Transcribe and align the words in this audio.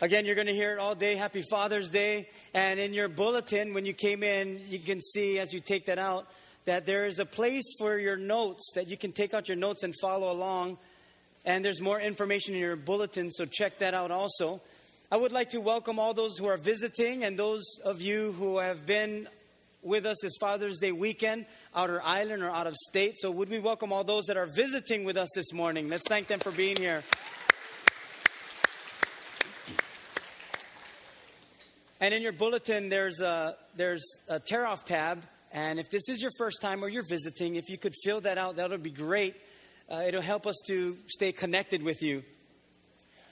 Again, 0.00 0.26
you're 0.26 0.36
going 0.36 0.46
to 0.46 0.54
hear 0.54 0.72
it 0.72 0.78
all 0.78 0.94
day. 0.94 1.16
Happy 1.16 1.42
Father's 1.42 1.90
Day. 1.90 2.28
And 2.54 2.78
in 2.78 2.94
your 2.94 3.08
bulletin, 3.08 3.74
when 3.74 3.84
you 3.84 3.92
came 3.92 4.22
in, 4.22 4.60
you 4.68 4.78
can 4.78 5.00
see 5.00 5.40
as 5.40 5.52
you 5.52 5.58
take 5.58 5.86
that 5.86 5.98
out 5.98 6.28
that 6.66 6.86
there 6.86 7.04
is 7.04 7.18
a 7.18 7.24
place 7.24 7.64
for 7.80 7.98
your 7.98 8.16
notes 8.16 8.62
that 8.76 8.86
you 8.86 8.96
can 8.96 9.10
take 9.10 9.34
out 9.34 9.48
your 9.48 9.56
notes 9.56 9.82
and 9.82 9.92
follow 10.00 10.30
along. 10.30 10.78
And 11.44 11.64
there's 11.64 11.80
more 11.80 12.00
information 12.00 12.54
in 12.54 12.60
your 12.60 12.76
bulletin, 12.76 13.32
so 13.32 13.44
check 13.44 13.78
that 13.78 13.92
out 13.92 14.12
also. 14.12 14.60
I 15.10 15.16
would 15.16 15.32
like 15.32 15.50
to 15.50 15.60
welcome 15.60 15.98
all 15.98 16.14
those 16.14 16.38
who 16.38 16.46
are 16.46 16.58
visiting 16.58 17.24
and 17.24 17.36
those 17.36 17.64
of 17.84 18.00
you 18.00 18.30
who 18.38 18.58
have 18.58 18.86
been 18.86 19.26
with 19.82 20.06
us 20.06 20.18
this 20.22 20.36
Father's 20.40 20.78
Day 20.78 20.92
weekend, 20.92 21.44
outer 21.74 22.00
island 22.02 22.44
or 22.44 22.50
out 22.50 22.68
of 22.68 22.76
state. 22.76 23.16
So, 23.18 23.32
would 23.32 23.50
we 23.50 23.58
welcome 23.58 23.92
all 23.92 24.04
those 24.04 24.26
that 24.26 24.36
are 24.36 24.46
visiting 24.46 25.02
with 25.02 25.16
us 25.16 25.28
this 25.34 25.52
morning? 25.52 25.88
Let's 25.88 26.06
thank 26.06 26.28
them 26.28 26.38
for 26.38 26.52
being 26.52 26.76
here. 26.76 27.02
And 32.00 32.14
in 32.14 32.22
your 32.22 32.32
bulletin, 32.32 32.88
there's 32.88 33.20
a, 33.20 33.56
there's 33.74 34.04
a 34.28 34.38
tear 34.38 34.66
off 34.66 34.84
tab. 34.84 35.22
And 35.52 35.80
if 35.80 35.90
this 35.90 36.08
is 36.08 36.22
your 36.22 36.30
first 36.38 36.60
time 36.62 36.84
or 36.84 36.88
you're 36.88 37.06
visiting, 37.08 37.56
if 37.56 37.68
you 37.68 37.76
could 37.76 37.94
fill 38.04 38.20
that 38.20 38.38
out, 38.38 38.56
that 38.56 38.70
would 38.70 38.82
be 38.82 38.90
great. 38.90 39.34
Uh, 39.90 40.04
it'll 40.06 40.22
help 40.22 40.46
us 40.46 40.56
to 40.68 40.96
stay 41.08 41.32
connected 41.32 41.82
with 41.82 42.00
you. 42.02 42.22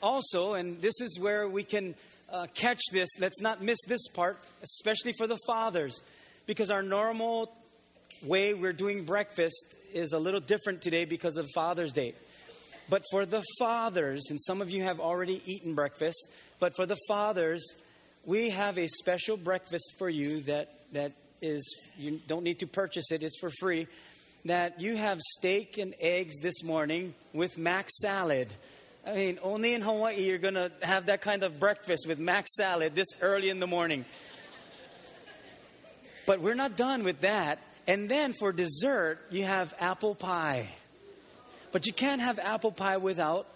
Also, 0.03 0.55
and 0.55 0.83
this 0.83 1.01
is 1.01 1.19
where 1.21 1.49
we 1.49 1.63
can 1.63 1.95
uh, 2.33 2.47
catch 2.55 2.81
this, 2.91 3.09
let's 3.21 3.41
not 3.41 3.63
miss 3.63 3.79
this 3.87 4.09
part, 4.09 4.43
especially 4.63 5.13
for 5.17 5.27
the 5.27 5.39
fathers, 5.47 6.03
because 6.47 6.71
our 6.71 6.83
normal 6.83 7.53
way 8.25 8.53
we're 8.53 8.73
doing 8.73 9.05
breakfast 9.05 9.75
is 9.93 10.13
a 10.13 10.19
little 10.19 10.41
different 10.41 10.83
today 10.83 11.05
because 11.05 11.37
of 11.37 11.47
Father's 11.55 11.93
Day. 11.93 12.15
But 12.89 13.03
for 13.11 13.27
the 13.27 13.43
fathers, 13.59 14.27
and 14.31 14.41
some 14.41 14.61
of 14.61 14.71
you 14.71 14.83
have 14.83 15.01
already 15.01 15.43
eaten 15.45 15.75
breakfast, 15.75 16.29
but 16.59 16.75
for 16.75 16.87
the 16.87 16.97
fathers, 17.09 17.65
we 18.27 18.51
have 18.51 18.77
a 18.77 18.89
special 18.89 19.37
breakfast 19.37 19.95
for 19.99 20.11
you 20.11 20.41
that, 20.41 20.69
that 20.93 21.13
is, 21.41 21.65
you 21.97 22.21
don't 22.27 22.43
need 22.43 22.59
to 22.59 22.67
purchase 22.67 23.13
it, 23.13 23.23
it's 23.23 23.39
for 23.39 23.51
free. 23.61 23.87
That 24.45 24.81
you 24.81 24.97
have 24.97 25.21
steak 25.21 25.79
and 25.79 25.95
eggs 26.01 26.41
this 26.41 26.63
morning 26.63 27.15
with 27.33 27.57
mac 27.57 27.89
salad. 27.89 28.49
I 29.07 29.15
mean, 29.15 29.39
only 29.43 29.75
in 29.75 29.83
Hawaii 29.83 30.25
you're 30.25 30.39
going 30.39 30.55
to 30.55 30.73
have 30.83 31.07
that 31.07 31.21
kind 31.21 31.45
of 31.45 31.61
breakfast 31.61 32.07
with 32.09 32.19
mac 32.19 32.47
salad 32.49 32.95
this 32.95 33.09
early 33.21 33.49
in 33.49 33.61
the 33.61 33.67
morning. 33.67 34.05
But 36.27 36.41
we're 36.41 36.55
not 36.55 36.77
done 36.77 37.05
with 37.05 37.21
that. 37.21 37.61
And 37.87 38.09
then 38.09 38.33
for 38.33 38.53
dessert, 38.53 39.21
you 39.31 39.45
have 39.45 39.73
apple 39.79 40.17
pie. 40.17 40.69
But 41.71 41.87
you 41.87 41.93
can't 41.93 42.21
have 42.21 42.41
apple 42.41 42.73
pie 42.73 42.97
without 42.97 43.47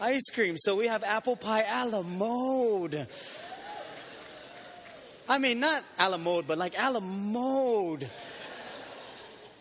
ice 0.00 0.30
cream. 0.34 0.56
So 0.56 0.76
we 0.76 0.86
have 0.86 1.04
apple 1.04 1.36
pie 1.36 1.66
a 1.68 1.86
la 1.86 2.02
mode. 2.02 3.06
I 5.28 5.38
mean, 5.38 5.60
not 5.60 5.82
a 5.98 6.08
la 6.08 6.16
mode, 6.16 6.46
but 6.46 6.58
like 6.58 6.74
a 6.78 6.90
la 6.90 7.00
mode. 7.00 8.08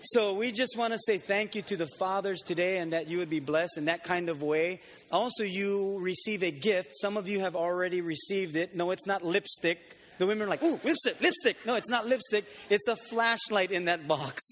So 0.01 0.35
we 0.35 0.51
just 0.51 0.77
want 0.77 0.93
to 0.93 0.99
say 0.99 1.17
thank 1.17 1.55
you 1.55 1.63
to 1.63 1.77
the 1.77 1.87
fathers 1.97 2.41
today 2.43 2.77
and 2.77 2.93
that 2.93 3.07
you 3.07 3.17
would 3.17 3.29
be 3.29 3.39
blessed 3.39 3.79
in 3.79 3.85
that 3.85 4.03
kind 4.03 4.29
of 4.29 4.43
way. 4.43 4.81
Also, 5.11 5.43
you 5.43 5.97
receive 5.99 6.43
a 6.43 6.51
gift. 6.51 6.91
Some 7.01 7.17
of 7.17 7.27
you 7.27 7.39
have 7.39 7.55
already 7.55 8.01
received 8.01 8.55
it. 8.55 8.75
No, 8.75 8.91
it's 8.91 9.07
not 9.07 9.25
lipstick. 9.25 9.79
The 10.19 10.27
women 10.27 10.45
are 10.45 10.49
like, 10.49 10.61
ooh, 10.61 10.79
lipstick, 10.83 11.19
lipstick. 11.19 11.57
No, 11.65 11.73
it's 11.73 11.89
not 11.89 12.05
lipstick. 12.05 12.45
It's 12.69 12.87
a 12.87 12.95
flashlight 12.95 13.71
in 13.71 13.85
that 13.85 14.07
box. 14.07 14.43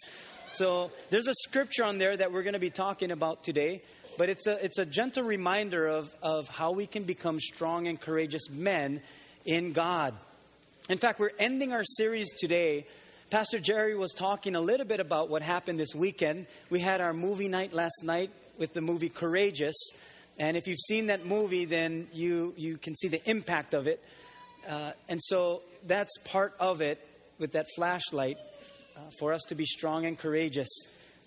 So 0.53 0.91
there's 1.11 1.27
a 1.27 1.35
scripture 1.43 1.83
on 1.83 1.99
there 1.99 2.17
that 2.17 2.31
we're 2.31 2.43
going 2.43 2.53
to 2.53 2.59
be 2.59 2.71
talking 2.71 3.11
about 3.11 3.43
today. 3.43 3.83
But 4.17 4.29
it's 4.29 4.47
a, 4.47 4.63
it's 4.65 4.79
a 4.79 4.85
gentle 4.87 5.23
reminder 5.23 5.85
of, 5.85 6.15
of 6.23 6.47
how 6.49 6.71
we 6.71 6.87
can 6.87 7.03
become 7.03 7.39
strong 7.39 7.87
and 7.87 8.01
courageous 8.01 8.49
men 8.49 9.01
in 9.45 9.73
God. 9.73 10.15
In 10.89 10.97
fact, 10.97 11.17
we're 11.17 11.31
ending 11.39 11.71
our 11.71 11.85
series 11.85 12.29
today. 12.37 12.85
Pastor 13.29 13.57
Jerry 13.57 13.95
was 13.95 14.11
talking 14.11 14.53
a 14.53 14.59
little 14.59 14.85
bit 14.85 14.99
about 14.99 15.29
what 15.29 15.41
happened 15.41 15.79
this 15.79 15.95
weekend. 15.95 16.45
We 16.69 16.81
had 16.81 16.99
our 16.99 17.13
movie 17.13 17.47
night 17.47 17.71
last 17.71 18.03
night 18.03 18.31
with 18.57 18.73
the 18.73 18.81
movie 18.81 19.07
Courageous. 19.07 19.75
And 20.37 20.57
if 20.57 20.67
you've 20.67 20.81
seen 20.89 21.07
that 21.07 21.25
movie, 21.25 21.63
then 21.63 22.09
you, 22.11 22.53
you 22.57 22.77
can 22.77 22.95
see 22.97 23.07
the 23.07 23.21
impact 23.29 23.73
of 23.73 23.87
it. 23.87 24.03
Uh, 24.67 24.91
and 25.07 25.21
so 25.23 25.61
that's 25.87 26.11
part 26.25 26.53
of 26.59 26.81
it 26.81 26.99
with 27.39 27.53
that 27.53 27.67
flashlight 27.77 28.37
uh, 28.97 28.99
for 29.17 29.31
us 29.31 29.43
to 29.43 29.55
be 29.55 29.65
strong 29.65 30.05
and 30.05 30.19
courageous. 30.19 30.67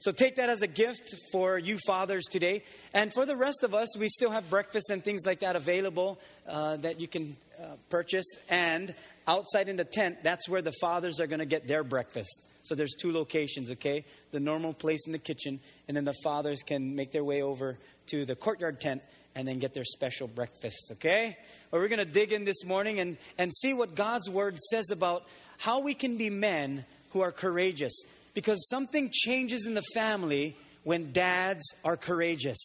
So 0.01 0.13
take 0.13 0.37
that 0.37 0.51
as 0.51 0.61
a 0.61 0.67
gift 0.67 1.15
for 1.33 1.57
you 1.57 1.79
fathers 1.87 2.25
today. 2.31 2.63
And 2.93 3.11
for 3.11 3.25
the 3.25 3.37
rest 3.37 3.65
of 3.65 3.75
us, 3.75 3.97
we 3.97 4.11
still 4.11 4.33
have 4.33 4.51
breakfast 4.51 4.91
and 4.91 5.03
things 5.03 5.25
like 5.25 5.41
that 5.41 5.57
available 5.57 6.21
uh, 6.47 6.77
that 6.77 7.01
you 7.01 7.09
can 7.09 7.39
uh, 7.59 7.77
purchase. 7.89 8.27
And 8.51 8.95
outside 9.27 9.69
in 9.69 9.77
the 9.77 9.85
tent, 9.85 10.23
that's 10.23 10.49
where 10.49 10.63
the 10.63 10.73
fathers 10.81 11.21
are 11.21 11.27
going 11.27 11.41
to 11.41 11.47
get 11.47 11.67
their 11.67 11.85
breakfast. 11.85 12.43
So 12.63 12.75
there's 12.75 12.95
two 12.95 13.13
locations, 13.13 13.71
okay? 13.73 14.05
The 14.33 14.41
normal 14.41 14.73
place 14.73 15.07
in 15.07 15.13
the 15.13 15.19
kitchen, 15.19 15.61
and 15.87 15.97
then 15.97 16.05
the 16.05 16.15
fathers 16.25 16.63
can 16.63 16.97
make 16.97 17.13
their 17.13 17.25
way 17.25 17.43
over 17.43 17.79
to 18.09 18.25
the 18.25 18.35
courtyard 18.35 18.81
tent 18.81 19.03
and 19.37 19.47
then 19.47 19.59
get 19.59 19.75
their 19.75 19.85
special 19.85 20.27
breakfast, 20.27 20.91
okay? 20.93 21.37
Well, 21.71 21.81
we're 21.81 21.89
going 21.89 21.99
to 21.99 22.05
dig 22.05 22.33
in 22.33 22.45
this 22.45 22.65
morning 22.65 22.99
and, 22.99 23.19
and 23.39 23.53
see 23.55 23.75
what 23.75 23.95
God's 23.95 24.29
word 24.29 24.59
says 24.59 24.91
about 24.91 25.29
how 25.59 25.81
we 25.81 25.95
can 25.95 26.17
be 26.17 26.31
men 26.31 26.85
who 27.11 27.21
are 27.21 27.33
courageous. 27.33 27.93
Because 28.35 28.69
something 28.69 29.11
changes 29.13 29.67
in 29.67 29.75
the 29.75 29.85
family 29.95 30.57
when 30.85 31.13
dads 31.13 31.65
are 31.85 31.97
courageous. 31.97 32.59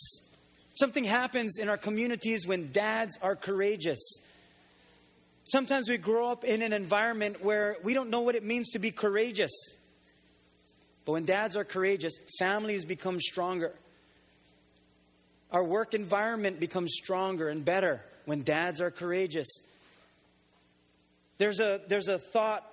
Something 0.74 1.04
happens 1.04 1.58
in 1.60 1.70
our 1.70 1.78
communities 1.78 2.48
when 2.48 2.72
dads 2.72 3.18
are 3.22 3.36
courageous. 3.36 4.00
Sometimes 5.52 5.90
we 5.90 5.98
grow 5.98 6.30
up 6.30 6.46
in 6.46 6.62
an 6.62 6.72
environment 6.72 7.44
where 7.44 7.76
we 7.84 7.94
don't 7.94 8.10
know 8.10 8.22
what 8.22 8.36
it 8.36 8.44
means 8.46 8.70
to 8.70 8.80
be 8.80 8.90
courageous. 8.90 9.52
But 11.04 11.12
when 11.12 11.26
dads 11.26 11.58
are 11.58 11.66
courageous, 11.66 12.18
families 12.40 12.86
become 12.86 13.20
stronger. 13.20 13.74
Our 15.52 15.66
work 15.66 15.94
environment 15.94 16.62
becomes 16.62 16.94
stronger 16.94 17.50
and 17.50 17.66
better 17.66 18.02
when 18.24 18.44
dads 18.44 18.80
are 18.80 18.92
courageous. 18.92 19.50
There's 21.38 21.60
a, 21.60 21.82
there's 21.86 22.08
a 22.08 22.18
thought 22.18 22.66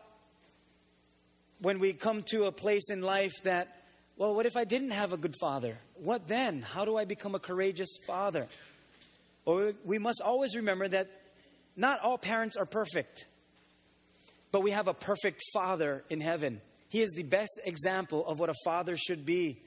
when 1.60 1.80
we 1.80 1.92
come 1.92 2.22
to 2.30 2.44
a 2.44 2.52
place 2.52 2.90
in 2.90 3.02
life 3.02 3.42
that, 3.42 3.76
well, 4.16 4.36
what 4.36 4.46
if 4.46 4.56
I 4.56 4.62
didn't 4.62 4.92
have 4.92 5.12
a 5.12 5.16
good 5.16 5.34
father? 5.40 5.78
What 5.96 6.28
then? 6.28 6.62
How 6.62 6.84
do 6.84 6.96
I 6.96 7.06
become 7.06 7.34
a 7.34 7.40
courageous 7.40 7.96
father? 8.06 8.46
Well, 9.44 9.72
we 9.84 9.98
must 9.98 10.20
always 10.20 10.54
remember 10.54 10.86
that 10.86 11.10
not 11.78 12.00
all 12.00 12.18
parents 12.18 12.56
are 12.56 12.66
perfect, 12.66 13.28
but 14.50 14.62
we 14.62 14.72
have 14.72 14.88
a 14.88 14.94
perfect 14.94 15.40
Father 15.54 16.04
in 16.10 16.20
heaven. 16.20 16.60
He 16.88 17.02
is 17.02 17.12
the 17.12 17.22
best 17.22 17.60
example 17.64 18.26
of 18.26 18.40
what 18.40 18.50
a 18.50 18.54
father 18.64 18.96
should 18.96 19.24
be. 19.24 19.60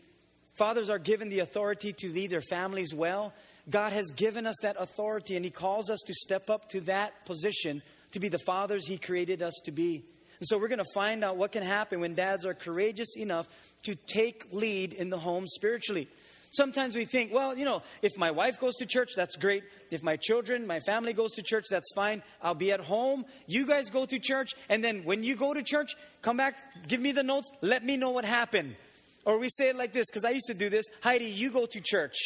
Fathers 0.55 0.89
are 0.89 0.99
given 0.99 1.29
the 1.29 1.39
authority 1.39 1.93
to 1.93 2.09
lead 2.09 2.29
their 2.29 2.41
families 2.41 2.93
well. 2.93 3.33
God 3.69 3.93
has 3.93 4.11
given 4.11 4.45
us 4.45 4.57
that 4.61 4.75
authority, 4.77 5.37
and 5.37 5.45
He 5.45 5.51
calls 5.51 5.89
us 5.89 5.99
to 6.05 6.13
step 6.13 6.49
up 6.49 6.69
to 6.71 6.81
that 6.81 7.25
position 7.25 7.81
to 8.11 8.19
be 8.19 8.27
the 8.27 8.39
fathers 8.39 8.85
He 8.85 8.97
created 8.97 9.41
us 9.41 9.53
to 9.63 9.71
be. 9.71 10.03
And 10.39 10.47
so 10.47 10.57
we're 10.57 10.67
going 10.67 10.79
to 10.79 10.93
find 10.93 11.23
out 11.23 11.37
what 11.37 11.53
can 11.53 11.63
happen 11.63 12.01
when 12.01 12.15
dads 12.15 12.45
are 12.45 12.53
courageous 12.53 13.15
enough 13.15 13.47
to 13.83 13.95
take 13.95 14.51
lead 14.51 14.91
in 14.91 15.09
the 15.09 15.19
home 15.19 15.47
spiritually. 15.47 16.09
Sometimes 16.53 16.97
we 16.97 17.05
think, 17.05 17.33
well, 17.33 17.57
you 17.57 17.63
know, 17.63 17.81
if 18.01 18.17
my 18.17 18.29
wife 18.29 18.59
goes 18.59 18.75
to 18.75 18.85
church, 18.85 19.11
that's 19.15 19.37
great. 19.37 19.63
If 19.89 20.03
my 20.03 20.17
children, 20.17 20.67
my 20.67 20.79
family 20.81 21.13
goes 21.13 21.31
to 21.35 21.41
church, 21.41 21.65
that's 21.69 21.93
fine. 21.95 22.21
I'll 22.41 22.55
be 22.55 22.73
at 22.73 22.81
home. 22.81 23.23
You 23.47 23.65
guys 23.65 23.89
go 23.89 24.05
to 24.05 24.19
church. 24.19 24.51
And 24.67 24.83
then 24.83 25.05
when 25.05 25.23
you 25.23 25.37
go 25.37 25.53
to 25.53 25.63
church, 25.63 25.95
come 26.21 26.35
back, 26.35 26.57
give 26.89 26.99
me 26.99 27.13
the 27.13 27.23
notes, 27.23 27.49
let 27.61 27.85
me 27.85 27.95
know 27.95 28.09
what 28.09 28.25
happened. 28.25 28.75
Or 29.23 29.37
we 29.37 29.47
say 29.47 29.69
it 29.69 29.77
like 29.77 29.93
this, 29.93 30.07
because 30.09 30.25
I 30.25 30.31
used 30.31 30.47
to 30.47 30.53
do 30.53 30.69
this 30.69 30.87
Heidi, 31.01 31.25
you 31.25 31.51
go 31.51 31.65
to 31.67 31.79
church. 31.79 32.17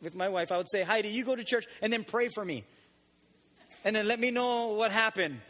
With 0.00 0.14
my 0.14 0.28
wife, 0.28 0.52
I 0.52 0.58
would 0.58 0.70
say, 0.70 0.84
Heidi, 0.84 1.08
you 1.08 1.24
go 1.24 1.34
to 1.34 1.42
church 1.42 1.64
and 1.82 1.92
then 1.92 2.04
pray 2.04 2.28
for 2.32 2.44
me. 2.44 2.62
And 3.84 3.96
then 3.96 4.06
let 4.06 4.20
me 4.20 4.30
know 4.30 4.68
what 4.68 4.92
happened. 4.92 5.40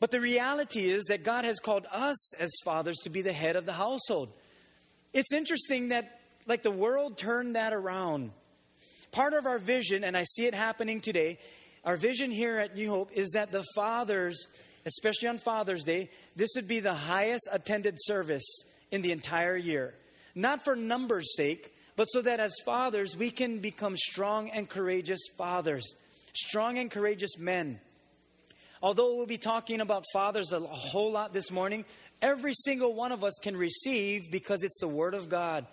But 0.00 0.10
the 0.10 0.20
reality 0.20 0.88
is 0.88 1.04
that 1.04 1.22
God 1.22 1.44
has 1.44 1.58
called 1.58 1.86
us 1.92 2.34
as 2.40 2.50
fathers 2.64 2.96
to 3.04 3.10
be 3.10 3.20
the 3.20 3.32
head 3.32 3.56
of 3.56 3.66
the 3.66 3.72
household. 3.74 4.30
It's 5.12 5.32
interesting 5.32 5.88
that 5.88 6.15
like 6.46 6.62
the 6.62 6.70
world 6.70 7.18
turned 7.18 7.56
that 7.56 7.72
around. 7.72 8.30
Part 9.12 9.34
of 9.34 9.46
our 9.46 9.58
vision, 9.58 10.04
and 10.04 10.16
I 10.16 10.24
see 10.24 10.46
it 10.46 10.54
happening 10.54 11.00
today, 11.00 11.38
our 11.84 11.96
vision 11.96 12.30
here 12.30 12.58
at 12.58 12.74
New 12.74 12.90
Hope 12.90 13.10
is 13.12 13.30
that 13.30 13.52
the 13.52 13.64
fathers, 13.74 14.48
especially 14.84 15.28
on 15.28 15.38
Father's 15.38 15.84
Day, 15.84 16.10
this 16.34 16.50
would 16.56 16.68
be 16.68 16.80
the 16.80 16.94
highest 16.94 17.48
attended 17.52 17.94
service 17.98 18.44
in 18.90 19.02
the 19.02 19.12
entire 19.12 19.56
year. 19.56 19.94
Not 20.34 20.64
for 20.64 20.76
numbers' 20.76 21.34
sake, 21.36 21.72
but 21.96 22.06
so 22.06 22.22
that 22.22 22.40
as 22.40 22.54
fathers 22.64 23.16
we 23.16 23.30
can 23.30 23.58
become 23.58 23.96
strong 23.96 24.50
and 24.50 24.68
courageous 24.68 25.20
fathers, 25.38 25.94
strong 26.34 26.78
and 26.78 26.90
courageous 26.90 27.38
men. 27.38 27.80
Although 28.82 29.16
we'll 29.16 29.26
be 29.26 29.38
talking 29.38 29.80
about 29.80 30.04
fathers 30.12 30.52
a 30.52 30.60
whole 30.60 31.12
lot 31.12 31.32
this 31.32 31.50
morning, 31.50 31.84
every 32.20 32.52
single 32.52 32.92
one 32.92 33.12
of 33.12 33.24
us 33.24 33.38
can 33.42 33.56
receive 33.56 34.30
because 34.30 34.62
it's 34.62 34.78
the 34.80 34.88
Word 34.88 35.14
of 35.14 35.28
God. 35.28 35.66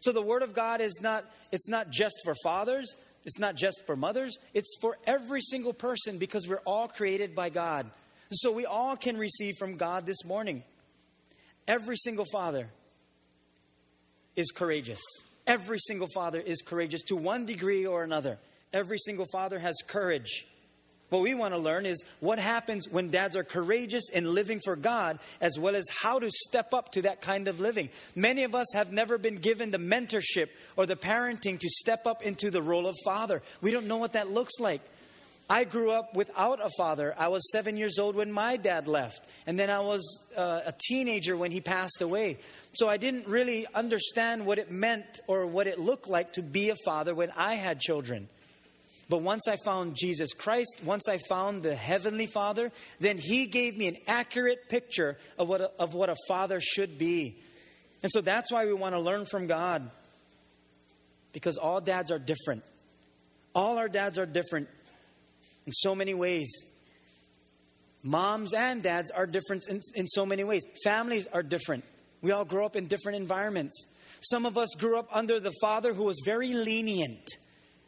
So 0.00 0.12
the 0.12 0.22
word 0.22 0.42
of 0.42 0.54
God 0.54 0.80
is 0.80 0.98
not 1.00 1.24
it's 1.52 1.68
not 1.68 1.90
just 1.90 2.16
for 2.24 2.34
fathers, 2.42 2.96
It's 3.24 3.38
not 3.38 3.54
just 3.54 3.84
for 3.86 3.96
mothers, 3.96 4.38
it's 4.54 4.76
for 4.80 4.96
every 5.06 5.40
single 5.42 5.72
person 5.74 6.18
because 6.18 6.48
we're 6.48 6.62
all 6.64 6.88
created 6.88 7.34
by 7.34 7.50
God. 7.50 7.90
So 8.32 8.52
we 8.52 8.64
all 8.64 8.96
can 8.96 9.16
receive 9.16 9.54
from 9.58 9.76
God 9.76 10.06
this 10.06 10.24
morning. 10.24 10.62
Every 11.68 11.96
single 11.96 12.24
father 12.32 12.68
is 14.36 14.50
courageous. 14.50 15.00
Every 15.46 15.78
single 15.78 16.08
father 16.14 16.40
is 16.40 16.62
courageous 16.62 17.02
to 17.04 17.16
one 17.16 17.44
degree 17.44 17.84
or 17.84 18.02
another. 18.02 18.38
Every 18.72 18.98
single 18.98 19.26
father 19.32 19.58
has 19.58 19.74
courage. 19.86 20.46
What 21.10 21.22
we 21.22 21.34
want 21.34 21.54
to 21.54 21.58
learn 21.58 21.86
is 21.86 22.04
what 22.20 22.38
happens 22.38 22.88
when 22.88 23.10
dads 23.10 23.36
are 23.36 23.44
courageous 23.44 24.08
in 24.10 24.32
living 24.32 24.60
for 24.64 24.76
God, 24.76 25.18
as 25.40 25.58
well 25.58 25.76
as 25.76 25.84
how 25.88 26.20
to 26.20 26.30
step 26.30 26.72
up 26.72 26.92
to 26.92 27.02
that 27.02 27.20
kind 27.20 27.48
of 27.48 27.60
living. 27.60 27.90
Many 28.14 28.44
of 28.44 28.54
us 28.54 28.72
have 28.74 28.92
never 28.92 29.18
been 29.18 29.36
given 29.36 29.72
the 29.72 29.78
mentorship 29.78 30.48
or 30.76 30.86
the 30.86 30.96
parenting 30.96 31.58
to 31.58 31.68
step 31.68 32.06
up 32.06 32.22
into 32.22 32.50
the 32.50 32.62
role 32.62 32.86
of 32.86 32.96
father. 33.04 33.42
We 33.60 33.72
don't 33.72 33.86
know 33.86 33.98
what 33.98 34.12
that 34.12 34.30
looks 34.30 34.58
like. 34.60 34.80
I 35.50 35.64
grew 35.64 35.90
up 35.90 36.14
without 36.14 36.64
a 36.64 36.70
father. 36.78 37.12
I 37.18 37.26
was 37.26 37.50
seven 37.50 37.76
years 37.76 37.98
old 37.98 38.14
when 38.14 38.30
my 38.30 38.56
dad 38.56 38.86
left, 38.86 39.26
and 39.48 39.58
then 39.58 39.68
I 39.68 39.80
was 39.80 40.28
uh, 40.36 40.60
a 40.64 40.72
teenager 40.86 41.36
when 41.36 41.50
he 41.50 41.60
passed 41.60 42.00
away. 42.00 42.38
So 42.74 42.88
I 42.88 42.98
didn't 42.98 43.26
really 43.26 43.66
understand 43.74 44.46
what 44.46 44.60
it 44.60 44.70
meant 44.70 45.18
or 45.26 45.46
what 45.46 45.66
it 45.66 45.80
looked 45.80 46.06
like 46.06 46.34
to 46.34 46.42
be 46.42 46.70
a 46.70 46.76
father 46.84 47.16
when 47.16 47.32
I 47.36 47.54
had 47.54 47.80
children. 47.80 48.28
But 49.10 49.22
once 49.22 49.48
I 49.48 49.56
found 49.64 49.96
Jesus 49.96 50.32
Christ, 50.32 50.82
once 50.84 51.08
I 51.08 51.18
found 51.28 51.64
the 51.64 51.74
Heavenly 51.74 52.26
Father, 52.26 52.70
then 53.00 53.18
He 53.18 53.46
gave 53.46 53.76
me 53.76 53.88
an 53.88 53.96
accurate 54.06 54.68
picture 54.68 55.18
of 55.36 55.48
what 55.48 55.60
a, 55.60 55.70
of 55.80 55.94
what 55.94 56.10
a 56.10 56.16
father 56.28 56.60
should 56.60 56.96
be. 56.96 57.34
And 58.04 58.12
so 58.12 58.20
that's 58.20 58.52
why 58.52 58.66
we 58.66 58.72
want 58.72 58.94
to 58.94 59.00
learn 59.00 59.26
from 59.26 59.48
God. 59.48 59.90
Because 61.32 61.58
all 61.58 61.80
dads 61.80 62.12
are 62.12 62.20
different. 62.20 62.62
All 63.52 63.78
our 63.78 63.88
dads 63.88 64.16
are 64.16 64.26
different 64.26 64.68
in 65.66 65.72
so 65.72 65.96
many 65.96 66.14
ways. 66.14 66.64
Moms 68.04 68.54
and 68.54 68.80
dads 68.80 69.10
are 69.10 69.26
different 69.26 69.66
in, 69.68 69.80
in 69.96 70.06
so 70.06 70.24
many 70.24 70.44
ways. 70.44 70.62
Families 70.84 71.26
are 71.32 71.42
different. 71.42 71.82
We 72.22 72.30
all 72.30 72.44
grow 72.44 72.64
up 72.64 72.76
in 72.76 72.86
different 72.86 73.16
environments. 73.16 73.86
Some 74.20 74.46
of 74.46 74.56
us 74.56 74.68
grew 74.78 75.00
up 75.00 75.08
under 75.10 75.40
the 75.40 75.52
father 75.60 75.94
who 75.94 76.04
was 76.04 76.22
very 76.24 76.52
lenient 76.52 77.28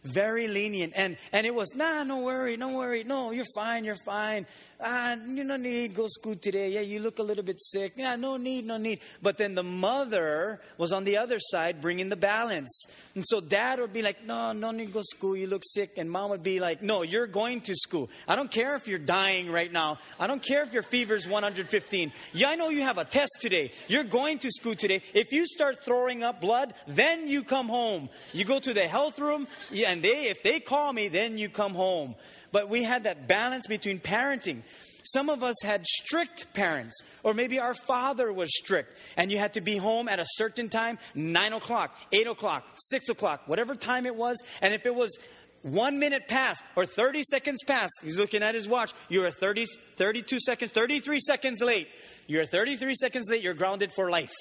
very 0.05 0.49
lenient. 0.49 0.93
And, 0.97 1.17
and 1.33 1.47
it 1.47 1.55
was, 1.55 1.75
nah, 1.75 2.05
no 2.05 2.23
worry, 2.23 2.57
no 2.57 2.77
worry. 2.77 3.05
No, 3.05 3.31
you're 3.31 3.45
fine, 3.55 3.85
you're 3.85 3.95
fine. 4.05 4.47
Ah, 4.85 5.15
you 5.15 5.45
no 5.45 5.57
need 5.57 5.95
go 5.95 6.09
school 6.09 6.35
today. 6.35 6.71
Yeah, 6.71 6.81
you 6.81 6.99
look 6.99 7.21
a 7.21 7.23
little 7.23 7.45
bit 7.45 7.63
sick. 7.63 7.93
Yeah, 7.97 8.17
no 8.17 8.37
need, 8.37 8.67
no 8.67 8.79
need. 8.79 8.99
But 9.23 9.39
then 9.39 9.55
the 9.55 9.63
mother 9.63 10.61
was 10.77 10.93
on 10.93 11.05
the 11.05 11.19
other 11.19 11.39
side 11.39 11.81
bringing 11.81 12.09
the 12.09 12.17
balance. 12.17 12.87
And 13.15 13.25
so 13.25 13.41
dad 13.41 13.79
would 13.79 13.93
be 13.93 14.03
like, 14.03 14.27
no, 14.27 14.53
no 14.53 14.73
need 14.73 14.93
go 14.93 15.03
school. 15.03 15.37
You 15.37 15.47
look 15.47 15.63
sick. 15.65 15.99
And 15.99 16.11
mom 16.11 16.31
would 16.31 16.43
be 16.43 16.59
like, 16.59 16.83
no, 16.83 17.03
you're 17.03 17.29
going 17.29 17.61
to 17.63 17.77
school. 17.77 18.11
I 18.27 18.35
don't 18.35 18.51
care 18.51 18.75
if 18.75 18.89
you're 18.89 18.99
dying 18.99 19.53
right 19.53 19.71
now. 19.71 19.99
I 20.19 20.27
don't 20.27 20.43
care 20.43 20.65
if 20.65 20.73
your 20.73 20.83
fever's 20.83 21.29
115. 21.29 22.11
Yeah, 22.33 22.49
I 22.49 22.57
know 22.57 22.71
you 22.71 22.83
have 22.83 22.99
a 22.99 23.05
test 23.05 23.39
today. 23.41 23.71
You're 23.87 24.03
going 24.03 24.39
to 24.39 24.51
school 24.51 24.75
today. 24.75 25.03
If 25.15 25.33
you 25.33 25.47
start 25.47 25.85
throwing 25.85 26.25
up 26.25 26.41
blood, 26.41 26.75
then 26.89 27.29
you 27.29 27.45
come 27.45 27.69
home. 27.69 28.09
You 28.33 28.45
go 28.45 28.59
to 28.59 28.75
the 28.75 28.89
health 28.89 29.21
room. 29.21 29.47
Yeah, 29.71 29.92
and 29.93 30.03
they, 30.03 30.29
if 30.31 30.43
they 30.43 30.59
call 30.59 30.91
me, 30.91 31.09
then 31.09 31.37
you 31.37 31.51
come 31.51 31.75
home. 31.75 32.15
But 32.51 32.71
we 32.71 32.83
had 32.83 33.05
that 33.05 33.29
balance 33.29 33.67
between 33.67 34.01
parenting. 34.01 34.63
Some 35.05 35.29
of 35.29 35.43
us 35.43 35.57
had 35.63 35.87
strict 35.87 36.55
parents, 36.55 36.99
or 37.23 37.35
maybe 37.35 37.59
our 37.59 37.75
father 37.75 38.33
was 38.33 38.49
strict, 38.57 38.95
and 39.19 39.31
you 39.31 39.37
had 39.37 39.53
to 39.53 39.61
be 39.61 39.77
home 39.77 40.09
at 40.09 40.19
a 40.19 40.25
certain 40.27 40.71
time 40.71 40.99
9 41.15 41.53
o'clock, 41.53 41.95
8 42.11 42.27
o'clock, 42.27 42.67
6 42.77 43.11
o'clock, 43.11 43.43
whatever 43.47 43.75
time 43.75 44.07
it 44.07 44.17
was. 44.17 44.43
And 44.63 44.73
if 44.73 44.87
it 44.87 44.95
was 44.95 45.19
one 45.61 45.99
minute 45.99 46.27
past 46.27 46.65
or 46.75 46.87
30 46.87 47.23
seconds 47.25 47.63
past, 47.67 47.93
he's 48.03 48.19
looking 48.19 48.43
at 48.43 48.55
his 48.55 48.67
watch, 48.67 48.95
you're 49.11 49.31
30, 49.31 49.67
32 49.97 50.39
seconds, 50.41 50.71
33 50.73 51.21
seconds 51.21 51.61
late. 51.61 51.89
You're 52.27 52.47
33 52.47 52.95
seconds 52.95 53.29
late, 53.29 53.43
you're 53.43 53.53
grounded 53.53 53.93
for 53.93 54.09
life. 54.09 54.33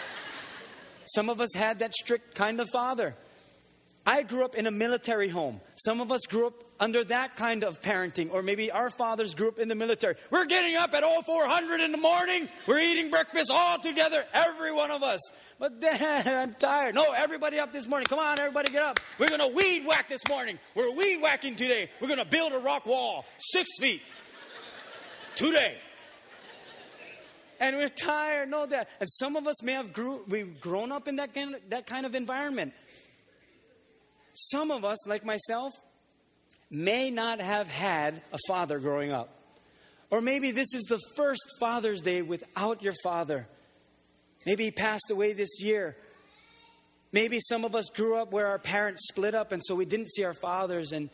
Some 1.04 1.28
of 1.28 1.42
us 1.42 1.50
had 1.54 1.80
that 1.80 1.92
strict 1.92 2.34
kind 2.34 2.58
of 2.58 2.70
father. 2.70 3.14
I 4.10 4.22
grew 4.22 4.44
up 4.44 4.56
in 4.56 4.66
a 4.66 4.72
military 4.72 5.28
home. 5.28 5.60
Some 5.76 6.00
of 6.00 6.10
us 6.10 6.22
grew 6.28 6.48
up 6.48 6.64
under 6.80 7.04
that 7.04 7.36
kind 7.36 7.62
of 7.62 7.80
parenting, 7.80 8.32
or 8.32 8.42
maybe 8.42 8.72
our 8.72 8.90
fathers 8.90 9.34
grew 9.34 9.46
up 9.46 9.60
in 9.60 9.68
the 9.68 9.76
military. 9.76 10.16
We're 10.32 10.46
getting 10.46 10.74
up 10.74 10.94
at 10.94 11.04
all 11.04 11.22
0400 11.22 11.80
in 11.80 11.92
the 11.92 11.98
morning. 11.98 12.48
We're 12.66 12.80
eating 12.80 13.08
breakfast 13.08 13.52
all 13.52 13.78
together, 13.78 14.24
every 14.32 14.72
one 14.72 14.90
of 14.90 15.04
us. 15.04 15.20
But 15.60 15.80
then 15.80 16.26
I'm 16.26 16.54
tired. 16.54 16.96
No, 16.96 17.12
everybody 17.12 17.60
up 17.60 17.72
this 17.72 17.86
morning. 17.86 18.08
Come 18.08 18.18
on, 18.18 18.40
everybody 18.40 18.72
get 18.72 18.82
up. 18.82 18.98
We're 19.20 19.28
going 19.28 19.48
to 19.48 19.56
weed 19.56 19.86
whack 19.86 20.08
this 20.08 20.26
morning. 20.28 20.58
We're 20.74 20.92
weed 20.92 21.22
whacking 21.22 21.54
today. 21.54 21.88
We're 22.00 22.08
going 22.08 22.18
to 22.18 22.26
build 22.26 22.52
a 22.52 22.58
rock 22.58 22.86
wall, 22.86 23.26
six 23.38 23.70
feet, 23.78 24.02
today. 25.36 25.78
And 27.60 27.76
we're 27.76 27.88
tired, 27.88 28.50
no 28.50 28.66
that. 28.66 28.88
And 28.98 29.08
some 29.08 29.36
of 29.36 29.46
us 29.46 29.62
may 29.62 29.74
have 29.74 29.92
grew, 29.92 30.22
we've 30.26 30.60
grown 30.60 30.90
up 30.90 31.06
in 31.06 31.16
that 31.16 31.32
kind 31.32 31.54
of, 31.54 31.60
that 31.68 31.86
kind 31.86 32.06
of 32.06 32.16
environment. 32.16 32.72
Some 34.48 34.70
of 34.70 34.84
us, 34.84 35.06
like 35.06 35.24
myself, 35.24 35.74
may 36.70 37.10
not 37.10 37.40
have 37.40 37.68
had 37.68 38.22
a 38.32 38.38
father 38.46 38.78
growing 38.78 39.12
up. 39.12 39.28
Or 40.10 40.20
maybe 40.20 40.50
this 40.50 40.74
is 40.74 40.82
the 40.88 40.98
first 41.14 41.44
Father's 41.60 42.00
Day 42.00 42.22
without 42.22 42.82
your 42.82 42.94
father. 43.02 43.46
Maybe 44.46 44.64
he 44.64 44.70
passed 44.70 45.10
away 45.10 45.32
this 45.32 45.60
year. 45.60 45.96
Maybe 47.12 47.38
some 47.40 47.64
of 47.64 47.74
us 47.74 47.86
grew 47.94 48.16
up 48.16 48.32
where 48.32 48.46
our 48.46 48.58
parents 48.58 49.06
split 49.08 49.34
up 49.34 49.52
and 49.52 49.62
so 49.64 49.74
we 49.74 49.84
didn't 49.84 50.10
see 50.10 50.24
our 50.24 50.34
fathers 50.34 50.92
and 50.92 51.10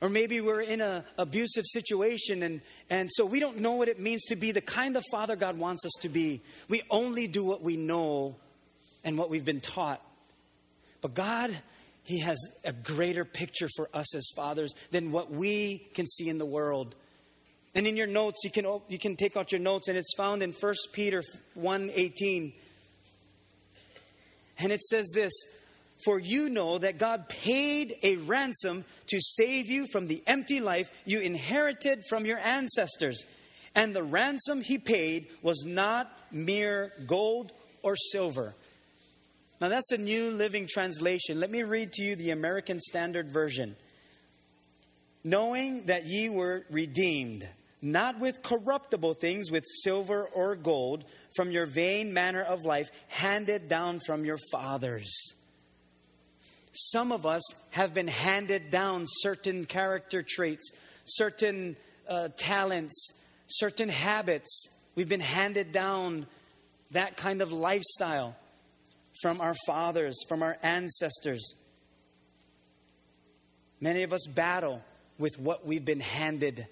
or 0.00 0.08
maybe 0.08 0.40
we're 0.40 0.62
in 0.62 0.80
an 0.80 1.04
abusive 1.18 1.66
situation 1.66 2.42
and, 2.42 2.62
and 2.88 3.10
so 3.12 3.26
we 3.26 3.38
don't 3.38 3.58
know 3.58 3.72
what 3.72 3.88
it 3.88 4.00
means 4.00 4.22
to 4.24 4.36
be 4.36 4.50
the 4.50 4.62
kind 4.62 4.96
of 4.96 5.04
father 5.10 5.36
God 5.36 5.58
wants 5.58 5.84
us 5.84 5.92
to 6.00 6.08
be. 6.08 6.40
We 6.68 6.82
only 6.88 7.26
do 7.26 7.44
what 7.44 7.62
we 7.62 7.76
know 7.76 8.36
and 9.04 9.18
what 9.18 9.28
we've 9.28 9.44
been 9.44 9.60
taught. 9.60 10.00
But 11.02 11.14
God 11.14 11.54
he 12.04 12.20
has 12.20 12.38
a 12.64 12.72
greater 12.72 13.24
picture 13.24 13.68
for 13.76 13.88
us 13.94 14.14
as 14.14 14.26
fathers 14.34 14.74
than 14.90 15.12
what 15.12 15.30
we 15.30 15.86
can 15.94 16.06
see 16.06 16.28
in 16.28 16.38
the 16.38 16.46
world. 16.46 16.94
And 17.74 17.86
in 17.86 17.96
your 17.96 18.06
notes, 18.06 18.40
you 18.42 18.50
can, 18.50 18.66
you 18.88 18.98
can 18.98 19.16
take 19.16 19.36
out 19.36 19.52
your 19.52 19.60
notes, 19.60 19.88
and 19.88 19.96
it's 19.96 20.14
found 20.16 20.42
in 20.42 20.52
1 20.52 20.74
Peter 20.92 21.22
1.18. 21.58 22.52
And 24.58 24.72
it 24.72 24.80
says 24.82 25.10
this, 25.14 25.32
For 26.04 26.18
you 26.18 26.48
know 26.48 26.78
that 26.78 26.98
God 26.98 27.28
paid 27.28 27.94
a 28.02 28.16
ransom 28.16 28.84
to 29.06 29.20
save 29.20 29.66
you 29.66 29.86
from 29.86 30.08
the 30.08 30.22
empty 30.26 30.60
life 30.60 30.90
you 31.04 31.20
inherited 31.20 32.04
from 32.08 32.26
your 32.26 32.38
ancestors. 32.38 33.24
And 33.74 33.94
the 33.94 34.02
ransom 34.02 34.62
he 34.62 34.78
paid 34.78 35.28
was 35.42 35.64
not 35.64 36.10
mere 36.32 36.92
gold 37.06 37.52
or 37.82 37.94
silver 37.94 38.54
now, 39.60 39.68
that's 39.68 39.92
a 39.92 39.98
New 39.98 40.30
Living 40.30 40.66
Translation. 40.66 41.38
Let 41.38 41.50
me 41.50 41.62
read 41.62 41.92
to 41.92 42.02
you 42.02 42.16
the 42.16 42.30
American 42.30 42.80
Standard 42.80 43.30
Version. 43.30 43.76
Knowing 45.22 45.84
that 45.84 46.06
ye 46.06 46.30
were 46.30 46.64
redeemed, 46.70 47.46
not 47.82 48.18
with 48.18 48.42
corruptible 48.42 49.12
things, 49.14 49.50
with 49.50 49.64
silver 49.82 50.24
or 50.24 50.56
gold, 50.56 51.04
from 51.36 51.50
your 51.50 51.66
vain 51.66 52.14
manner 52.14 52.42
of 52.42 52.64
life, 52.64 52.90
handed 53.08 53.68
down 53.68 54.00
from 54.06 54.24
your 54.24 54.38
fathers. 54.50 55.34
Some 56.72 57.12
of 57.12 57.26
us 57.26 57.42
have 57.72 57.92
been 57.92 58.08
handed 58.08 58.70
down 58.70 59.04
certain 59.06 59.66
character 59.66 60.24
traits, 60.26 60.72
certain 61.04 61.76
uh, 62.08 62.28
talents, 62.38 63.12
certain 63.46 63.90
habits. 63.90 64.68
We've 64.94 65.08
been 65.08 65.20
handed 65.20 65.70
down 65.70 66.26
that 66.92 67.18
kind 67.18 67.42
of 67.42 67.52
lifestyle 67.52 68.36
from 69.20 69.40
our 69.40 69.54
fathers, 69.66 70.16
from 70.28 70.42
our 70.42 70.56
ancestors. 70.62 71.54
Many 73.80 74.02
of 74.02 74.12
us 74.12 74.26
battle 74.26 74.82
with 75.18 75.38
what 75.38 75.66
we've 75.66 75.84
been 75.84 76.00
handed 76.00 76.66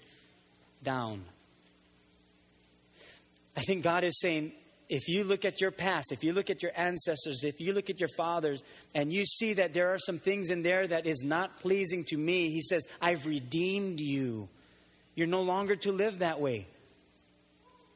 down. 0.83 1.23
I 3.57 3.61
think 3.61 3.83
God 3.83 4.03
is 4.03 4.19
saying, 4.19 4.53
if 4.89 5.07
you 5.07 5.23
look 5.23 5.45
at 5.45 5.61
your 5.61 5.71
past, 5.71 6.11
if 6.11 6.23
you 6.23 6.33
look 6.33 6.49
at 6.49 6.63
your 6.63 6.71
ancestors, 6.75 7.43
if 7.43 7.59
you 7.59 7.73
look 7.73 7.89
at 7.89 7.99
your 7.99 8.09
fathers, 8.17 8.63
and 8.95 9.13
you 9.13 9.23
see 9.25 9.53
that 9.53 9.73
there 9.73 9.89
are 9.89 9.99
some 9.99 10.17
things 10.17 10.49
in 10.49 10.63
there 10.63 10.87
that 10.87 11.05
is 11.05 11.23
not 11.23 11.59
pleasing 11.59 12.03
to 12.05 12.17
me, 12.17 12.49
He 12.49 12.61
says, 12.61 12.87
I've 12.99 13.25
redeemed 13.25 13.99
you. 13.99 14.49
You're 15.15 15.27
no 15.27 15.41
longer 15.41 15.75
to 15.75 15.91
live 15.91 16.19
that 16.19 16.39
way. 16.39 16.67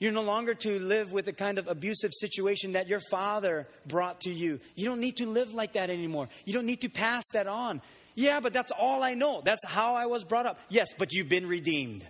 You're 0.03 0.11
no 0.11 0.23
longer 0.23 0.53
to 0.53 0.79
live 0.79 1.13
with 1.13 1.23
the 1.23 1.31
kind 1.31 1.57
of 1.57 1.69
abusive 1.69 2.11
situation 2.13 2.73
that 2.73 2.89
your 2.89 2.99
father 3.09 3.69
brought 3.85 4.19
to 4.23 4.29
you. 4.29 4.59
You 4.75 4.83
don't 4.83 4.99
need 4.99 5.15
to 5.15 5.25
live 5.25 5.53
like 5.53 5.73
that 5.73 5.89
anymore. 5.89 6.27
You 6.43 6.51
don't 6.53 6.65
need 6.65 6.81
to 6.81 6.89
pass 6.89 7.23
that 7.31 7.47
on. 7.47 7.81
Yeah, 8.13 8.41
but 8.41 8.51
that's 8.51 8.73
all 8.77 9.01
I 9.01 9.13
know. 9.13 9.41
That's 9.45 9.65
how 9.65 9.95
I 9.95 10.07
was 10.07 10.25
brought 10.25 10.45
up. 10.45 10.59
Yes, 10.67 10.89
but 10.97 11.13
you've 11.13 11.29
been 11.29 11.47
redeemed. 11.47 12.05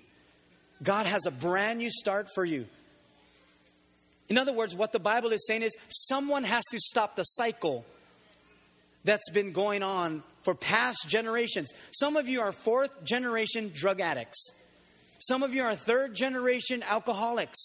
God 0.82 1.06
has 1.06 1.28
a 1.28 1.32
brand 1.32 1.78
new 1.78 1.92
start 1.92 2.30
for 2.34 2.44
you. 2.44 2.66
In 4.28 4.40
other 4.40 4.54
words, 4.54 4.74
what 4.74 4.92
the 4.92 4.98
Bible 4.98 5.32
is 5.32 5.46
saying 5.46 5.62
is 5.62 5.78
someone 5.90 6.46
has 6.46 6.64
to 6.72 6.80
stop 6.80 7.16
the 7.16 7.22
cycle 7.22 7.86
that's 9.04 9.30
been 9.30 9.52
going 9.52 9.84
on 9.84 10.24
for 10.42 10.56
past 10.56 11.08
generations. 11.08 11.72
Some 11.92 12.18
of 12.18 12.28
you 12.28 12.42
are 12.42 12.54
fourth 12.54 13.04
generation 13.04 13.70
drug 13.72 14.02
addicts. 14.02 14.52
Some 15.20 15.44
of 15.44 15.54
you 15.54 15.62
are 15.62 15.76
third 15.76 16.16
generation 16.16 16.82
alcoholics. 16.82 17.60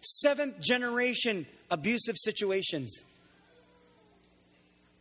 Seventh 0.00 0.60
generation 0.60 1.46
abusive 1.70 2.16
situations. 2.18 3.04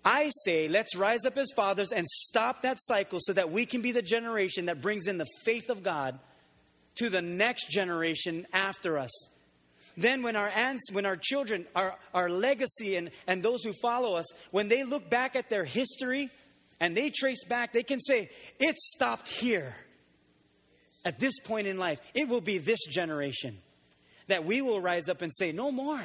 I 0.03 0.29
say, 0.43 0.67
let's 0.67 0.95
rise 0.95 1.25
up 1.25 1.35
as 1.37 1.51
fathers 1.55 1.91
and 1.91 2.05
stop 2.05 2.61
that 2.61 2.77
cycle 2.79 3.19
so 3.19 3.33
that 3.33 3.49
we 3.49 3.65
can 3.65 3.81
be 3.81 3.91
the 3.91 4.03
generation 4.03 4.65
that 4.65 4.79
brings 4.79 5.07
in 5.07 5.17
the 5.17 5.25
faith 5.43 5.69
of 5.69 5.81
God 5.81 6.19
to 6.95 7.09
the 7.09 7.23
next 7.23 7.69
generation 7.69 8.45
after 8.53 8.99
us. 8.99 9.11
Then, 9.97 10.23
when 10.23 10.35
our 10.35 10.49
aunts, 10.49 10.91
when 10.91 11.05
our 11.05 11.15
children, 11.15 11.65
our, 11.75 11.95
our 12.13 12.29
legacy, 12.29 12.97
and, 12.97 13.09
and 13.27 13.41
those 13.41 13.63
who 13.63 13.73
follow 13.81 14.15
us, 14.15 14.25
when 14.51 14.67
they 14.67 14.83
look 14.83 15.09
back 15.09 15.35
at 15.35 15.49
their 15.49 15.63
history 15.63 16.29
and 16.79 16.95
they 16.95 17.09
trace 17.09 17.43
back, 17.45 17.71
they 17.71 17.83
can 17.83 18.01
say, 18.01 18.29
It 18.59 18.77
stopped 18.77 19.29
here. 19.29 19.75
At 21.05 21.19
this 21.19 21.39
point 21.39 21.67
in 21.67 21.77
life, 21.77 22.01
it 22.13 22.27
will 22.27 22.41
be 22.41 22.57
this 22.57 22.83
generation 22.87 23.57
that 24.27 24.46
we 24.46 24.62
will 24.62 24.82
rise 24.82 25.10
up 25.10 25.22
and 25.22 25.34
say, 25.34 25.51
No 25.51 25.72
more. 25.72 26.01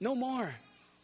No 0.00 0.14
more. 0.14 0.54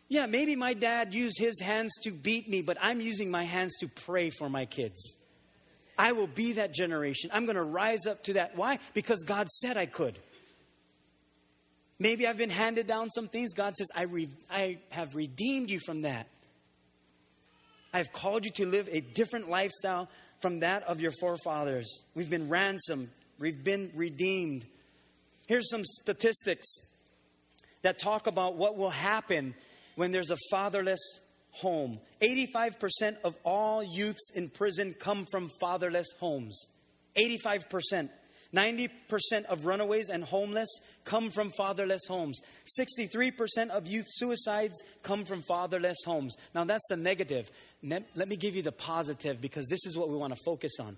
Yeah, 0.09 0.27
maybe 0.27 0.57
my 0.57 0.73
dad 0.73 1.13
used 1.13 1.39
his 1.39 1.61
hands 1.61 1.93
to 2.03 2.11
beat 2.11 2.49
me, 2.49 2.63
but 2.63 2.79
I'm 2.81 3.01
using 3.01 3.31
my 3.31 3.45
hands 3.45 3.77
to 3.81 3.89
pray 3.89 4.31
for 4.31 4.49
my 4.49 4.65
kids. 4.65 5.17
I 5.99 6.13
will 6.13 6.27
be 6.27 6.53
that 6.53 6.73
generation. 6.73 7.31
I'm 7.33 7.45
going 7.45 7.57
to 7.57 7.63
rise 7.63 8.07
up 8.07 8.25
to 8.25 8.35
that. 8.35 8.57
Why? 8.57 8.79
Because 8.95 9.23
God 9.25 9.49
said 9.49 9.77
I 9.77 9.87
could. 9.87 10.19
Maybe 11.99 12.27
I've 12.27 12.39
been 12.39 12.51
handed 12.51 12.87
down 12.87 13.11
some 13.11 13.29
things. 13.29 13.53
God 13.53 13.75
says, 13.75 13.89
I, 13.95 14.05
re- 14.05 14.29
I 14.51 14.79
have 14.91 15.15
redeemed 15.15 15.69
you 15.69 15.81
from 15.81 16.03
that. 16.03 16.29
I've 17.93 18.13
called 18.13 18.45
you 18.45 18.53
to 18.53 18.67
live 18.67 18.89
a 18.93 19.01
different 19.01 19.51
lifestyle 19.51 20.09
from 20.41 20.61
that 20.61 20.85
of 20.85 21.01
your 21.01 21.11
forefathers. 21.21 22.05
We've 22.15 22.31
been 22.31 22.49
ransomed, 22.49 23.09
we've 23.39 23.63
been 23.63 23.91
redeemed. 23.95 24.65
Here's 25.49 25.69
some 25.71 25.85
statistics 25.85 26.69
that 27.83 27.99
talk 27.99 28.27
about 28.27 28.55
what 28.57 28.77
will 28.77 28.91
happen 28.91 29.55
when 29.97 30.13
there's 30.13 30.31
a 30.31 30.37
fatherless 30.51 31.01
home. 31.51 31.99
85% 32.21 33.17
of 33.25 33.35
all 33.45 33.83
youths 33.83 34.31
in 34.35 34.51
prison 34.51 34.95
come 34.99 35.25
from 35.31 35.51
fatherless 35.61 36.13
homes. 36.21 36.69
85%. 37.17 38.11
90% 38.55 38.91
of 39.49 39.67
runaways 39.67 40.09
and 40.09 40.25
homeless 40.25 40.69
come 41.05 41.31
from 41.31 41.51
fatherless 41.51 42.07
homes. 42.07 42.41
63% 42.79 43.71
of 43.71 43.87
youth 43.87 44.07
suicides 44.09 44.83
come 45.03 45.25
from 45.25 45.43
fatherless 45.43 45.99
homes. 46.07 46.37
Now, 46.55 46.65
that's 46.65 46.87
the 46.89 46.97
negative. 46.97 47.51
Let 47.83 48.29
me 48.29 48.37
give 48.37 48.55
you 48.55 48.63
the 48.63 48.73
positive 48.73 49.41
because 49.41 49.67
this 49.69 49.85
is 49.85 49.97
what 49.99 50.09
we 50.09 50.17
want 50.17 50.35
to 50.35 50.41
focus 50.45 50.73
on. 50.81 50.97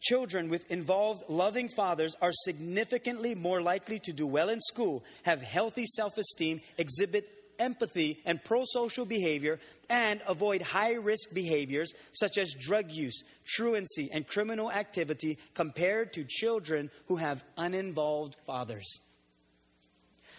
Children 0.00 0.48
with 0.48 0.70
involved, 0.70 1.24
loving 1.28 1.68
fathers 1.68 2.16
are 2.22 2.32
significantly 2.32 3.34
more 3.34 3.60
likely 3.60 3.98
to 4.00 4.12
do 4.12 4.26
well 4.26 4.48
in 4.48 4.60
school, 4.60 5.04
have 5.24 5.42
healthy 5.42 5.84
self 5.86 6.16
esteem, 6.16 6.60
exhibit 6.78 7.28
empathy 7.58 8.20
and 8.24 8.42
pro 8.42 8.64
social 8.64 9.04
behavior, 9.04 9.60
and 9.90 10.20
avoid 10.26 10.62
high 10.62 10.94
risk 10.94 11.34
behaviors 11.34 11.92
such 12.12 12.38
as 12.38 12.54
drug 12.58 12.90
use, 12.90 13.22
truancy, 13.46 14.08
and 14.10 14.26
criminal 14.26 14.72
activity 14.72 15.38
compared 15.54 16.14
to 16.14 16.24
children 16.24 16.90
who 17.06 17.16
have 17.16 17.44
uninvolved 17.58 18.36
fathers. 18.46 19.00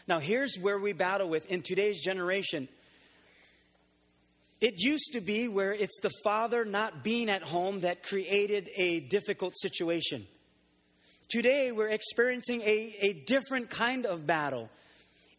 Now, 0.08 0.20
here's 0.20 0.58
where 0.60 0.80
we 0.80 0.94
battle 0.94 1.30
with 1.30 1.46
in 1.52 1.62
today's 1.62 2.02
generation. 2.02 2.68
It 4.62 4.76
used 4.78 5.14
to 5.14 5.22
be 5.22 5.48
where 5.48 5.74
it's 5.74 6.00
the 6.02 6.12
father 6.24 6.64
not 6.64 7.04
being 7.04 7.30
at 7.30 7.42
home 7.42 7.82
that 7.82 8.04
created 8.04 8.70
a 8.78 9.00
difficult 9.00 9.58
situation. 9.58 10.28
Today, 11.30 11.72
we're 11.72 11.90
experiencing 11.90 12.62
a, 12.62 12.96
a 13.02 13.14
different 13.14 13.72
kind 13.72 14.06
of 14.06 14.28
battle. 14.28 14.70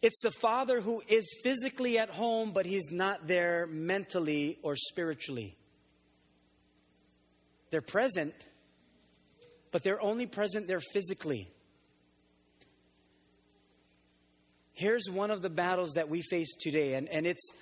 It's 0.01 0.19
the 0.21 0.31
father 0.31 0.81
who 0.81 1.01
is 1.07 1.33
physically 1.41 1.97
at 1.97 2.09
home, 2.09 2.51
but 2.51 2.65
he's 2.65 2.91
not 2.91 3.25
there 3.25 3.65
mentally 3.67 4.57
or 4.61 4.75
spiritually. 4.75 5.55
They're 7.71 7.81
present, 7.81 8.33
but 9.71 9.83
they're 9.83 10.01
only 10.01 10.25
present 10.25 10.67
there 10.67 10.81
physically. 10.91 11.47
Here's 14.73 15.09
one 15.09 15.31
of 15.31 15.41
the 15.41 15.49
battles 15.49 15.93
that 15.93 16.09
we 16.09 16.21
face 16.21 16.53
today, 16.59 16.95
and, 16.95 17.07
and 17.07 17.25
it's 17.25 17.53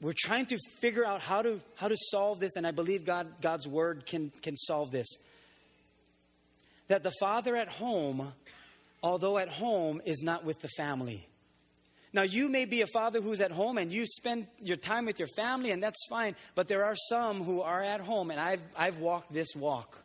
we're 0.00 0.14
trying 0.16 0.46
to 0.46 0.58
figure 0.80 1.04
out 1.04 1.22
how 1.22 1.42
to 1.42 1.60
how 1.76 1.88
to 1.88 1.96
solve 2.10 2.40
this, 2.40 2.56
and 2.56 2.66
I 2.66 2.70
believe 2.70 3.04
God 3.04 3.26
God's 3.40 3.66
word 3.66 4.06
can 4.06 4.30
can 4.42 4.56
solve 4.56 4.90
this. 4.90 5.06
That 6.88 7.02
the 7.02 7.12
father 7.18 7.56
at 7.56 7.68
home, 7.68 8.32
although 9.02 9.38
at 9.38 9.48
home, 9.48 10.00
is 10.04 10.22
not 10.22 10.44
with 10.44 10.60
the 10.60 10.68
family. 10.76 11.26
Now, 12.12 12.22
you 12.22 12.48
may 12.48 12.64
be 12.64 12.80
a 12.80 12.86
father 12.86 13.20
who's 13.20 13.42
at 13.42 13.50
home 13.50 13.76
and 13.76 13.92
you 13.92 14.06
spend 14.06 14.46
your 14.58 14.76
time 14.78 15.04
with 15.04 15.18
your 15.18 15.28
family, 15.36 15.70
and 15.70 15.82
that's 15.82 16.06
fine. 16.08 16.34
But 16.54 16.66
there 16.66 16.84
are 16.84 16.96
some 17.10 17.42
who 17.42 17.60
are 17.60 17.82
at 17.82 18.00
home, 18.00 18.30
and 18.30 18.40
I've, 18.40 18.62
I've 18.74 18.98
walked 18.98 19.34
this 19.34 19.54
walk. 19.54 20.02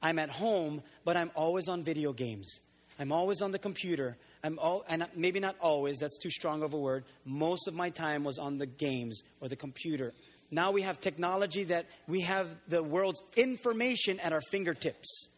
I'm 0.00 0.18
at 0.18 0.30
home, 0.30 0.82
but 1.04 1.16
I'm 1.16 1.30
always 1.34 1.68
on 1.68 1.82
video 1.82 2.14
games. 2.14 2.50
I'm 2.98 3.12
always 3.12 3.42
on 3.42 3.52
the 3.52 3.58
computer. 3.58 4.16
I'm 4.44 4.58
all, 4.58 4.84
and 4.88 5.06
maybe 5.14 5.38
not 5.40 5.56
always, 5.60 5.98
that's 5.98 6.18
too 6.18 6.30
strong 6.30 6.62
of 6.62 6.74
a 6.74 6.78
word. 6.78 7.04
Most 7.24 7.68
of 7.68 7.74
my 7.74 7.90
time 7.90 8.24
was 8.24 8.38
on 8.38 8.58
the 8.58 8.66
games 8.66 9.22
or 9.40 9.48
the 9.48 9.56
computer. 9.56 10.12
Now 10.50 10.72
we 10.72 10.82
have 10.82 11.00
technology 11.00 11.64
that 11.64 11.86
we 12.08 12.22
have 12.22 12.48
the 12.68 12.82
world's 12.82 13.22
information 13.36 14.18
at 14.20 14.32
our 14.32 14.40
fingertips. 14.50 15.28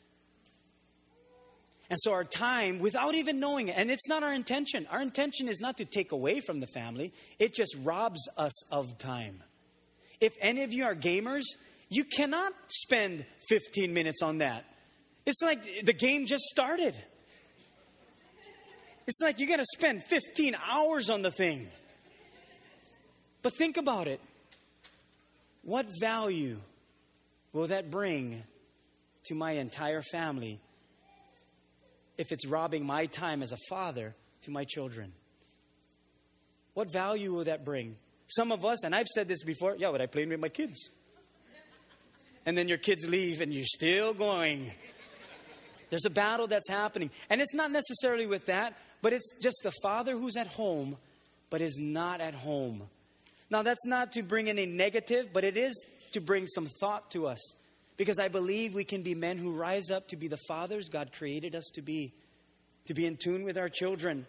And 1.91 1.99
so 2.01 2.13
our 2.13 2.25
time, 2.25 2.79
without 2.79 3.15
even 3.15 3.39
knowing 3.41 3.69
it, 3.69 3.77
and 3.77 3.91
it's 3.91 4.09
not 4.09 4.23
our 4.23 4.33
intention. 4.33 4.87
Our 4.91 5.03
intention 5.03 5.49
is 5.49 5.61
not 5.61 5.77
to 5.77 5.85
take 5.85 6.13
away 6.13 6.41
from 6.41 6.61
the 6.61 6.67
family, 6.67 7.13
it 7.39 7.55
just 7.55 7.77
robs 7.83 8.27
us 8.37 8.73
of 8.73 8.99
time. 8.99 9.43
If 10.21 10.33
any 10.41 10.63
of 10.63 10.73
you 10.73 10.85
are 10.85 10.95
gamers, 10.95 11.45
you 11.91 12.05
cannot 12.05 12.53
spend 12.69 13.27
15 13.49 13.93
minutes 13.93 14.23
on 14.23 14.39
that. 14.39 14.65
It's 15.27 15.43
like 15.43 15.85
the 15.85 15.93
game 15.93 16.27
just 16.27 16.45
started. 16.45 16.95
It's 19.07 19.21
like 19.21 19.39
you're 19.39 19.49
going 19.49 19.61
to 19.61 19.67
spend 19.75 20.03
15 20.03 20.57
hours 20.69 21.11
on 21.11 21.23
the 21.23 21.31
thing. 21.31 21.69
But 23.43 23.53
think 23.57 23.77
about 23.77 24.09
it. 24.09 24.21
What 25.63 25.87
value 26.01 26.59
will 27.53 27.67
that 27.67 27.91
bring 27.91 28.43
to 29.27 29.35
my 29.35 29.53
entire 29.53 30.03
family 30.03 30.59
if 32.17 32.33
it's 32.33 32.47
robbing 32.47 32.87
my 32.87 33.07
time 33.07 33.43
as 33.43 33.53
a 33.53 33.59
father 33.69 34.15
to 34.43 34.51
my 34.51 34.65
children? 34.65 35.13
What 36.75 36.91
value 36.93 37.33
will 37.33 37.45
that 37.45 37.65
bring? 37.65 37.97
Some 38.27 38.53
of 38.53 38.65
us, 38.65 38.85
and 38.85 38.95
I've 38.95 39.07
said 39.07 39.29
this 39.29 39.45
before, 39.45 39.77
yeah, 39.77 39.91
but 39.91 40.01
I 40.01 40.07
played 40.07 40.29
with 40.29 40.41
my 40.41 40.49
kids. 40.49 40.91
And 42.47 42.59
then 42.59 42.69
your 42.69 42.79
kids 42.79 43.09
leave 43.09 43.41
and 43.41 43.53
you're 43.53 43.65
still 43.65 44.13
going. 44.13 44.73
There's 45.91 46.05
a 46.05 46.11
battle 46.11 46.47
that's 46.47 46.69
happening. 46.69 47.11
And 47.31 47.41
it's 47.41 47.55
not 47.55 47.71
necessarily 47.71 48.27
with 48.27 48.47
that, 48.47 48.77
but 49.05 49.13
it's 49.13 49.35
just 49.39 49.61
the 49.63 49.73
father 49.83 50.17
who's 50.17 50.35
at 50.35 50.47
home, 50.47 50.97
but 51.51 51.61
is 51.61 51.79
not 51.79 52.23
at 52.23 52.35
home. 52.35 52.85
Now, 53.51 53.63
that's 53.63 53.85
not 53.85 54.13
to 54.13 54.23
bring 54.23 54.49
any 54.49 54.65
negative, 54.65 55.29
but 55.31 55.45
it 55.45 55.59
is 55.59 55.75
to 56.13 56.23
bring 56.23 56.47
some 56.47 56.71
thought 56.81 57.11
to 57.11 57.27
us. 57.27 57.39
Because 57.99 58.19
I 58.19 58.29
believe 58.29 58.73
we 58.73 58.83
can 58.83 59.03
be 59.03 59.15
men 59.15 59.37
who 59.37 59.53
rise 59.53 59.91
up 59.91 60.09
to 60.09 60.17
be 60.17 60.27
the 60.27 60.39
fathers 60.49 60.89
God 60.89 61.13
created 61.13 61.55
us 61.55 61.65
to 61.75 61.83
be, 61.83 62.15
to 62.87 62.95
be 62.95 63.05
in 63.05 63.19
tune 63.23 63.45
with 63.45 63.59
our 63.59 63.69
children. 63.69 64.25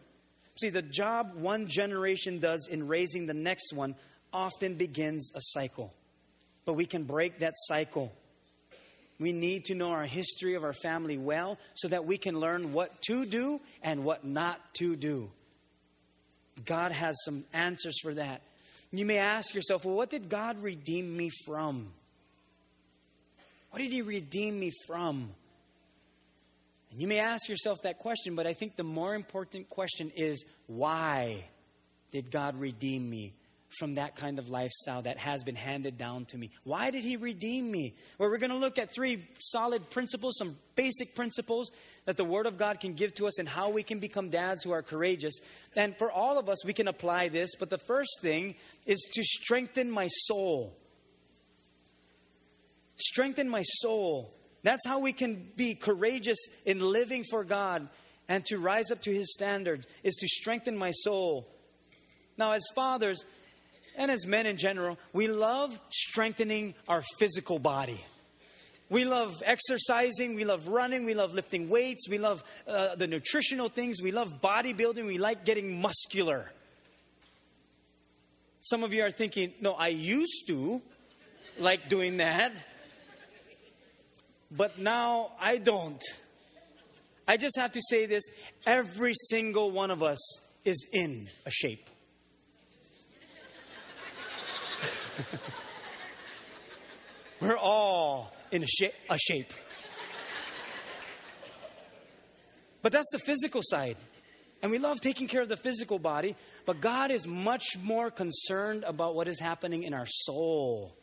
See, 0.60 0.68
the 0.68 0.82
job 0.82 1.36
one 1.36 1.70
generation 1.70 2.40
does 2.40 2.68
in 2.70 2.86
raising 2.86 3.28
the 3.28 3.34
next 3.34 3.72
one 3.72 3.96
often 4.34 4.76
begins 4.76 5.32
a 5.34 5.40
cycle. 5.42 5.94
But 6.66 6.74
we 6.74 6.86
can 6.86 7.06
break 7.06 7.40
that 7.40 7.54
cycle. 7.56 8.12
We 9.20 9.32
need 9.32 9.66
to 9.66 9.76
know 9.76 9.92
our 9.92 10.06
history 10.06 10.56
of 10.56 10.64
our 10.64 10.74
family 10.74 11.18
well 11.18 11.58
so 11.76 11.88
that 11.88 12.06
we 12.06 12.18
can 12.18 12.40
learn 12.40 12.74
what 12.74 13.02
to 13.04 13.26
do 13.26 13.62
and 13.82 14.04
what 14.04 14.26
not 14.26 14.60
to 14.76 14.96
do. 14.96 15.32
God 16.66 16.92
has 16.92 17.16
some 17.24 17.46
answers 17.54 17.98
for 18.02 18.14
that. 18.14 18.42
You 18.92 19.06
may 19.06 19.18
ask 19.18 19.54
yourself, 19.54 19.86
well, 19.86 19.96
what 19.96 20.10
did 20.10 20.30
God 20.30 20.62
redeem 20.62 21.16
me 21.16 21.30
from? 21.46 21.88
What 23.72 23.80
did 23.80 23.92
he 23.92 24.02
redeem 24.02 24.60
me 24.60 24.72
from? 24.88 25.30
And 26.92 27.02
you 27.02 27.08
may 27.08 27.20
ask 27.20 27.50
yourself 27.50 27.82
that 27.84 28.00
question, 28.00 28.36
but 28.36 28.48
I 28.48 28.54
think 28.54 28.78
the 28.78 28.84
more 28.84 29.16
important 29.16 29.70
question 29.70 30.12
is 30.16 30.46
why 30.68 31.44
did 32.12 32.32
God 32.32 32.58
redeem 32.58 33.10
me 33.10 33.34
from 33.78 33.96
that 33.96 34.16
kind 34.16 34.40
of 34.40 34.50
lifestyle 34.50 35.02
that 35.04 35.18
has 35.18 35.44
been 35.44 35.56
handed 35.56 35.98
down 35.98 36.26
to 36.26 36.38
me. 36.38 36.52
Why 36.64 36.92
did 36.92 37.04
He 37.04 37.18
redeem 37.18 37.72
me? 37.72 37.96
Well, 38.18 38.30
we're 38.30 38.38
going 38.38 38.52
to 38.52 38.58
look 38.58 38.78
at 38.78 38.94
three 38.94 39.28
solid 39.40 39.90
principles, 39.90 40.38
some 40.38 40.58
basic 40.76 41.16
principles 41.16 41.72
that 42.06 42.18
the 42.18 42.26
Word 42.26 42.46
of 42.46 42.58
God 42.58 42.80
can 42.80 42.94
give 42.94 43.14
to 43.16 43.28
us 43.28 43.40
and 43.40 43.48
how 43.48 43.70
we 43.70 43.84
can 43.84 44.00
become 44.00 44.30
dads 44.30 44.64
who 44.64 44.72
are 44.72 44.82
courageous. 44.82 45.40
And 45.76 45.98
for 45.98 46.12
all 46.12 46.38
of 46.38 46.50
us, 46.50 46.64
we 46.66 46.74
can 46.74 46.88
apply 46.88 47.30
this, 47.30 47.56
but 47.56 47.70
the 47.70 47.78
first 47.78 48.22
thing 48.22 48.56
is 48.86 49.00
to 49.14 49.24
strengthen 49.24 49.90
my 49.92 50.08
soul. 50.08 50.76
Strengthen 52.98 53.50
my 53.50 53.64
soul. 53.64 54.34
That's 54.64 54.88
how 54.88 55.00
we 55.00 55.14
can 55.14 55.52
be 55.56 55.76
courageous 55.76 56.40
in 56.66 56.80
living 56.80 57.24
for 57.30 57.44
God 57.44 57.88
and 58.28 58.46
to 58.46 58.58
rise 58.58 58.92
up 58.92 59.02
to 59.04 59.14
His 59.14 59.32
standard, 59.34 59.86
is 60.04 60.16
to 60.16 60.28
strengthen 60.28 60.78
my 60.78 60.92
soul. 60.92 61.48
Now, 62.38 62.54
as 62.54 62.64
fathers 62.76 63.24
and 63.98 64.12
as 64.12 64.26
men 64.26 64.46
in 64.46 64.58
general, 64.58 64.98
we 65.14 65.28
love 65.28 65.80
strengthening 65.90 66.74
our 66.88 67.04
physical 67.20 67.60
body. 67.60 68.00
We 68.90 69.06
love 69.06 69.42
exercising, 69.44 70.36
we 70.36 70.46
love 70.46 70.68
running, 70.68 71.06
we 71.06 71.16
love 71.16 71.34
lifting 71.34 71.70
weights, 71.70 72.08
we 72.08 72.20
love 72.20 72.44
uh, 72.68 72.96
the 72.96 73.08
nutritional 73.08 73.68
things, 73.68 74.02
we 74.02 74.12
love 74.12 74.42
bodybuilding, 74.42 75.08
we 75.08 75.18
like 75.18 75.44
getting 75.44 75.82
muscular. 75.82 76.52
Some 78.62 78.84
of 78.84 78.94
you 78.94 79.04
are 79.04 79.12
thinking, 79.12 79.54
no, 79.60 79.74
I 79.74 79.88
used 79.88 80.48
to 80.48 80.82
like 81.58 81.90
doing 81.90 82.18
that 82.18 82.54
but 84.52 84.78
now 84.80 85.32
I 85.40 85.58
don't. 85.58 86.02
I 87.28 87.38
just 87.38 87.58
have 87.58 87.72
to 87.74 87.82
say 87.90 88.06
this 88.06 88.24
every 88.66 89.14
single 89.30 89.72
one 89.72 89.92
of 89.92 90.04
us 90.04 90.20
is 90.64 90.86
in 90.94 91.28
a 91.46 91.52
shape. 91.52 91.90
We're 97.42 97.58
all 97.58 98.34
in 98.52 98.64
a, 98.64 98.68
sh- 98.68 98.94
a 99.10 99.18
shape. 99.18 99.54
But 102.82 102.92
that's 102.92 103.10
the 103.12 103.20
physical 103.20 103.62
side. 103.64 103.98
And 104.62 104.72
we 104.72 104.78
love 104.78 105.02
taking 105.02 105.28
care 105.28 105.42
of 105.42 105.50
the 105.50 105.58
physical 105.58 106.00
body, 106.00 106.36
but 106.66 106.82
God 106.82 107.12
is 107.12 107.28
much 107.28 107.78
more 107.84 108.10
concerned 108.10 108.84
about 108.84 109.16
what 109.16 109.28
is 109.28 109.40
happening 109.40 109.84
in 109.84 109.94
our 109.94 110.08
soul. 110.08 110.94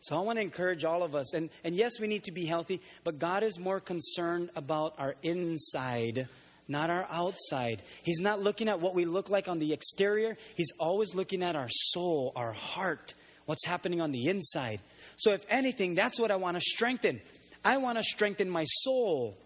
So 0.00 0.16
I 0.16 0.20
want 0.20 0.38
to 0.38 0.42
encourage 0.42 0.84
all 0.84 1.02
of 1.02 1.14
us. 1.14 1.34
And, 1.34 1.50
and 1.64 1.74
yes, 1.74 1.98
we 2.00 2.06
need 2.06 2.24
to 2.24 2.32
be 2.32 2.46
healthy, 2.46 2.80
but 3.02 3.18
God 3.18 3.42
is 3.42 3.58
more 3.58 3.80
concerned 3.80 4.50
about 4.54 4.94
our 4.98 5.16
inside, 5.22 6.28
not 6.68 6.90
our 6.90 7.06
outside. 7.10 7.82
He's 8.02 8.20
not 8.20 8.40
looking 8.40 8.68
at 8.68 8.80
what 8.80 8.94
we 8.94 9.04
look 9.04 9.30
like 9.30 9.48
on 9.48 9.58
the 9.58 9.72
exterior, 9.72 10.36
He's 10.54 10.72
always 10.78 11.14
looking 11.14 11.42
at 11.42 11.56
our 11.56 11.68
soul, 11.68 12.32
our 12.36 12.52
heart, 12.52 13.14
what's 13.46 13.64
happening 13.66 14.00
on 14.00 14.12
the 14.12 14.26
inside. 14.26 14.80
So, 15.16 15.32
if 15.32 15.44
anything, 15.48 15.94
that's 15.94 16.20
what 16.20 16.30
I 16.30 16.36
want 16.36 16.56
to 16.56 16.60
strengthen. 16.60 17.20
I 17.64 17.78
want 17.78 17.98
to 17.98 18.04
strengthen 18.04 18.48
my 18.48 18.64
soul 18.64 19.36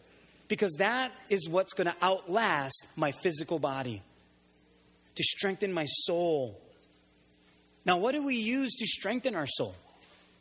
because 0.49 0.75
that 0.79 1.13
is 1.31 1.49
what's 1.49 1.73
going 1.73 1.87
to 1.87 1.95
outlast 2.03 2.87
my 2.97 3.13
physical 3.13 3.59
body. 3.59 4.03
To 5.17 5.23
strengthen 5.23 5.73
my 5.73 5.85
soul. 5.87 6.59
Now, 7.85 7.99
what 7.99 8.13
do 8.13 8.25
we 8.25 8.37
use 8.37 8.75
to 8.77 8.87
strengthen 8.87 9.35
our 9.35 9.47
soul? 9.47 9.75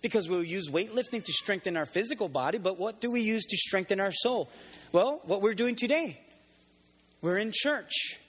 because 0.02 0.28
we'll 0.28 0.44
use 0.44 0.70
weightlifting 0.70 1.24
to 1.24 1.34
strengthen 1.34 1.78
our 1.78 1.86
physical 1.86 2.28
body, 2.28 2.58
but 2.58 2.78
what 2.78 3.00
do 3.00 3.12
we 3.12 3.22
use 3.22 3.46
to 3.46 3.58
strengthen 3.58 4.00
our 4.00 4.12
soul? 4.12 4.50
Well, 4.92 5.22
what 5.24 5.42
we're 5.42 5.54
doing 5.54 5.76
today. 5.76 6.20
We're 7.22 7.38
in 7.38 7.52
church. 7.54 8.20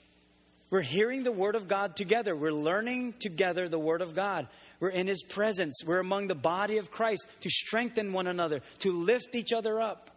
We're 0.69 0.81
hearing 0.81 1.23
the 1.23 1.31
Word 1.31 1.55
of 1.55 1.67
God 1.67 1.95
together. 1.95 2.35
We're 2.35 2.51
learning 2.51 3.13
together 3.19 3.69
the 3.69 3.79
Word 3.79 4.01
of 4.01 4.15
God. 4.15 4.47
We're 4.79 4.89
in 4.89 5.07
His 5.07 5.23
presence. 5.23 5.81
We're 5.85 5.99
among 5.99 6.27
the 6.27 6.35
body 6.35 6.77
of 6.77 6.91
Christ 6.91 7.27
to 7.41 7.49
strengthen 7.49 8.11
one 8.11 8.27
another, 8.27 8.61
to 8.79 8.91
lift 8.91 9.35
each 9.35 9.53
other 9.53 9.79
up. 9.79 10.09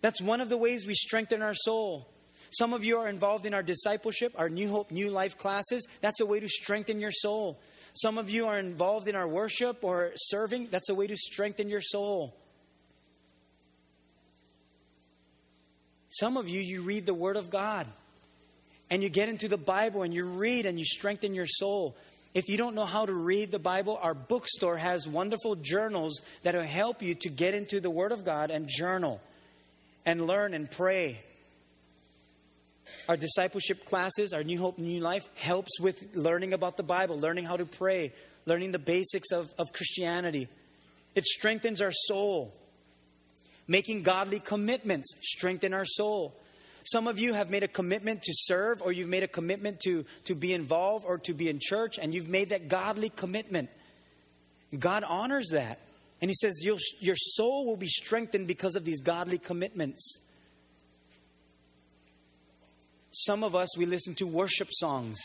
That's 0.00 0.20
one 0.20 0.40
of 0.40 0.48
the 0.48 0.56
ways 0.56 0.86
we 0.86 0.94
strengthen 0.94 1.42
our 1.42 1.54
soul. 1.54 2.08
Some 2.50 2.72
of 2.72 2.84
you 2.84 2.98
are 2.98 3.08
involved 3.08 3.46
in 3.46 3.54
our 3.54 3.62
discipleship, 3.62 4.32
our 4.36 4.48
New 4.48 4.68
Hope, 4.68 4.90
New 4.90 5.10
Life 5.10 5.36
classes. 5.36 5.86
That's 6.00 6.20
a 6.20 6.26
way 6.26 6.38
to 6.38 6.48
strengthen 6.48 7.00
your 7.00 7.10
soul. 7.10 7.58
Some 7.94 8.18
of 8.18 8.30
you 8.30 8.46
are 8.46 8.58
involved 8.58 9.08
in 9.08 9.16
our 9.16 9.26
worship 9.26 9.82
or 9.82 10.12
serving. 10.14 10.68
That's 10.70 10.88
a 10.88 10.94
way 10.94 11.06
to 11.08 11.16
strengthen 11.16 11.68
your 11.68 11.80
soul. 11.80 12.36
Some 16.18 16.36
of 16.36 16.48
you, 16.48 16.60
you 16.60 16.82
read 16.82 17.06
the 17.06 17.14
Word 17.14 17.36
of 17.36 17.50
God 17.50 17.86
and 18.90 19.02
you 19.02 19.08
get 19.08 19.28
into 19.28 19.48
the 19.48 19.58
Bible 19.58 20.02
and 20.02 20.14
you 20.14 20.24
read 20.24 20.64
and 20.66 20.78
you 20.78 20.84
strengthen 20.84 21.34
your 21.34 21.46
soul. 21.46 21.96
If 22.34 22.48
you 22.48 22.56
don't 22.56 22.74
know 22.74 22.84
how 22.84 23.06
to 23.06 23.12
read 23.12 23.50
the 23.50 23.58
Bible, 23.58 23.98
our 24.00 24.14
bookstore 24.14 24.76
has 24.76 25.08
wonderful 25.08 25.56
journals 25.56 26.20
that 26.42 26.54
will 26.54 26.62
help 26.62 27.02
you 27.02 27.14
to 27.16 27.28
get 27.28 27.54
into 27.54 27.80
the 27.80 27.90
Word 27.90 28.12
of 28.12 28.24
God 28.24 28.50
and 28.50 28.68
journal 28.68 29.20
and 30.04 30.26
learn 30.26 30.54
and 30.54 30.70
pray. 30.70 31.20
Our 33.08 33.16
discipleship 33.16 33.84
classes, 33.84 34.32
our 34.32 34.44
New 34.44 34.58
Hope, 34.58 34.78
New 34.78 35.00
Life, 35.00 35.28
helps 35.36 35.80
with 35.80 36.14
learning 36.14 36.52
about 36.52 36.76
the 36.76 36.82
Bible, 36.82 37.18
learning 37.18 37.44
how 37.44 37.56
to 37.56 37.66
pray, 37.66 38.12
learning 38.46 38.72
the 38.72 38.78
basics 38.78 39.32
of, 39.32 39.52
of 39.58 39.72
Christianity. 39.72 40.48
It 41.14 41.24
strengthens 41.24 41.82
our 41.82 41.92
soul. 41.92 42.54
Making 43.68 44.02
godly 44.02 44.40
commitments 44.40 45.14
strengthen 45.22 45.74
our 45.74 45.84
soul. 45.84 46.34
Some 46.84 47.08
of 47.08 47.18
you 47.18 47.34
have 47.34 47.50
made 47.50 47.64
a 47.64 47.68
commitment 47.68 48.22
to 48.22 48.32
serve, 48.32 48.80
or 48.80 48.92
you've 48.92 49.08
made 49.08 49.24
a 49.24 49.28
commitment 49.28 49.80
to, 49.80 50.04
to 50.24 50.36
be 50.36 50.52
involved 50.52 51.04
or 51.04 51.18
to 51.18 51.34
be 51.34 51.48
in 51.48 51.58
church, 51.60 51.98
and 51.98 52.14
you've 52.14 52.28
made 52.28 52.50
that 52.50 52.68
godly 52.68 53.08
commitment. 53.08 53.70
God 54.78 55.02
honors 55.02 55.48
that. 55.50 55.80
And 56.20 56.30
He 56.30 56.34
says, 56.34 56.60
Your 56.62 57.16
soul 57.16 57.66
will 57.66 57.76
be 57.76 57.88
strengthened 57.88 58.46
because 58.46 58.76
of 58.76 58.84
these 58.84 59.00
godly 59.00 59.38
commitments. 59.38 60.20
Some 63.10 63.42
of 63.42 63.56
us, 63.56 63.76
we 63.76 63.86
listen 63.86 64.14
to 64.16 64.26
worship 64.26 64.68
songs. 64.70 65.18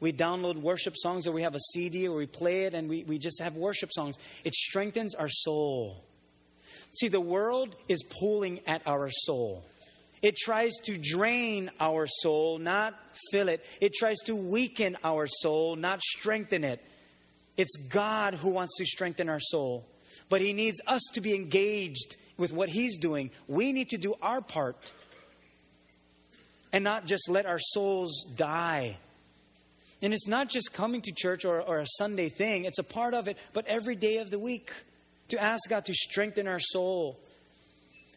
We 0.00 0.12
download 0.12 0.56
worship 0.56 0.94
songs 0.96 1.26
or 1.26 1.32
we 1.32 1.42
have 1.42 1.54
a 1.54 1.60
CD 1.60 2.08
or 2.08 2.16
we 2.16 2.26
play 2.26 2.64
it 2.64 2.74
and 2.74 2.88
we, 2.88 3.04
we 3.04 3.18
just 3.18 3.40
have 3.40 3.54
worship 3.54 3.92
songs. 3.92 4.16
It 4.44 4.54
strengthens 4.54 5.14
our 5.14 5.28
soul. 5.28 6.02
See, 6.98 7.08
the 7.08 7.20
world 7.20 7.74
is 7.88 8.02
pulling 8.20 8.60
at 8.66 8.82
our 8.86 9.10
soul. 9.10 9.64
It 10.22 10.36
tries 10.36 10.72
to 10.84 10.96
drain 10.96 11.70
our 11.78 12.06
soul, 12.06 12.58
not 12.58 12.94
fill 13.30 13.48
it. 13.48 13.64
It 13.80 13.92
tries 13.92 14.16
to 14.24 14.34
weaken 14.34 14.96
our 15.04 15.26
soul, 15.26 15.76
not 15.76 16.00
strengthen 16.00 16.64
it. 16.64 16.82
It's 17.56 17.76
God 17.76 18.34
who 18.34 18.50
wants 18.50 18.76
to 18.78 18.86
strengthen 18.86 19.28
our 19.28 19.40
soul. 19.40 19.86
But 20.28 20.40
He 20.40 20.52
needs 20.52 20.80
us 20.86 21.02
to 21.12 21.20
be 21.20 21.34
engaged 21.34 22.16
with 22.38 22.52
what 22.52 22.68
He's 22.68 22.96
doing. 22.98 23.30
We 23.48 23.72
need 23.72 23.90
to 23.90 23.98
do 23.98 24.14
our 24.22 24.40
part 24.40 24.92
and 26.72 26.82
not 26.82 27.06
just 27.06 27.28
let 27.28 27.46
our 27.46 27.60
souls 27.60 28.24
die. 28.34 28.96
And 30.00 30.12
it's 30.12 30.26
not 30.26 30.48
just 30.48 30.72
coming 30.72 31.02
to 31.02 31.12
church 31.12 31.44
or, 31.44 31.60
or 31.60 31.78
a 31.78 31.86
Sunday 31.86 32.28
thing, 32.28 32.64
it's 32.64 32.78
a 32.78 32.84
part 32.84 33.14
of 33.14 33.28
it, 33.28 33.38
but 33.52 33.66
every 33.66 33.94
day 33.94 34.18
of 34.18 34.30
the 34.30 34.38
week 34.38 34.72
to 35.28 35.42
ask 35.42 35.68
God 35.68 35.84
to 35.86 35.94
strengthen 35.94 36.46
our 36.46 36.60
soul. 36.60 37.18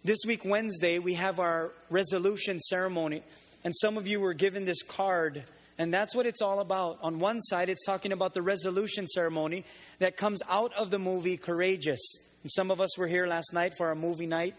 This 0.03 0.19
week, 0.25 0.45
Wednesday, 0.45 0.99
we 0.99 1.15
have 1.15 1.39
our 1.39 1.71
resolution 1.89 2.59
ceremony, 2.59 3.23
and 3.63 3.73
some 3.75 3.97
of 3.97 4.07
you 4.07 4.19
were 4.19 4.33
given 4.33 4.65
this 4.65 4.83
card. 4.83 5.43
And 5.79 5.93
that's 5.93 6.15
what 6.15 6.25
it's 6.25 6.41
all 6.41 6.59
about. 6.59 6.97
On 7.01 7.19
one 7.19 7.39
side, 7.39 7.69
it's 7.69 7.85
talking 7.85 8.11
about 8.11 8.33
the 8.33 8.41
resolution 8.41 9.05
ceremony 9.07 9.63
that 9.99 10.17
comes 10.17 10.41
out 10.49 10.73
of 10.73 10.89
the 10.89 10.97
movie 10.99 11.37
Courageous. 11.37 11.99
And 12.41 12.51
some 12.51 12.71
of 12.71 12.81
us 12.81 12.97
were 12.97 13.07
here 13.07 13.27
last 13.27 13.53
night 13.53 13.73
for 13.77 13.87
our 13.87 13.95
movie 13.95 14.25
night, 14.25 14.55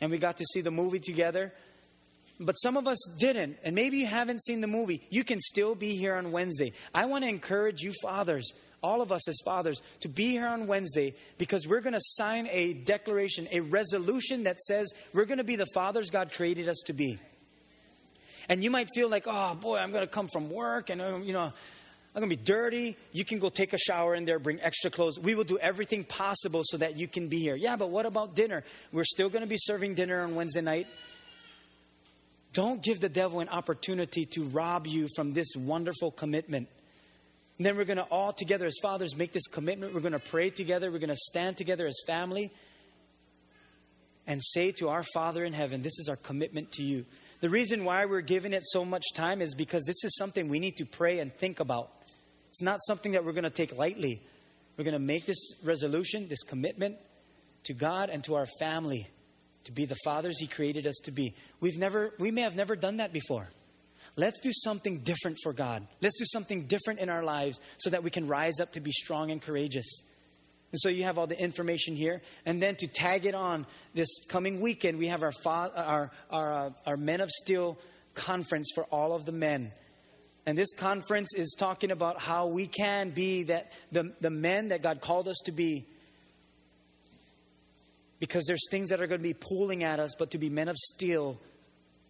and 0.00 0.10
we 0.10 0.18
got 0.18 0.36
to 0.38 0.44
see 0.44 0.60
the 0.60 0.70
movie 0.70 1.00
together 1.00 1.52
but 2.40 2.54
some 2.54 2.76
of 2.76 2.86
us 2.86 2.98
didn't. 3.18 3.58
And 3.64 3.74
maybe 3.74 3.98
you 3.98 4.06
haven't 4.06 4.42
seen 4.42 4.60
the 4.60 4.66
movie. 4.66 5.02
You 5.10 5.24
can 5.24 5.40
still 5.40 5.74
be 5.74 5.96
here 5.96 6.14
on 6.14 6.32
Wednesday. 6.32 6.72
I 6.94 7.06
want 7.06 7.24
to 7.24 7.28
encourage 7.28 7.80
you, 7.80 7.92
fathers, 8.02 8.52
all 8.82 9.00
of 9.00 9.12
us 9.12 9.28
as 9.28 9.36
fathers, 9.44 9.82
to 10.00 10.08
be 10.08 10.30
here 10.30 10.46
on 10.46 10.66
Wednesday 10.66 11.14
because 11.36 11.66
we're 11.66 11.80
going 11.80 11.94
to 11.94 12.00
sign 12.00 12.48
a 12.50 12.74
declaration, 12.74 13.48
a 13.52 13.60
resolution 13.60 14.44
that 14.44 14.60
says 14.60 14.92
we're 15.12 15.24
going 15.24 15.38
to 15.38 15.44
be 15.44 15.56
the 15.56 15.66
fathers 15.74 16.10
God 16.10 16.32
created 16.32 16.68
us 16.68 16.78
to 16.86 16.92
be. 16.92 17.18
And 18.48 18.64
you 18.64 18.70
might 18.70 18.88
feel 18.94 19.10
like, 19.10 19.24
oh 19.26 19.54
boy, 19.54 19.78
I'm 19.78 19.90
going 19.92 20.06
to 20.06 20.12
come 20.12 20.28
from 20.28 20.50
work 20.50 20.90
and, 20.90 21.02
um, 21.02 21.24
you 21.24 21.32
know, 21.32 21.52
I'm 22.14 22.20
going 22.22 22.30
to 22.30 22.36
be 22.36 22.42
dirty. 22.42 22.96
You 23.12 23.24
can 23.24 23.38
go 23.38 23.48
take 23.48 23.74
a 23.74 23.78
shower 23.78 24.14
in 24.14 24.24
there, 24.24 24.38
bring 24.38 24.60
extra 24.60 24.90
clothes. 24.90 25.18
We 25.20 25.34
will 25.34 25.44
do 25.44 25.58
everything 25.58 26.04
possible 26.04 26.62
so 26.64 26.78
that 26.78 26.98
you 26.98 27.06
can 27.06 27.28
be 27.28 27.38
here. 27.38 27.54
Yeah, 27.54 27.76
but 27.76 27.90
what 27.90 28.06
about 28.06 28.34
dinner? 28.34 28.64
We're 28.92 29.04
still 29.04 29.28
going 29.28 29.42
to 29.42 29.48
be 29.48 29.58
serving 29.58 29.94
dinner 29.94 30.22
on 30.22 30.34
Wednesday 30.34 30.62
night. 30.62 30.86
Don't 32.54 32.82
give 32.82 33.00
the 33.00 33.10
devil 33.10 33.40
an 33.40 33.48
opportunity 33.50 34.24
to 34.32 34.44
rob 34.44 34.86
you 34.86 35.06
from 35.14 35.32
this 35.32 35.48
wonderful 35.54 36.10
commitment. 36.10 36.68
And 37.58 37.66
then 37.66 37.76
we're 37.76 37.84
going 37.84 37.98
to 37.98 38.04
all 38.04 38.32
together 38.32 38.66
as 38.66 38.76
fathers 38.80 39.16
make 39.16 39.32
this 39.32 39.48
commitment. 39.48 39.92
We're 39.92 40.00
going 40.00 40.12
to 40.12 40.20
pray 40.20 40.50
together. 40.50 40.90
We're 40.92 41.00
going 41.00 41.08
to 41.10 41.16
stand 41.16 41.56
together 41.56 41.86
as 41.86 41.96
family 42.06 42.52
and 44.28 44.40
say 44.42 44.70
to 44.72 44.88
our 44.90 45.02
Father 45.02 45.44
in 45.44 45.52
heaven, 45.52 45.82
This 45.82 45.98
is 45.98 46.08
our 46.08 46.16
commitment 46.16 46.70
to 46.72 46.82
you. 46.82 47.04
The 47.40 47.48
reason 47.48 47.84
why 47.84 48.04
we're 48.04 48.20
giving 48.20 48.52
it 48.52 48.62
so 48.64 48.84
much 48.84 49.04
time 49.14 49.40
is 49.40 49.54
because 49.54 49.84
this 49.84 50.04
is 50.04 50.16
something 50.16 50.48
we 50.48 50.60
need 50.60 50.76
to 50.76 50.84
pray 50.84 51.18
and 51.18 51.32
think 51.32 51.60
about. 51.60 51.90
It's 52.50 52.62
not 52.62 52.78
something 52.86 53.12
that 53.12 53.24
we're 53.24 53.32
going 53.32 53.44
to 53.44 53.50
take 53.50 53.76
lightly. 53.76 54.20
We're 54.76 54.84
going 54.84 54.92
to 54.92 55.00
make 55.00 55.26
this 55.26 55.54
resolution, 55.64 56.28
this 56.28 56.42
commitment 56.42 56.96
to 57.64 57.74
God 57.74 58.10
and 58.10 58.22
to 58.24 58.36
our 58.36 58.46
family 58.60 59.08
to 59.64 59.72
be 59.72 59.84
the 59.84 59.96
fathers 60.04 60.38
He 60.38 60.46
created 60.46 60.86
us 60.86 60.96
to 61.04 61.10
be. 61.10 61.34
We've 61.60 61.78
never, 61.78 62.12
we 62.18 62.30
may 62.30 62.42
have 62.42 62.56
never 62.56 62.76
done 62.76 62.98
that 62.98 63.12
before. 63.12 63.48
Let's 64.18 64.40
do 64.40 64.50
something 64.52 64.98
different 64.98 65.38
for 65.44 65.52
God. 65.52 65.86
Let's 66.02 66.18
do 66.18 66.24
something 66.24 66.64
different 66.64 66.98
in 66.98 67.08
our 67.08 67.22
lives 67.22 67.60
so 67.78 67.88
that 67.90 68.02
we 68.02 68.10
can 68.10 68.26
rise 68.26 68.58
up 68.58 68.72
to 68.72 68.80
be 68.80 68.90
strong 68.90 69.30
and 69.30 69.40
courageous. 69.40 70.02
And 70.72 70.80
so 70.80 70.88
you 70.88 71.04
have 71.04 71.18
all 71.18 71.28
the 71.28 71.40
information 71.40 71.94
here. 71.94 72.20
And 72.44 72.60
then 72.60 72.74
to 72.76 72.88
tag 72.88 73.26
it 73.26 73.36
on 73.36 73.64
this 73.94 74.08
coming 74.26 74.60
weekend, 74.60 74.98
we 74.98 75.06
have 75.06 75.22
our, 75.22 75.32
our, 75.46 76.10
our, 76.30 76.52
uh, 76.52 76.70
our 76.84 76.96
Men 76.96 77.20
of 77.20 77.30
Steel 77.30 77.78
conference 78.14 78.72
for 78.74 78.84
all 78.86 79.14
of 79.14 79.24
the 79.24 79.30
men. 79.30 79.70
And 80.46 80.58
this 80.58 80.72
conference 80.72 81.28
is 81.36 81.54
talking 81.56 81.92
about 81.92 82.20
how 82.20 82.48
we 82.48 82.66
can 82.66 83.10
be 83.10 83.44
that 83.44 83.70
the, 83.92 84.12
the 84.20 84.30
men 84.30 84.68
that 84.68 84.82
God 84.82 85.00
called 85.00 85.28
us 85.28 85.38
to 85.44 85.52
be. 85.52 85.86
Because 88.18 88.46
there's 88.46 88.66
things 88.68 88.88
that 88.88 89.00
are 89.00 89.06
going 89.06 89.20
to 89.20 89.28
be 89.28 89.34
pulling 89.34 89.84
at 89.84 90.00
us, 90.00 90.16
but 90.18 90.32
to 90.32 90.38
be 90.38 90.50
men 90.50 90.68
of 90.68 90.76
steel 90.76 91.38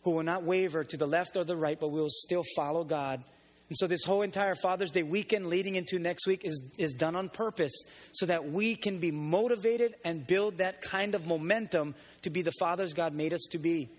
who 0.03 0.13
will 0.13 0.23
not 0.23 0.43
waver 0.43 0.85
to 0.85 0.97
the 0.97 1.07
left 1.07 1.37
or 1.37 1.45
the 1.45 1.57
right, 1.57 1.79
but 1.79 1.91
will 1.91 2.09
still 2.11 2.45
follow 2.57 2.85
God. 2.85 3.23
And 3.69 3.77
so, 3.77 3.87
this 3.87 4.05
whole 4.05 4.23
entire 4.23 4.55
Father's 4.55 4.91
Day 4.91 5.03
weekend 5.03 5.49
leading 5.49 5.75
into 5.75 5.99
next 5.99 6.27
week 6.27 6.41
is, 6.45 6.63
is 6.79 6.95
done 6.95 7.15
on 7.15 7.29
purpose 7.29 7.83
so 8.13 8.25
that 8.27 8.51
we 8.51 8.75
can 8.75 8.99
be 8.99 9.11
motivated 9.11 9.95
and 10.05 10.27
build 10.27 10.59
that 10.59 10.81
kind 10.81 11.15
of 11.15 11.27
momentum 11.27 11.95
to 12.23 12.31
be 12.31 12.41
the 12.41 12.53
fathers 12.59 12.95
God 12.95 13.13
made 13.13 13.35
us 13.35 13.47
to 13.51 13.59
be. 13.59 13.91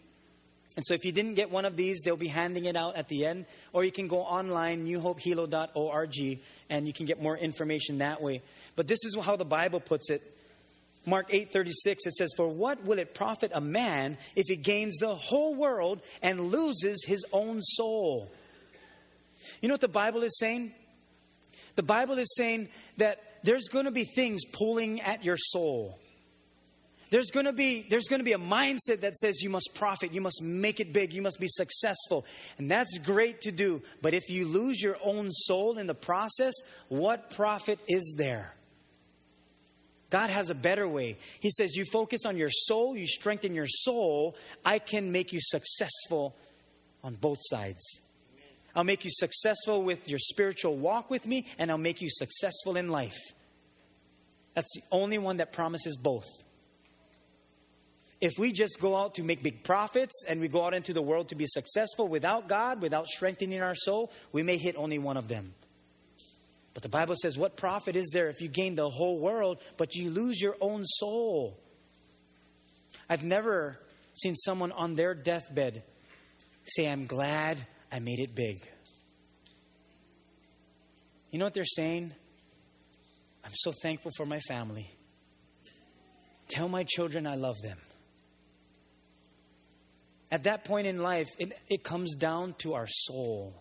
And 0.76 0.84
so, 0.86 0.96
if 0.96 1.06
you 1.06 1.12
didn't 1.12 1.36
get 1.36 1.52
one 1.52 1.66
of 1.66 1.76
these, 1.76 2.02
they'll 2.04 2.18
be 2.18 2.28
handing 2.28 2.66
it 2.66 2.76
out 2.76 2.96
at 2.96 3.10
the 3.10 3.26
end, 3.26 3.46
or 3.72 3.84
you 3.84 3.92
can 3.92 4.08
go 4.08 4.22
online, 4.22 4.88
newhopehilo.org, 4.88 6.40
and 6.72 6.88
you 6.88 6.94
can 6.94 7.06
get 7.06 7.22
more 7.22 7.38
information 7.38 8.00
that 8.00 8.24
way. 8.24 8.42
But 8.76 8.88
this 8.88 9.00
is 9.06 9.16
how 9.22 9.36
the 9.36 9.46
Bible 9.46 9.82
puts 9.82 10.10
it 10.10 10.24
Mark 11.06 11.30
8:36 11.32 12.06
it 12.06 12.14
says 12.14 12.34
for 12.36 12.48
what 12.48 12.84
will 12.84 13.00
it 13.00 13.14
profit 13.14 13.52
a 13.54 13.62
man 13.62 14.18
if 14.36 14.46
he 14.48 14.56
gains 14.56 14.98
the 14.98 15.16
whole 15.16 15.56
world 15.56 16.02
and 16.22 16.52
loses 16.52 17.04
his 17.06 17.26
own 17.32 17.62
soul? 17.62 18.32
You 19.62 19.70
know 19.70 19.74
what 19.74 19.82
the 19.82 19.88
Bible 19.88 20.24
is 20.24 20.38
saying? 20.38 20.74
The 21.76 21.84
Bible 21.84 22.18
is 22.18 22.34
saying 22.36 22.70
that 22.98 23.24
there's 23.44 23.68
going 23.70 23.86
to 23.86 23.92
be 23.92 24.04
things 24.04 24.44
pulling 24.46 25.02
at 25.02 25.24
your 25.24 25.38
soul. 25.38 25.98
There's 27.10 27.32
going 27.32 27.46
to 27.46 27.54
be 27.54 27.86
there's 27.90 28.08
going 28.08 28.20
to 28.20 28.26
be 28.26 28.34
a 28.34 28.38
mindset 28.38 29.02
that 29.02 29.18
says 29.18 29.42
you 29.42 29.50
must 29.50 29.72
profit, 29.74 30.14
you 30.14 30.22
must 30.22 30.44
make 30.44 30.80
it 30.80 30.94
big, 30.94 31.14
you 31.14 31.22
must 31.22 31.40
be 31.40 31.48
successful. 31.48 32.26
And 32.58 32.70
that's 32.70 33.00
great 33.00 33.42
to 33.42 33.52
do, 33.52 33.82
but 34.02 34.14
if 34.14 34.30
you 34.30 34.46
lose 34.46 34.82
your 34.82 34.98
own 35.04 35.32
soul 35.32 35.78
in 35.78 35.88
the 35.88 35.96
process, 35.96 36.54
what 36.88 37.32
profit 37.32 37.80
is 37.88 38.16
there? 38.18 38.54
God 40.10 40.30
has 40.30 40.50
a 40.50 40.56
better 40.56 40.88
way. 40.88 41.18
He 41.40 41.52
says, 41.52 41.76
You 41.76 41.86
focus 41.86 42.26
on 42.26 42.38
your 42.38 42.50
soul, 42.50 42.98
you 42.98 43.06
strengthen 43.06 43.54
your 43.54 43.68
soul, 43.68 44.36
I 44.66 44.80
can 44.80 45.12
make 45.12 45.32
you 45.32 45.40
successful 45.42 46.36
on 47.04 47.16
both 47.16 47.40
sides. 47.42 48.02
I'll 48.76 48.84
make 48.84 49.04
you 49.04 49.12
successful 49.12 49.84
with 49.84 50.08
your 50.10 50.20
spiritual 50.20 50.76
walk 50.76 51.10
with 51.10 51.28
me, 51.28 51.46
and 51.58 51.72
I'll 51.72 51.78
make 51.78 52.02
you 52.02 52.10
successful 52.10 52.78
in 52.78 52.90
life. 52.90 53.18
That's 54.54 54.74
the 54.76 54.84
only 54.92 55.18
one 55.18 55.38
that 55.38 55.54
promises 55.54 55.96
both. 55.96 56.28
If 58.22 58.38
we 58.38 58.52
just 58.52 58.80
go 58.82 58.98
out 58.98 59.16
to 59.16 59.24
make 59.24 59.42
big 59.42 59.64
profits 59.64 60.26
and 60.28 60.42
we 60.42 60.50
go 60.50 60.66
out 60.66 60.74
into 60.74 60.92
the 60.92 61.02
world 61.02 61.30
to 61.30 61.36
be 61.36 61.46
successful 61.48 62.08
without 62.08 62.50
God, 62.50 62.82
without 62.82 63.08
strengthening 63.08 63.62
our 63.62 63.76
soul, 63.76 64.12
we 64.34 64.44
may 64.44 64.58
hit 64.58 64.76
only 64.76 65.00
one 65.00 65.16
of 65.16 65.30
them. 65.30 65.54
But 66.80 66.84
the 66.84 66.98
Bible 66.98 67.16
says, 67.22 67.38
What 67.38 67.58
profit 67.58 67.98
is 67.98 68.10
there 68.14 68.30
if 68.30 68.40
you 68.40 68.48
gain 68.48 68.76
the 68.76 68.90
whole 68.90 69.20
world, 69.20 69.58
but 69.76 69.96
you 69.96 70.10
lose 70.10 70.42
your 70.42 70.56
own 70.62 70.86
soul? 70.86 71.60
I've 73.10 73.26
never 73.26 73.78
seen 74.14 74.34
someone 74.38 74.72
on 74.72 74.96
their 74.96 75.14
deathbed 75.14 75.84
say, 76.64 76.90
I'm 76.90 77.06
glad 77.06 77.58
I 77.92 78.00
made 78.00 78.20
it 78.20 78.34
big. 78.34 78.66
You 81.32 81.40
know 81.40 81.44
what 81.44 81.54
they're 81.54 81.66
saying? 81.66 82.14
I'm 83.44 83.52
so 83.56 83.74
thankful 83.82 84.12
for 84.16 84.26
my 84.26 84.40
family. 84.48 84.90
Tell 86.48 86.70
my 86.70 86.86
children 86.86 87.28
I 87.28 87.36
love 87.36 87.58
them. 87.62 87.78
At 90.32 90.46
that 90.46 90.64
point 90.64 90.88
in 90.88 91.04
life, 91.04 91.28
it, 91.40 91.52
it 91.68 91.84
comes 91.84 92.16
down 92.16 92.56
to 92.60 92.76
our 92.76 92.88
soul. 92.88 93.54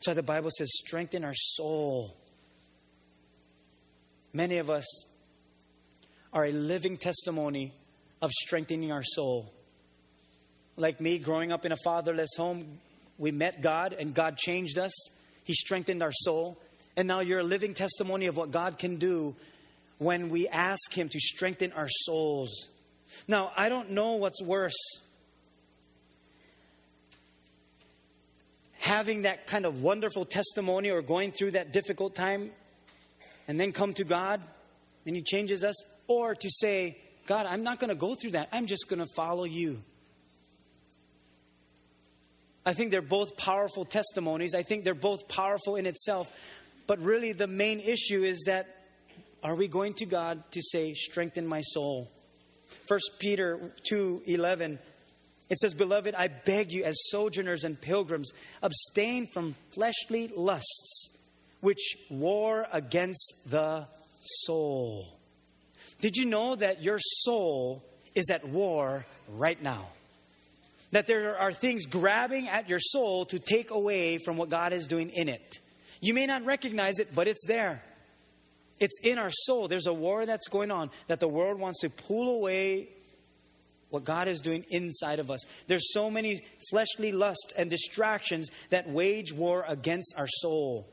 So 0.00 0.14
the 0.14 0.22
Bible 0.22 0.48
says, 0.56 0.70
strengthen 0.72 1.24
our 1.24 1.34
soul. 1.34 2.16
Many 4.32 4.58
of 4.58 4.70
us 4.70 5.04
are 6.32 6.46
a 6.46 6.52
living 6.52 6.96
testimony 6.96 7.72
of 8.20 8.30
strengthening 8.30 8.90
our 8.90 9.02
soul. 9.02 9.52
Like 10.76 11.00
me, 11.00 11.18
growing 11.18 11.52
up 11.52 11.66
in 11.66 11.72
a 11.72 11.76
fatherless 11.84 12.30
home, 12.36 12.78
we 13.18 13.30
met 13.30 13.60
God 13.60 13.92
and 13.92 14.14
God 14.14 14.38
changed 14.38 14.78
us. 14.78 14.92
He 15.44 15.52
strengthened 15.52 16.02
our 16.02 16.12
soul. 16.12 16.58
And 16.96 17.06
now 17.06 17.20
you're 17.20 17.40
a 17.40 17.44
living 17.44 17.74
testimony 17.74 18.26
of 18.26 18.36
what 18.36 18.50
God 18.50 18.78
can 18.78 18.96
do 18.96 19.34
when 19.98 20.30
we 20.30 20.48
ask 20.48 20.92
Him 20.92 21.08
to 21.10 21.20
strengthen 21.20 21.72
our 21.72 21.88
souls. 21.88 22.68
Now, 23.28 23.52
I 23.56 23.68
don't 23.68 23.90
know 23.90 24.14
what's 24.14 24.42
worse 24.42 24.74
having 28.82 29.22
that 29.22 29.46
kind 29.46 29.64
of 29.64 29.80
wonderful 29.80 30.24
testimony 30.24 30.90
or 30.90 31.02
going 31.02 31.30
through 31.30 31.52
that 31.52 31.72
difficult 31.72 32.16
time 32.16 32.50
and 33.48 33.58
then 33.60 33.72
come 33.72 33.92
to 33.94 34.04
God 34.04 34.40
and 35.06 35.16
He 35.16 35.22
changes 35.22 35.64
us, 35.64 35.74
or 36.06 36.34
to 36.34 36.50
say, 36.50 36.98
God, 37.26 37.46
I'm 37.46 37.62
not 37.62 37.78
going 37.78 37.88
to 37.88 37.94
go 37.96 38.14
through 38.14 38.32
that. 38.32 38.48
I'm 38.52 38.66
just 38.66 38.88
going 38.88 39.00
to 39.00 39.12
follow 39.14 39.44
you. 39.44 39.82
I 42.64 42.72
think 42.72 42.90
they're 42.90 43.02
both 43.02 43.36
powerful 43.36 43.84
testimonies. 43.84 44.54
I 44.54 44.62
think 44.62 44.84
they're 44.84 44.94
both 44.94 45.28
powerful 45.28 45.76
in 45.76 45.86
itself. 45.86 46.30
But 46.86 47.00
really, 47.00 47.32
the 47.32 47.48
main 47.48 47.80
issue 47.80 48.22
is 48.22 48.44
that 48.46 48.76
are 49.42 49.56
we 49.56 49.66
going 49.66 49.94
to 49.94 50.06
God 50.06 50.42
to 50.52 50.62
say, 50.62 50.94
strengthen 50.94 51.46
my 51.46 51.62
soul? 51.62 52.10
1 52.86 53.00
Peter 53.18 53.72
2 53.88 54.22
11, 54.26 54.78
it 55.50 55.58
says, 55.58 55.74
Beloved, 55.74 56.14
I 56.14 56.28
beg 56.28 56.70
you, 56.72 56.84
as 56.84 56.96
sojourners 57.10 57.64
and 57.64 57.80
pilgrims, 57.80 58.30
abstain 58.62 59.26
from 59.26 59.56
fleshly 59.72 60.28
lusts 60.28 61.11
which 61.62 61.96
war 62.10 62.66
against 62.72 63.34
the 63.46 63.86
soul. 64.20 65.06
Did 66.00 66.16
you 66.16 66.26
know 66.26 66.56
that 66.56 66.82
your 66.82 66.98
soul 67.00 67.82
is 68.14 68.30
at 68.30 68.46
war 68.46 69.06
right 69.30 69.62
now? 69.62 69.86
That 70.90 71.06
there 71.06 71.38
are 71.38 71.52
things 71.52 71.86
grabbing 71.86 72.48
at 72.48 72.68
your 72.68 72.80
soul 72.80 73.24
to 73.26 73.38
take 73.38 73.70
away 73.70 74.18
from 74.18 74.36
what 74.36 74.50
God 74.50 74.72
is 74.72 74.86
doing 74.88 75.10
in 75.10 75.28
it. 75.28 75.60
You 76.00 76.14
may 76.14 76.26
not 76.26 76.44
recognize 76.44 76.98
it, 76.98 77.14
but 77.14 77.28
it's 77.28 77.46
there. 77.46 77.82
It's 78.80 78.98
in 79.04 79.18
our 79.18 79.30
soul. 79.30 79.68
There's 79.68 79.86
a 79.86 79.94
war 79.94 80.26
that's 80.26 80.48
going 80.48 80.72
on 80.72 80.90
that 81.06 81.20
the 81.20 81.28
world 81.28 81.60
wants 81.60 81.80
to 81.82 81.90
pull 81.90 82.34
away 82.34 82.88
what 83.90 84.02
God 84.02 84.26
is 84.26 84.40
doing 84.40 84.64
inside 84.70 85.20
of 85.20 85.30
us. 85.30 85.44
There's 85.68 85.92
so 85.92 86.10
many 86.10 86.42
fleshly 86.70 87.12
lusts 87.12 87.52
and 87.56 87.70
distractions 87.70 88.50
that 88.70 88.88
wage 88.88 89.32
war 89.32 89.64
against 89.68 90.14
our 90.16 90.26
soul 90.26 90.88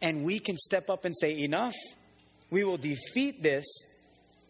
and 0.00 0.24
we 0.24 0.38
can 0.38 0.56
step 0.56 0.90
up 0.90 1.04
and 1.04 1.14
say, 1.16 1.42
Enough. 1.42 1.74
We 2.50 2.64
will 2.64 2.78
defeat 2.78 3.42
this 3.42 3.66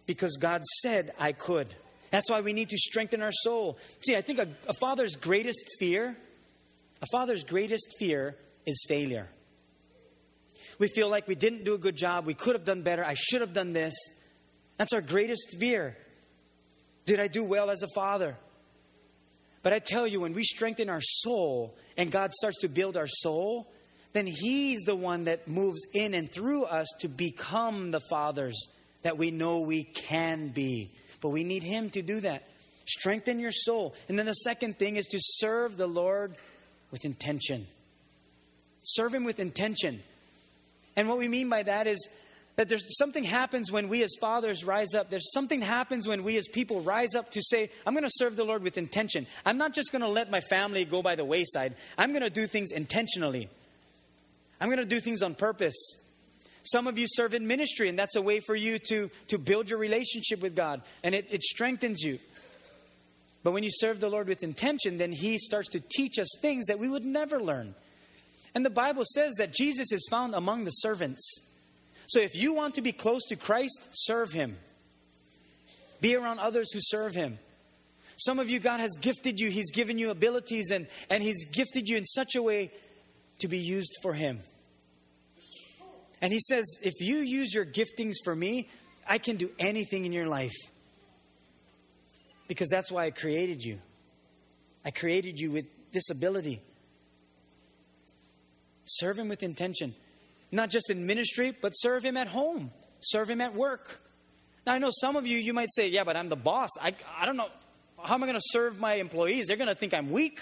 because 0.07 0.37
God 0.37 0.65
said 0.83 1.13
I 1.19 1.33
could. 1.33 1.67
That's 2.11 2.31
why 2.31 2.41
we 2.41 2.53
need 2.53 2.71
to 2.71 2.79
strengthen 2.79 3.23
our 3.23 3.33
soul. 3.33 3.77
See, 4.07 4.17
I 4.17 4.21
think 4.21 4.39
a, 4.39 4.49
a 4.69 4.75
father's 4.75 5.17
greatest 5.17 5.65
fear, 5.79 6.17
a 7.03 7.07
father's 7.13 7.45
greatest 7.45 7.97
fear 7.99 8.37
is 8.67 8.85
failure. 8.89 9.29
We 10.79 10.89
feel 10.89 11.09
like 11.09 11.27
we 11.27 11.35
didn't 11.35 11.65
do 11.65 11.75
a 11.75 11.79
good 11.79 11.97
job, 11.97 12.25
we 12.25 12.35
could 12.35 12.55
have 12.55 12.65
done 12.65 12.83
better, 12.83 13.05
I 13.05 13.15
should 13.15 13.41
have 13.41 13.53
done 13.53 13.73
this. 13.73 13.95
That's 14.79 14.93
our 14.93 15.01
greatest 15.01 15.57
fear. 15.59 15.97
Did 17.05 17.19
I 17.19 17.27
do 17.27 17.43
well 17.43 17.69
as 17.69 17.83
a 17.83 17.89
father? 17.95 18.37
But 19.63 19.73
I 19.73 19.81
tell 19.81 20.07
you, 20.07 20.21
when 20.21 20.35
we 20.35 20.45
strengthen 20.45 20.89
our 20.89 21.01
soul 21.03 21.77
and 21.97 22.13
God 22.13 22.33
starts 22.33 22.61
to 22.61 22.69
build 22.69 22.97
our 22.97 23.09
soul, 23.09 23.67
then 24.13 24.27
He's 24.27 24.83
the 24.83 24.97
one 24.97 25.25
that 25.25 25.49
moves 25.49 25.81
in 25.93 26.15
and 26.15 26.31
through 26.31 26.65
us 26.65 26.89
to 27.01 27.09
become 27.09 27.91
the 27.91 28.01
fathers 28.01 28.69
that 29.03 29.19
we 29.19 29.31
know 29.31 29.61
we 29.61 29.85
can 29.85 30.49
be. 30.49 30.91
But 31.21 31.31
we 31.31 31.45
need 31.45 31.63
Him 31.63 31.91
to 31.91 32.03
do 32.03 32.21
that. 32.21 32.49
Strengthen 32.87 33.39
your 33.39 33.53
soul. 33.53 33.95
And 34.09 34.19
then 34.19 34.27
the 34.27 34.33
second 34.33 34.79
thing 34.79 34.97
is 34.97 35.07
to 35.07 35.19
serve 35.21 35.77
the 35.77 35.87
Lord 35.87 36.35
with 36.91 37.05
intention. 37.05 37.67
Serve 38.83 39.15
Him 39.15 39.25
with 39.25 39.41
intention. 39.41 40.01
And 40.97 41.09
what 41.09 41.19
we 41.19 41.29
mean 41.29 41.49
by 41.49 41.63
that 41.63 41.87
is 41.87 42.09
that 42.57 42.69
there's 42.69 42.99
something 42.99 43.23
happens 43.23 43.71
when 43.71 43.89
we 43.89 44.03
as 44.03 44.17
fathers 44.21 44.65
rise 44.65 44.95
up. 44.95 45.11
There's 45.11 45.33
something 45.33 45.63
happens 45.63 46.09
when 46.09 46.25
we 46.25 46.37
as 46.37 46.49
people 46.49 46.81
rise 46.81 47.15
up 47.15 47.31
to 47.33 47.41
say, 47.41 47.71
I'm 47.87 47.95
going 47.95 48.03
to 48.03 48.11
serve 48.13 48.35
the 48.35 48.45
Lord 48.45 48.65
with 48.65 48.79
intention. 48.79 49.29
I'm 49.47 49.59
not 49.59 49.75
just 49.75 49.93
going 49.93 50.03
to 50.03 50.09
let 50.09 50.29
my 50.29 50.41
family 50.41 50.85
go 50.85 51.01
by 51.01 51.15
the 51.15 51.25
wayside. 51.25 51.77
I'm 51.97 52.11
going 52.11 52.25
to 52.25 52.31
do 52.31 52.49
things 52.49 52.73
intentionally. 52.73 53.49
I'm 54.61 54.69
going 54.69 54.79
to 54.79 54.85
do 54.85 55.01
things 55.01 55.23
on 55.23 55.35
purpose. 55.35 55.99
Some 56.65 56.87
of 56.87 56.99
you 56.99 57.07
serve 57.09 57.35
in 57.35 57.47
ministry, 57.47 57.89
and 57.89 57.99
that's 57.99 58.17
a 58.17 58.23
way 58.23 58.41
for 58.41 58.55
you 58.55 58.79
to, 58.91 59.11
to 59.29 59.39
build 59.39 59.71
your 59.71 59.79
relationship 59.79 60.41
with 60.41 60.55
God, 60.55 60.83
and 61.03 61.15
it, 61.15 61.29
it 61.31 61.43
strengthens 61.43 62.03
you. 62.03 62.19
But 63.43 63.53
when 63.53 63.63
you 63.63 63.71
serve 63.73 64.01
the 64.01 64.11
Lord 64.11 64.29
with 64.29 64.43
intention, 64.43 64.99
then 64.99 65.13
He 65.13 65.39
starts 65.39 65.69
to 65.71 65.81
teach 65.81 66.19
us 66.19 66.29
things 66.43 66.67
that 66.67 66.79
we 66.79 66.89
would 66.89 67.05
never 67.05 67.41
learn. 67.41 67.75
And 68.55 68.67
the 68.67 68.71
Bible 68.71 69.05
says 69.07 69.35
that 69.39 69.55
Jesus 69.55 69.93
is 69.93 70.07
found 70.11 70.35
among 70.35 70.65
the 70.65 70.71
servants. 70.71 71.23
So 72.09 72.21
if 72.21 72.35
you 72.35 72.53
want 72.53 72.75
to 72.75 72.83
be 72.83 72.93
close 72.93 73.25
to 73.27 73.37
Christ, 73.37 73.89
serve 73.93 74.33
Him. 74.33 74.59
Be 76.01 76.17
around 76.17 76.41
others 76.41 76.73
who 76.73 76.81
serve 76.83 77.15
Him. 77.15 77.39
Some 78.17 78.39
of 78.39 78.51
you, 78.51 78.59
God 78.59 78.81
has 78.81 78.97
gifted 79.01 79.41
you, 79.41 79.49
He's 79.49 79.71
given 79.71 79.99
you 79.99 80.11
abilities, 80.11 80.71
and, 80.71 80.89
and 81.09 81.23
He's 81.23 81.47
gifted 81.47 81.89
you 81.89 81.97
in 81.97 82.05
such 82.05 82.35
a 82.35 82.43
way 82.43 82.73
to 83.39 83.49
be 83.49 83.59
used 83.59 83.97
for 84.03 84.13
Him. 84.13 84.41
And 86.21 86.33
He 86.33 86.41
says, 86.41 86.67
if 86.83 86.95
you 87.01 87.19
use 87.19 87.55
your 87.55 87.65
giftings 87.65 88.15
for 88.25 88.35
me, 88.35 88.69
I 89.09 89.19
can 89.19 89.37
do 89.37 89.51
anything 89.59 90.05
in 90.05 90.13
your 90.13 90.27
life. 90.27 90.57
Because 92.47 92.69
that's 92.69 92.91
why 92.91 93.05
I 93.05 93.11
created 93.11 93.63
you. 93.63 93.79
I 94.85 94.91
created 94.91 95.39
you 95.39 95.51
with 95.51 95.67
this 95.93 96.11
ability. 96.11 96.61
Serve 98.85 99.19
Him 99.19 99.29
with 99.29 99.43
intention. 99.43 99.95
Not 100.51 100.71
just 100.71 100.91
in 100.91 101.07
ministry, 101.07 101.55
but 101.61 101.73
serve 101.73 102.05
Him 102.05 102.17
at 102.17 102.27
home, 102.29 102.71
serve 103.01 103.29
Him 103.29 103.41
at 103.41 103.55
work. 103.55 104.01
Now, 104.67 104.75
I 104.75 104.79
know 104.79 104.91
some 104.91 105.17
of 105.17 105.27
you, 105.27 105.39
you 105.39 105.53
might 105.53 105.69
say, 105.71 105.89
yeah, 105.89 106.05
but 106.05 106.17
I'm 106.17 106.29
the 106.29 106.37
boss. 106.37 106.71
I, 106.81 106.95
I 107.17 107.27
don't 107.27 107.37
know. 107.37 107.49
How 108.03 108.15
am 108.15 108.23
I 108.23 108.27
going 108.27 108.39
to 108.39 108.45
serve 108.45 108.79
my 108.79 108.95
employees? 108.95 109.47
They're 109.47 109.57
going 109.57 109.69
to 109.69 109.75
think 109.75 109.95
I'm 109.95 110.11
weak. 110.11 110.41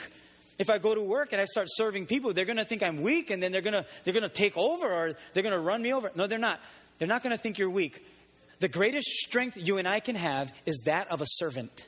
If 0.58 0.70
I 0.70 0.78
go 0.78 0.94
to 0.94 1.02
work 1.02 1.32
and 1.32 1.40
I 1.40 1.44
start 1.44 1.68
serving 1.70 2.06
people, 2.06 2.32
they're 2.32 2.46
going 2.46 2.56
to 2.56 2.64
think 2.64 2.82
I'm 2.82 3.02
weak 3.02 3.30
and 3.30 3.42
then 3.42 3.52
they're 3.52 3.60
going 3.60 3.74
to, 3.74 3.84
they're 4.04 4.14
going 4.14 4.22
to 4.22 4.28
take 4.28 4.56
over 4.56 4.90
or 4.90 5.14
they're 5.34 5.42
going 5.42 5.54
to 5.54 5.60
run 5.60 5.82
me 5.82 5.92
over. 5.92 6.10
No, 6.14 6.26
they're 6.26 6.38
not. 6.38 6.60
They're 6.98 7.08
not 7.08 7.22
going 7.22 7.36
to 7.36 7.42
think 7.42 7.58
you're 7.58 7.70
weak. 7.70 8.04
The 8.60 8.68
greatest 8.68 9.08
strength 9.08 9.58
you 9.58 9.76
and 9.76 9.86
I 9.86 10.00
can 10.00 10.16
have 10.16 10.52
is 10.64 10.82
that 10.86 11.10
of 11.10 11.20
a 11.20 11.26
servant. 11.26 11.86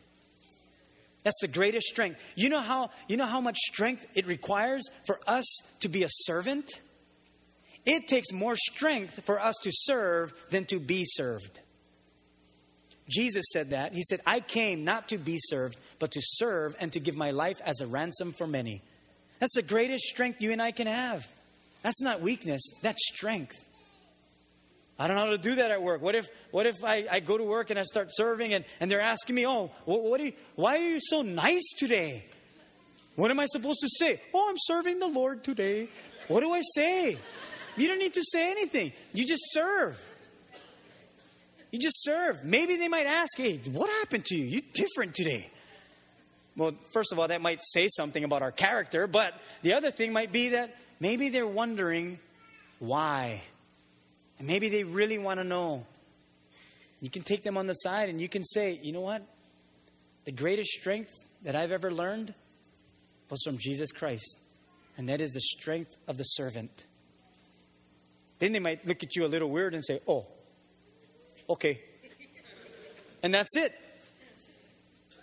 That's 1.25 1.41
the 1.41 1.49
greatest 1.49 1.87
strength. 1.87 2.23
You 2.37 2.49
know 2.49 2.61
how 2.61 2.91
you 3.09 3.17
know 3.17 3.27
how 3.27 3.41
much 3.41 3.57
strength 3.57 4.07
it 4.15 4.27
requires 4.27 4.89
for 5.07 5.19
us 5.27 5.47
to 5.81 5.89
be 5.89 6.03
a 6.03 6.09
servant? 6.11 6.71
It 7.85 8.07
takes 8.07 8.33
more 8.33 8.57
strength 8.57 9.25
for 9.25 9.41
us 9.41 9.57
to 9.63 9.71
serve 9.73 10.35
than 10.51 10.67
to 10.67 10.79
be 10.79 11.05
served. 11.07 11.61
Jesus 13.09 13.45
said 13.53 13.71
that. 13.71 13.95
He 13.95 14.03
said, 14.03 14.21
I 14.27 14.41
came 14.41 14.85
not 14.85 15.09
to 15.09 15.19
be 15.19 15.39
served, 15.39 15.79
but 15.99 16.13
to 16.13 16.21
serve 16.23 16.77
and 16.79 16.93
to 16.93 17.01
give 17.01 17.17
my 17.17 17.31
life 17.31 17.61
as 17.65 17.81
a 17.81 17.87
ransom 17.87 18.33
for 18.33 18.47
many. 18.47 18.83
That's 19.39 19.55
the 19.55 19.63
greatest 19.63 20.05
strength 20.05 20.41
you 20.41 20.53
and 20.53 20.61
I 20.61 20.73
can 20.73 20.87
have. 20.87 21.29
That's 21.83 22.03
not 22.03 22.21
weakness, 22.21 22.63
that's 22.83 23.01
strength. 23.15 23.57
I 24.99 25.07
don't 25.07 25.17
know 25.17 25.27
how 25.27 25.31
to 25.31 25.39
do 25.39 25.55
that 25.57 25.71
at 25.71 25.81
work. 25.81 26.03
What 26.03 26.17
if, 26.17 26.29
what 26.51 26.67
if 26.67 26.83
I, 26.83 27.07
I 27.09 27.21
go 27.21 27.39
to 27.39 27.45
work 27.45 27.71
and 27.71 27.79
I 27.79 27.85
start 27.85 28.09
serving 28.11 28.53
and, 28.53 28.65
and 28.81 28.91
they're 28.91 29.01
asking 29.01 29.37
me, 29.37 29.47
oh, 29.47 29.71
what, 29.85 30.03
what 30.03 30.21
you, 30.21 30.33
why 30.57 30.77
are 30.77 30.89
you 30.89 30.99
so 31.01 31.23
nice 31.23 31.73
today? 31.79 32.25
What 33.15 33.31
am 33.31 33.39
I 33.39 33.47
supposed 33.47 33.79
to 33.81 33.89
say? 33.89 34.21
Oh, 34.35 34.49
I'm 34.49 34.57
serving 34.59 34.99
the 34.99 35.07
Lord 35.07 35.45
today. 35.45 35.89
What 36.27 36.41
do 36.41 36.53
I 36.53 36.63
say? 36.75 37.17
You 37.77 37.87
don't 37.87 38.01
need 38.01 38.15
to 38.15 38.25
say 38.25 38.51
anything. 38.51 38.93
You 39.13 39.25
just 39.25 39.43
serve. 39.53 40.05
You 41.71 41.79
just 41.79 42.03
serve. 42.03 42.45
Maybe 42.45 42.77
they 42.77 42.89
might 42.89 43.07
ask, 43.07 43.37
hey, 43.37 43.61
what 43.73 43.91
happened 43.91 44.25
to 44.27 44.37
you? 44.37 44.45
You're 44.45 44.63
different 44.73 45.15
today. 45.15 45.51
Well, 46.57 46.73
first 46.93 47.13
of 47.13 47.19
all, 47.19 47.29
that 47.29 47.41
might 47.41 47.61
say 47.63 47.89
something 47.95 48.25
about 48.25 48.43
our 48.43 48.51
character, 48.51 49.07
but 49.07 49.35
the 49.63 49.75
other 49.75 49.91
thing 49.91 50.13
might 50.13 50.33
be 50.33 50.51
that 50.51 50.75
maybe 50.99 51.29
they're 51.29 51.47
wondering 51.47 52.19
why. 52.79 53.43
And 54.39 54.47
maybe 54.47 54.69
they 54.69 54.85
really 54.85 55.19
want 55.19 55.41
to 55.41 55.45
know. 55.45 55.87
You 57.01 57.11
can 57.11 57.23
take 57.23 57.43
them 57.43 57.57
on 57.57 57.67
the 57.67 57.75
side 57.75 58.09
and 58.09 58.21
you 58.21 58.29
can 58.29 58.45
say, 58.45 58.81
you 58.83 58.93
know 58.93 59.03
what? 59.03 59.23
The 60.25 60.33
greatest 60.33 60.71
strength 60.71 61.13
that 61.43 61.55
I've 61.55 61.71
ever 61.71 61.91
learned 61.91 62.35
was 63.31 63.43
from 63.45 63.59
Jesus 63.59 63.93
Christ, 63.93 64.39
and 64.97 65.09
that 65.09 65.21
is 65.21 65.31
the 65.33 65.41
strength 65.41 65.97
of 66.09 66.17
the 66.17 66.25
servant. 66.25 66.85
Then 68.39 68.53
they 68.53 68.59
might 68.59 68.87
look 68.87 69.03
at 69.03 69.15
you 69.15 69.25
a 69.25 69.29
little 69.29 69.51
weird 69.51 69.75
and 69.75 69.85
say, 69.85 70.01
oh, 70.09 70.27
okay. 71.49 71.81
And 73.23 73.35
that's 73.35 73.57
it. 73.57 73.75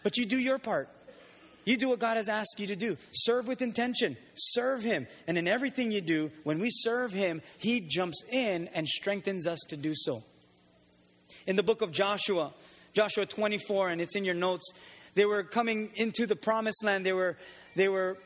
But 0.03 0.17
you 0.17 0.25
do 0.25 0.37
your 0.37 0.59
part. 0.59 0.89
You 1.65 1.77
do 1.77 1.89
what 1.89 1.99
God 1.99 2.17
has 2.17 2.29
asked 2.29 2.59
you 2.59 2.67
to 2.67 2.75
do. 2.75 2.95
Serve 3.11 3.47
with 3.47 3.61
intention. 3.61 4.17
Serve 4.35 4.83
Him. 4.83 5.07
And 5.27 5.37
in 5.37 5.47
everything 5.47 5.91
you 5.91 6.01
do, 6.01 6.31
when 6.43 6.59
we 6.59 6.69
serve 6.69 7.11
Him, 7.11 7.41
He 7.57 7.81
jumps 7.81 8.23
in 8.31 8.69
and 8.75 8.87
strengthens 8.87 9.47
us 9.47 9.59
to 9.69 9.77
do 9.77 9.93
so. 9.95 10.23
In 11.47 11.55
the 11.55 11.63
book 11.63 11.81
of 11.81 11.91
Joshua, 11.91 12.53
Joshua 12.93 13.25
24, 13.25 13.89
and 13.89 13.99
it's 13.99 14.15
in 14.15 14.23
your 14.23 14.35
notes, 14.35 14.71
they 15.15 15.25
were 15.25 15.43
coming 15.43 15.89
into 15.95 16.27
the 16.27 16.35
promised 16.35 16.83
land. 16.83 17.05
They 17.05 17.13
were, 17.13 17.35
they 17.75 17.89
were, 17.89 18.17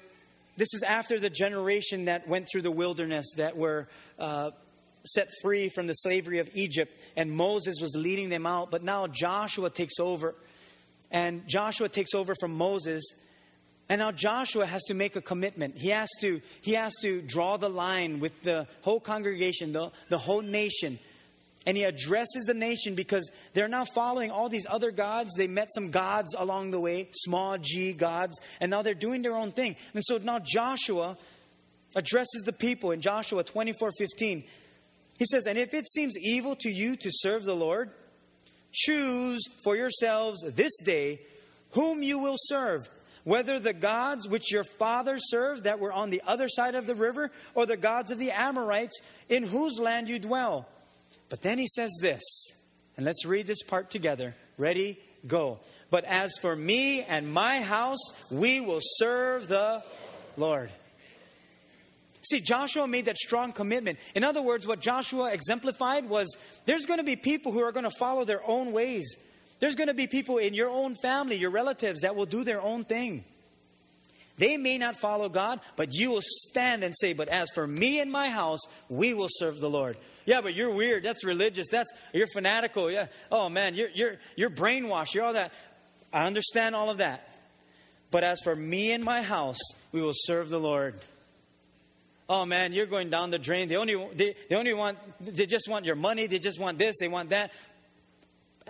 this 0.58 0.74
is 0.74 0.84
after 0.84 1.18
the 1.18 1.30
generation 1.30 2.06
that 2.06 2.28
went 2.28 2.50
through 2.52 2.64
the 2.64 2.72
wilderness, 2.72 3.26
that 3.38 3.56
were 3.56 3.88
uh, 4.18 4.52
set 5.06 5.30
free 5.42 5.70
from 5.70 5.88
the 5.88 5.94
slavery 5.94 6.40
of 6.40 6.50
Egypt, 6.54 6.94
and 7.16 7.32
Moses 7.32 7.76
was 7.82 7.96
leading 7.96 8.30
them 8.30 8.46
out. 8.46 8.72
But 8.72 8.84
now 8.84 9.08
Joshua 9.08 9.70
takes 9.70 10.00
over. 10.00 10.36
And 11.12 11.48
Joshua 11.48 11.90
takes 11.90 12.14
over 12.14 12.36
from 12.40 12.56
Moses 12.56 13.04
and 13.90 14.00
now 14.00 14.12
Joshua 14.12 14.68
has 14.68 14.84
to 14.84 14.94
make 14.94 15.16
a 15.16 15.22
commitment. 15.22 15.76
He 15.76 15.90
has 15.90 16.10
to, 16.22 16.42
he 16.62 16.74
has 16.74 16.94
to 17.02 17.22
draw 17.24 17.58
the 17.58 17.70
line 17.70 18.20
with 18.20 18.44
the 18.44 18.68
whole 18.82 19.00
congregation, 19.00 19.74
the, 19.74 19.92
the 20.10 20.20
whole 20.20 20.42
nation. 20.42 21.00
And 21.66 21.76
he 21.76 21.84
addresses 21.84 22.46
the 22.46 22.54
nation 22.54 22.94
because 22.94 23.30
they're 23.54 23.68
now 23.68 23.86
following 23.86 24.30
all 24.30 24.48
these 24.48 24.68
other 24.70 24.92
gods. 24.92 25.32
They 25.36 25.48
met 25.48 25.70
some 25.74 25.90
gods 25.90 26.36
along 26.38 26.70
the 26.70 26.80
way, 26.80 27.10
small 27.14 27.58
g 27.58 27.94
gods, 27.94 28.40
and 28.62 28.70
now 28.70 28.84
they're 28.84 28.94
doing 28.94 29.24
their 29.24 29.36
own 29.36 29.52
thing. 29.52 29.76
And 29.96 30.04
so 30.06 30.20
now 30.20 30.38
Joshua 30.40 31.18
addresses 31.96 32.44
the 32.46 32.54
people 32.54 32.92
in 32.92 33.02
Joshua 33.02 33.44
24 33.44 33.92
15. 33.98 34.44
He 35.19 35.25
says, 35.25 35.45
And 35.45 35.60
if 35.60 35.75
it 35.75 35.88
seems 35.88 36.17
evil 36.17 36.55
to 36.55 36.69
you 36.71 36.95
to 36.95 37.10
serve 37.12 37.43
the 37.43 37.55
Lord, 37.55 37.91
choose 38.71 39.41
for 39.63 39.75
yourselves 39.75 40.41
this 40.41 40.75
day 40.84 41.19
whom 41.71 42.01
you 42.01 42.17
will 42.17 42.38
serve 42.38 42.89
whether 43.23 43.60
the 43.60 43.73
gods 43.73 44.27
which 44.27 44.51
your 44.51 44.63
fathers 44.63 45.29
served 45.29 45.65
that 45.65 45.79
were 45.79 45.93
on 45.93 46.10
the 46.10 46.23
other 46.25 46.47
side 46.49 46.73
of 46.73 46.88
the 46.88 46.95
river, 46.95 47.32
or 47.53 47.65
the 47.65 47.77
gods 47.77 48.12
of 48.12 48.17
the 48.17 48.32
Amorites 48.32 48.99
in 49.27 49.43
whose 49.43 49.77
land 49.77 50.10
you 50.10 50.17
dwell. 50.17 50.67
But 51.29 51.41
then 51.41 51.60
he 51.60 51.67
says 51.67 51.91
this, 52.01 52.23
and 52.97 53.05
let's 53.05 53.25
read 53.25 53.45
this 53.45 53.62
part 53.62 53.91
together. 53.91 54.36
Ready? 54.58 54.97
Go. 55.27 55.60
But 55.91 56.05
as 56.05 56.32
for 56.41 56.55
me 56.55 57.03
and 57.03 57.32
my 57.32 57.62
house, 57.62 57.99
we 58.32 58.62
will 58.62 58.79
serve 58.82 59.47
the 59.47 59.84
Lord. 60.38 60.71
See, 62.30 62.39
Joshua 62.39 62.88
made 62.88 63.06
that 63.06 63.18
strong 63.18 63.52
commitment. 63.52 63.98
In 64.13 64.24
other 64.24 64.42
words, 64.42 64.68
what 64.68 64.82
Joshua 64.82 65.32
exemplified 65.32 66.08
was 66.08 66.36
there's 66.65 66.86
going 66.86 67.00
to 67.00 67.04
be 67.04 67.15
people 67.15 67.52
who 67.52 67.62
are 67.62 67.72
going 67.72 67.86
to 67.86 67.98
follow 67.98 68.24
their 68.24 68.42
own 68.48 68.72
ways. 68.72 69.15
There's 69.60 69.76
going 69.76 69.88
to 69.88 69.94
be 69.94 70.08
people 70.08 70.38
in 70.38 70.54
your 70.54 70.70
own 70.70 70.96
family, 70.96 71.38
your 71.38 71.50
relatives, 71.50 72.02
that 72.02 72.15
will 72.15 72.26
do 72.26 72.44
their 72.44 72.62
own 72.62 72.84
thing. 72.84 73.24
They 74.38 74.56
may 74.56 74.78
not 74.78 74.96
follow 74.96 75.28
God, 75.28 75.60
but 75.76 75.94
you 75.94 76.12
will 76.12 76.22
stand 76.24 76.84
and 76.84 76.96
say, 76.98 77.12
But 77.12 77.28
as 77.28 77.50
for 77.54 77.68
me 77.68 78.00
and 78.00 78.10
my 78.10 78.30
house, 78.30 78.62
we 78.88 79.13
will 79.13 79.28
serve 79.30 79.60
the 79.60 79.70
Lord. 79.70 79.98
Yeah, 80.26 80.39
but 80.39 80.54
you're 80.54 80.72
weird. 80.72 81.04
That's 81.04 81.26
religious. 81.26 81.68
That's 81.70 81.92
you're 82.13 82.28
fanatical. 82.28 82.89
Yeah. 82.89 83.08
Oh 83.32 83.50
man, 83.50 83.76
you're 83.76 83.89
you're 83.89 84.15
you're 84.38 84.50
brainwashed. 84.50 85.13
You're 85.13 85.26
all 85.26 85.34
that. 85.34 85.52
I 86.13 86.26
understand 86.26 86.74
all 86.74 86.89
of 86.89 87.00
that. 87.00 87.28
But 88.12 88.24
as 88.24 88.39
for 88.44 88.56
me 88.56 88.94
and 88.94 89.04
my 89.04 89.24
house, 89.24 89.60
we 89.92 90.02
will 90.02 90.13
serve 90.13 90.50
the 90.50 90.60
Lord. 90.60 90.96
Oh 92.30 92.46
man, 92.46 92.74
you're 92.74 92.86
going 92.86 93.10
down 93.10 93.32
the 93.32 93.39
drain. 93.39 93.68
They 93.68 93.76
only 93.76 93.96
they, 94.13 94.36
they 94.50 94.56
only 94.56 94.74
want 94.74 95.00
they 95.20 95.48
just 95.48 95.68
want 95.68 95.86
your 95.86 95.96
money. 95.96 96.28
They 96.28 96.38
just 96.38 96.60
want 96.60 96.78
this. 96.78 96.96
They 97.00 97.08
want 97.08 97.32
that. 97.32 97.52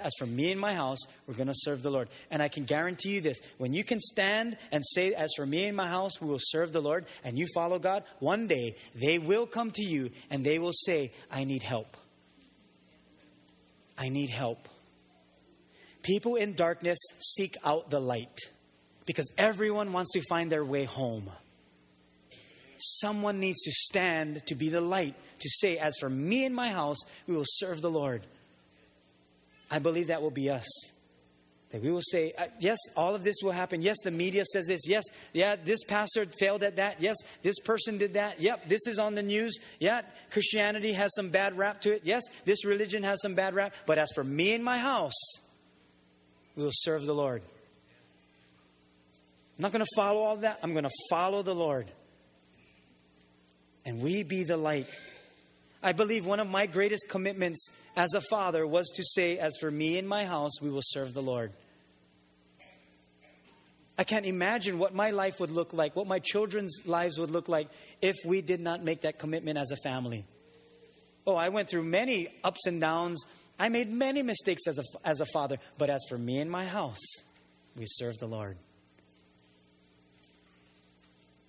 As 0.02 0.14
for 0.18 0.26
me 0.26 0.52
and 0.52 0.62
my 0.62 0.74
house, 0.74 1.00
we're 1.28 1.34
going 1.34 1.48
to 1.48 1.54
serve 1.56 1.84
the 1.84 1.92
Lord. 1.92 2.08
And 2.32 2.42
I 2.42 2.48
can 2.48 2.64
guarantee 2.64 3.10
you 3.10 3.22
this 3.22 3.38
when 3.58 3.74
you 3.74 3.84
can 3.84 4.00
stand 4.00 4.58
and 4.72 4.82
say, 4.86 5.14
As 5.14 5.30
for 5.36 5.46
me 5.46 5.66
and 5.66 5.76
my 5.76 5.88
house, 5.88 6.22
we 6.22 6.30
will 6.30 6.40
serve 6.42 6.72
the 6.72 6.82
Lord, 6.82 7.06
and 7.26 7.38
you 7.38 7.46
follow 7.54 7.80
God, 7.80 8.06
one 8.20 8.48
day 8.48 8.78
they 8.96 9.20
will 9.20 9.46
come 9.46 9.72
to 9.72 9.84
you 9.84 10.12
and 10.30 10.46
they 10.46 10.58
will 10.58 10.72
say, 10.74 11.12
I 11.30 11.44
need 11.44 11.64
help. 11.64 11.98
I 13.98 14.08
need 14.08 14.30
help. 14.30 14.70
People 16.02 16.36
in 16.36 16.54
darkness 16.54 16.98
seek 17.20 17.58
out 17.66 17.90
the 17.90 18.00
light 18.00 18.40
because 19.06 19.30
everyone 19.38 19.92
wants 19.92 20.14
to 20.14 20.22
find 20.30 20.50
their 20.50 20.64
way 20.64 20.86
home. 20.86 21.30
Someone 22.80 23.40
needs 23.40 23.62
to 23.64 23.72
stand 23.72 24.46
to 24.48 24.56
be 24.56 24.70
the 24.70 24.82
light, 24.82 25.16
to 25.40 25.50
say, 25.50 25.78
As 25.78 25.94
for 26.00 26.10
me 26.10 26.46
and 26.46 26.56
my 26.56 26.70
house, 26.70 26.98
we 27.28 27.36
will 27.36 27.46
serve 27.46 27.82
the 27.82 27.92
Lord. 27.92 28.22
I 29.70 29.80
believe 29.80 30.08
that 30.08 30.22
will 30.22 30.32
be 30.32 30.50
us. 30.50 30.68
That 31.72 31.84
we 31.84 31.92
will 31.92 32.02
say, 32.02 32.34
uh, 32.36 32.48
yes, 32.60 32.78
all 32.96 33.14
of 33.14 33.24
this 33.24 33.36
will 33.44 33.52
happen. 33.52 33.84
Yes, 33.84 33.98
the 34.04 34.10
media 34.10 34.44
says 34.44 34.66
this. 34.66 34.88
Yes, 34.88 35.04
yeah, 35.34 35.56
this 35.56 35.84
pastor 35.84 36.26
failed 36.40 36.64
at 36.64 36.78
that. 36.78 37.00
Yes, 37.00 37.16
this 37.44 37.60
person 37.60 38.00
did 38.00 38.16
that. 38.16 38.42
Yep, 38.42 38.68
this 38.68 38.88
is 38.88 38.98
on 38.98 39.14
the 39.14 39.22
news. 39.22 39.56
Yeah, 39.80 40.02
Christianity 40.32 40.94
has 40.94 41.14
some 41.16 41.30
bad 41.30 41.58
rap 41.58 41.82
to 41.82 41.94
it. 41.94 42.02
Yes, 42.04 42.24
this 42.44 42.66
religion 42.66 43.04
has 43.04 43.22
some 43.22 43.36
bad 43.36 43.54
rap. 43.54 43.76
But 43.86 44.00
as 44.00 44.12
for 44.16 44.24
me 44.24 44.56
and 44.56 44.64
my 44.64 44.80
house, 44.80 45.14
we 46.56 46.64
will 46.64 46.72
serve 46.74 47.06
the 47.06 47.14
Lord. 47.14 47.44
I'm 49.58 49.62
not 49.62 49.72
going 49.72 49.86
to 49.86 49.92
follow 49.96 50.22
all 50.22 50.38
that. 50.38 50.60
I'm 50.64 50.72
going 50.72 50.86
to 50.86 50.96
follow 51.10 51.44
the 51.44 51.54
Lord. 51.54 51.86
And 53.90 54.02
we 54.02 54.22
be 54.22 54.44
the 54.44 54.56
light. 54.56 54.86
I 55.82 55.94
believe 55.94 56.24
one 56.24 56.40
of 56.40 56.48
my 56.48 56.68
greatest 56.68 57.10
commitments 57.10 57.72
as 57.98 58.14
a 58.14 58.22
father 58.22 58.68
was 58.68 58.88
to 58.96 59.04
say, 59.04 59.40
As 59.40 59.58
for 59.60 59.72
me 59.72 59.98
and 59.98 60.08
my 60.08 60.26
house, 60.26 60.62
we 60.62 60.70
will 60.70 60.84
serve 60.84 61.16
the 61.16 61.24
Lord. 61.24 61.52
I 63.98 64.04
can't 64.04 64.28
imagine 64.28 64.78
what 64.78 64.94
my 64.94 65.10
life 65.10 65.40
would 65.40 65.50
look 65.50 65.74
like, 65.74 65.96
what 65.96 66.06
my 66.06 66.20
children's 66.20 66.86
lives 66.86 67.18
would 67.18 67.32
look 67.32 67.50
like 67.50 67.68
if 68.00 68.16
we 68.24 68.44
did 68.44 68.60
not 68.60 68.84
make 68.84 69.02
that 69.02 69.18
commitment 69.18 69.58
as 69.58 69.72
a 69.72 69.78
family. 69.78 70.24
Oh, 71.26 71.36
I 71.36 71.50
went 71.50 71.68
through 71.68 71.86
many 71.86 72.28
ups 72.44 72.68
and 72.68 72.80
downs. 72.80 73.26
I 73.58 73.70
made 73.70 73.90
many 73.90 74.22
mistakes 74.22 74.68
as 74.68 74.78
a, 74.78 74.84
as 75.04 75.20
a 75.20 75.26
father. 75.26 75.58
But 75.80 75.90
as 75.90 76.02
for 76.08 76.18
me 76.18 76.38
and 76.38 76.52
my 76.52 76.66
house, 76.66 77.02
we 77.76 77.86
serve 77.88 78.20
the 78.20 78.28
Lord. 78.28 78.56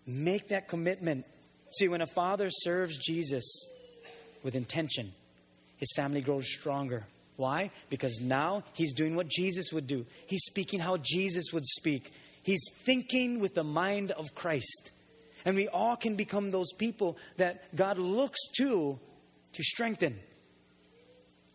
Make 0.06 0.48
that 0.48 0.68
commitment. 0.68 1.26
See, 1.70 1.88
when 1.88 2.00
a 2.00 2.06
father 2.06 2.48
serves 2.50 2.96
Jesus 2.96 3.68
with 4.42 4.54
intention, 4.54 5.12
his 5.76 5.92
family 5.94 6.20
grows 6.20 6.46
stronger. 6.52 7.06
Why? 7.36 7.70
Because 7.88 8.20
now 8.20 8.64
he's 8.74 8.92
doing 8.92 9.16
what 9.16 9.28
Jesus 9.28 9.72
would 9.72 9.86
do. 9.86 10.04
He's 10.26 10.44
speaking 10.44 10.80
how 10.80 10.98
Jesus 10.98 11.52
would 11.52 11.66
speak. 11.66 12.12
He's 12.42 12.62
thinking 12.84 13.40
with 13.40 13.54
the 13.54 13.64
mind 13.64 14.10
of 14.10 14.34
Christ. 14.34 14.90
And 15.44 15.56
we 15.56 15.68
all 15.68 15.96
can 15.96 16.16
become 16.16 16.50
those 16.50 16.72
people 16.72 17.16
that 17.38 17.74
God 17.74 17.98
looks 17.98 18.40
to 18.58 18.98
to 19.52 19.62
strengthen 19.62 20.18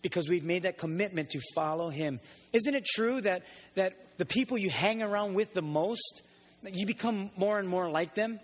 because 0.01 0.29
we've 0.29 0.43
made 0.43 0.63
that 0.63 0.77
commitment 0.77 1.31
to 1.31 1.41
follow 1.53 1.89
Him. 1.89 2.19
Isn't 2.53 2.75
it 2.75 2.85
true 2.85 3.21
that, 3.21 3.43
that 3.75 4.17
the 4.17 4.25
people 4.25 4.57
you 4.57 4.69
hang 4.69 5.01
around 5.01 5.33
with 5.33 5.53
the 5.53 5.61
most, 5.61 6.21
you 6.63 6.85
become 6.85 7.31
more 7.35 7.59
and 7.59 7.67
more 7.67 7.89
like 7.89 8.15
them? 8.15 8.39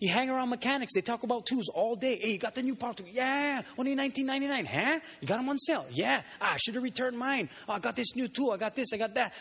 You 0.00 0.08
hang 0.08 0.30
around 0.30 0.50
mechanics, 0.50 0.92
they 0.94 1.00
talk 1.00 1.24
about 1.24 1.44
tools 1.44 1.68
all 1.68 1.96
day. 1.96 2.16
Hey, 2.16 2.32
you 2.32 2.38
got 2.38 2.54
the 2.54 2.62
new 2.62 2.76
tool? 2.76 2.94
Yeah, 3.10 3.62
only 3.76 3.96
19.99. 3.96 4.66
Huh? 4.66 5.00
You 5.20 5.26
got 5.26 5.38
them 5.38 5.48
on 5.48 5.58
sale? 5.58 5.86
Yeah. 5.90 6.22
Ah, 6.40 6.54
I 6.54 6.56
should 6.56 6.74
have 6.74 6.84
returned 6.84 7.18
mine. 7.18 7.48
Oh, 7.68 7.72
I 7.72 7.78
got 7.80 7.96
this 7.96 8.14
new 8.14 8.28
tool. 8.28 8.52
I 8.52 8.58
got 8.58 8.76
this. 8.76 8.92
I 8.92 8.96
got 8.96 9.14
that. 9.16 9.34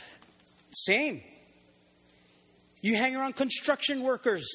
Same. 0.72 1.22
You 2.82 2.96
hang 2.96 3.16
around 3.16 3.36
construction 3.36 4.04
workers, 4.04 4.48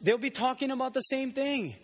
they'll 0.00 0.18
be 0.18 0.30
talking 0.30 0.70
about 0.70 0.94
the 0.94 1.00
same 1.00 1.32
thing. 1.32 1.74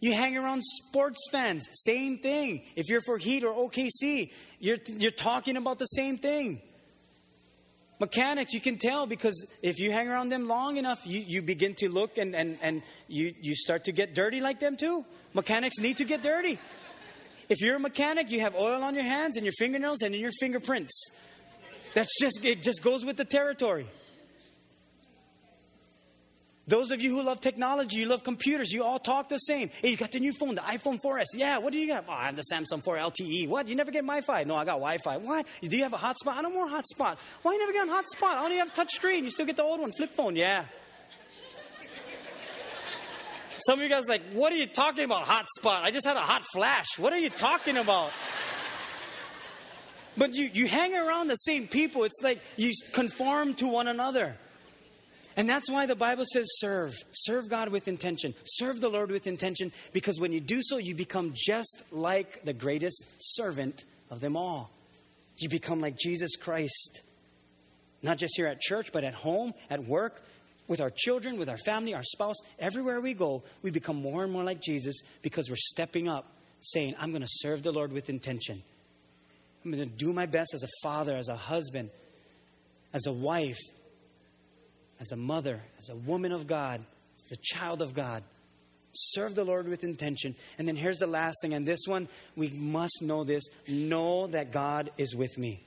You 0.00 0.14
hang 0.14 0.36
around 0.36 0.62
sports 0.62 1.28
fans, 1.30 1.68
same 1.72 2.18
thing. 2.18 2.62
If 2.74 2.88
you're 2.88 3.02
for 3.02 3.18
Heat 3.18 3.44
or 3.44 3.52
OKC, 3.52 4.32
you're, 4.58 4.78
you're 4.86 5.10
talking 5.10 5.56
about 5.56 5.78
the 5.78 5.86
same 5.86 6.16
thing. 6.16 6.62
Mechanics, 8.00 8.54
you 8.54 8.60
can 8.60 8.78
tell 8.78 9.06
because 9.06 9.46
if 9.62 9.78
you 9.78 9.92
hang 9.92 10.08
around 10.08 10.30
them 10.30 10.48
long 10.48 10.78
enough, 10.78 11.06
you, 11.06 11.20
you 11.20 11.42
begin 11.42 11.74
to 11.74 11.88
look 11.90 12.16
and, 12.16 12.34
and, 12.34 12.58
and 12.62 12.82
you, 13.08 13.34
you 13.42 13.54
start 13.54 13.84
to 13.84 13.92
get 13.92 14.14
dirty 14.14 14.40
like 14.40 14.58
them 14.58 14.76
too. 14.78 15.04
Mechanics 15.34 15.78
need 15.78 15.98
to 15.98 16.04
get 16.04 16.22
dirty. 16.22 16.58
If 17.50 17.60
you're 17.60 17.76
a 17.76 17.80
mechanic, 17.80 18.30
you 18.30 18.40
have 18.40 18.56
oil 18.56 18.82
on 18.82 18.94
your 18.94 19.04
hands 19.04 19.36
and 19.36 19.44
your 19.44 19.52
fingernails 19.58 20.00
and 20.00 20.14
in 20.14 20.20
your 20.20 20.30
fingerprints. 20.40 21.10
That's 21.92 22.18
just, 22.18 22.42
it 22.42 22.62
just 22.62 22.82
goes 22.82 23.04
with 23.04 23.18
the 23.18 23.24
territory. 23.26 23.86
Those 26.70 26.92
of 26.92 27.02
you 27.02 27.10
who 27.10 27.24
love 27.24 27.40
technology, 27.40 27.96
you 27.96 28.06
love 28.06 28.22
computers, 28.22 28.72
you 28.72 28.84
all 28.84 29.00
talk 29.00 29.28
the 29.28 29.38
same. 29.38 29.70
Hey, 29.82 29.90
you 29.90 29.96
got 29.96 30.12
the 30.12 30.20
new 30.20 30.32
phone, 30.32 30.54
the 30.54 30.60
iPhone 30.60 31.00
4S. 31.00 31.24
Yeah, 31.34 31.58
what 31.58 31.72
do 31.72 31.80
you 31.80 31.88
got? 31.88 32.04
Oh, 32.08 32.12
I 32.12 32.26
have 32.26 32.36
the 32.36 32.44
Samsung 32.44 32.80
4 32.80 32.96
LTE. 32.96 33.48
What? 33.48 33.66
You 33.66 33.74
never 33.74 33.90
get 33.90 34.02
Wi-Fi? 34.02 34.44
No, 34.44 34.54
I 34.54 34.64
got 34.64 34.74
Wi-Fi. 34.74 35.16
What? 35.16 35.48
Do 35.60 35.76
you 35.76 35.82
have 35.82 35.94
a 35.94 35.96
hotspot? 35.96 36.34
I 36.34 36.42
don't 36.42 36.54
want 36.54 36.72
a 36.72 36.76
hotspot. 36.76 37.18
Why 37.42 37.54
you 37.54 37.58
never 37.58 37.72
get 37.72 37.88
a 37.88 37.90
hotspot? 37.90 38.34
I 38.34 38.44
only 38.44 38.58
have 38.58 38.72
touch 38.72 38.92
screen. 38.92 39.24
You 39.24 39.30
still 39.30 39.46
get 39.46 39.56
the 39.56 39.64
old 39.64 39.80
one, 39.80 39.90
flip 39.90 40.14
phone. 40.14 40.36
Yeah. 40.36 40.64
Some 43.66 43.80
of 43.80 43.82
you 43.82 43.88
guys 43.88 44.08
like, 44.08 44.22
what 44.32 44.52
are 44.52 44.56
you 44.56 44.66
talking 44.66 45.02
about, 45.02 45.24
hotspot? 45.26 45.82
I 45.82 45.90
just 45.90 46.06
had 46.06 46.16
a 46.16 46.20
hot 46.20 46.44
flash. 46.52 47.00
What 47.00 47.12
are 47.12 47.18
you 47.18 47.30
talking 47.30 47.78
about? 47.78 48.12
But 50.16 50.34
you, 50.34 50.48
you 50.52 50.68
hang 50.68 50.94
around 50.94 51.26
the 51.26 51.34
same 51.34 51.66
people. 51.66 52.04
It's 52.04 52.20
like 52.22 52.40
you 52.56 52.70
conform 52.92 53.54
to 53.54 53.66
one 53.66 53.88
another. 53.88 54.36
And 55.36 55.48
that's 55.48 55.70
why 55.70 55.86
the 55.86 55.94
Bible 55.94 56.24
says 56.30 56.46
serve. 56.58 56.94
Serve 57.12 57.48
God 57.48 57.68
with 57.68 57.88
intention. 57.88 58.34
Serve 58.44 58.80
the 58.80 58.88
Lord 58.88 59.10
with 59.10 59.26
intention 59.26 59.72
because 59.92 60.20
when 60.20 60.32
you 60.32 60.40
do 60.40 60.60
so, 60.62 60.76
you 60.76 60.94
become 60.94 61.32
just 61.34 61.84
like 61.92 62.44
the 62.44 62.52
greatest 62.52 63.04
servant 63.18 63.84
of 64.10 64.20
them 64.20 64.36
all. 64.36 64.70
You 65.38 65.48
become 65.48 65.80
like 65.80 65.96
Jesus 65.96 66.36
Christ. 66.36 67.02
Not 68.02 68.18
just 68.18 68.34
here 68.36 68.46
at 68.46 68.60
church, 68.60 68.92
but 68.92 69.04
at 69.04 69.14
home, 69.14 69.54
at 69.68 69.84
work, 69.84 70.22
with 70.70 70.80
our 70.80 70.90
children, 70.90 71.36
with 71.36 71.48
our 71.48 71.58
family, 71.58 71.94
our 71.94 72.02
spouse. 72.02 72.36
Everywhere 72.58 73.00
we 73.00 73.12
go, 73.12 73.42
we 73.62 73.70
become 73.70 73.96
more 73.96 74.22
and 74.22 74.32
more 74.32 74.44
like 74.44 74.62
Jesus 74.62 75.02
because 75.20 75.50
we're 75.50 75.56
stepping 75.56 76.08
up, 76.08 76.32
saying, 76.60 76.94
I'm 76.98 77.10
going 77.10 77.22
to 77.22 77.28
serve 77.28 77.62
the 77.62 77.72
Lord 77.72 77.92
with 77.92 78.08
intention. 78.08 78.62
I'm 79.64 79.72
going 79.72 79.88
to 79.88 79.96
do 79.96 80.12
my 80.12 80.26
best 80.26 80.54
as 80.54 80.62
a 80.62 80.68
father, 80.82 81.16
as 81.16 81.28
a 81.28 81.36
husband, 81.36 81.90
as 82.92 83.06
a 83.06 83.12
wife, 83.12 83.58
as 85.00 85.12
a 85.12 85.16
mother, 85.16 85.60
as 85.78 85.88
a 85.88 85.96
woman 85.96 86.32
of 86.32 86.46
God, 86.46 86.80
as 87.24 87.32
a 87.32 87.40
child 87.42 87.82
of 87.82 87.94
God. 87.94 88.22
Serve 88.92 89.34
the 89.34 89.44
Lord 89.44 89.68
with 89.68 89.84
intention. 89.84 90.34
And 90.58 90.66
then 90.66 90.76
here's 90.76 90.98
the 90.98 91.06
last 91.06 91.38
thing, 91.40 91.54
and 91.54 91.66
this 91.66 91.80
one, 91.86 92.08
we 92.36 92.48
must 92.50 93.02
know 93.02 93.24
this 93.24 93.44
know 93.66 94.26
that 94.28 94.52
God 94.52 94.90
is 94.98 95.14
with 95.14 95.38
me. 95.38 95.62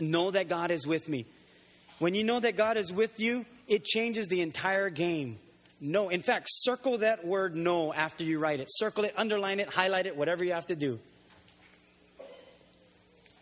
Know 0.00 0.30
that 0.30 0.48
God 0.48 0.70
is 0.70 0.86
with 0.86 1.08
me. 1.08 1.26
When 1.98 2.14
you 2.14 2.24
know 2.24 2.40
that 2.40 2.56
God 2.56 2.76
is 2.76 2.92
with 2.92 3.18
you, 3.20 3.44
it 3.66 3.84
changes 3.84 4.28
the 4.28 4.40
entire 4.40 4.90
game. 4.90 5.38
No. 5.80 6.08
In 6.08 6.22
fact, 6.22 6.46
circle 6.50 6.98
that 6.98 7.26
word 7.26 7.54
no 7.54 7.92
after 7.92 8.24
you 8.24 8.38
write 8.38 8.60
it. 8.60 8.68
Circle 8.70 9.04
it, 9.04 9.14
underline 9.16 9.60
it, 9.60 9.68
highlight 9.68 10.06
it, 10.06 10.16
whatever 10.16 10.44
you 10.44 10.52
have 10.52 10.66
to 10.66 10.76
do. 10.76 10.98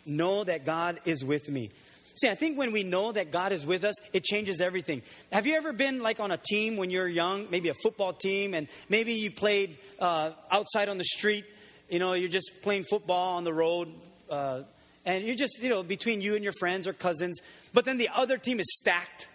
Know 0.04 0.44
that 0.44 0.64
God 0.64 1.00
is 1.04 1.24
with 1.24 1.48
me. 1.48 1.70
See, 2.16 2.30
I 2.30 2.34
think 2.34 2.56
when 2.56 2.72
we 2.72 2.82
know 2.82 3.12
that 3.12 3.30
God 3.30 3.52
is 3.52 3.66
with 3.66 3.84
us, 3.84 3.94
it 4.14 4.24
changes 4.24 4.62
everything. 4.62 5.02
Have 5.32 5.46
you 5.46 5.54
ever 5.56 5.74
been 5.74 6.02
like 6.02 6.18
on 6.18 6.30
a 6.30 6.38
team 6.38 6.78
when 6.78 6.88
you're 6.88 7.06
young, 7.06 7.48
maybe 7.50 7.68
a 7.68 7.74
football 7.74 8.14
team, 8.14 8.54
and 8.54 8.68
maybe 8.88 9.12
you 9.12 9.30
played 9.30 9.76
uh, 9.98 10.32
outside 10.50 10.88
on 10.88 10.96
the 10.96 11.04
street? 11.04 11.44
You 11.90 11.98
know, 11.98 12.14
you're 12.14 12.30
just 12.30 12.62
playing 12.62 12.84
football 12.84 13.36
on 13.36 13.44
the 13.44 13.52
road, 13.52 13.92
uh, 14.30 14.62
and 15.04 15.24
you're 15.24 15.36
just, 15.36 15.62
you 15.62 15.68
know, 15.68 15.82
between 15.82 16.22
you 16.22 16.36
and 16.36 16.42
your 16.42 16.54
friends 16.58 16.88
or 16.88 16.94
cousins, 16.94 17.38
but 17.74 17.84
then 17.84 17.98
the 17.98 18.08
other 18.08 18.38
team 18.38 18.60
is 18.60 18.66
stacked. 18.78 19.28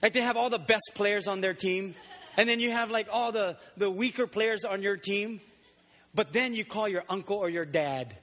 Like 0.00 0.14
they 0.14 0.22
have 0.22 0.38
all 0.38 0.48
the 0.48 0.58
best 0.58 0.92
players 0.94 1.28
on 1.28 1.42
their 1.42 1.54
team, 1.54 1.94
and 2.38 2.48
then 2.48 2.58
you 2.58 2.70
have 2.70 2.90
like 2.90 3.08
all 3.12 3.32
the, 3.32 3.58
the 3.76 3.90
weaker 3.90 4.26
players 4.26 4.64
on 4.64 4.80
your 4.80 4.96
team, 4.96 5.40
but 6.14 6.32
then 6.32 6.54
you 6.54 6.64
call 6.64 6.88
your 6.88 7.04
uncle 7.10 7.36
or 7.36 7.50
your 7.50 7.66
dad, 7.66 8.16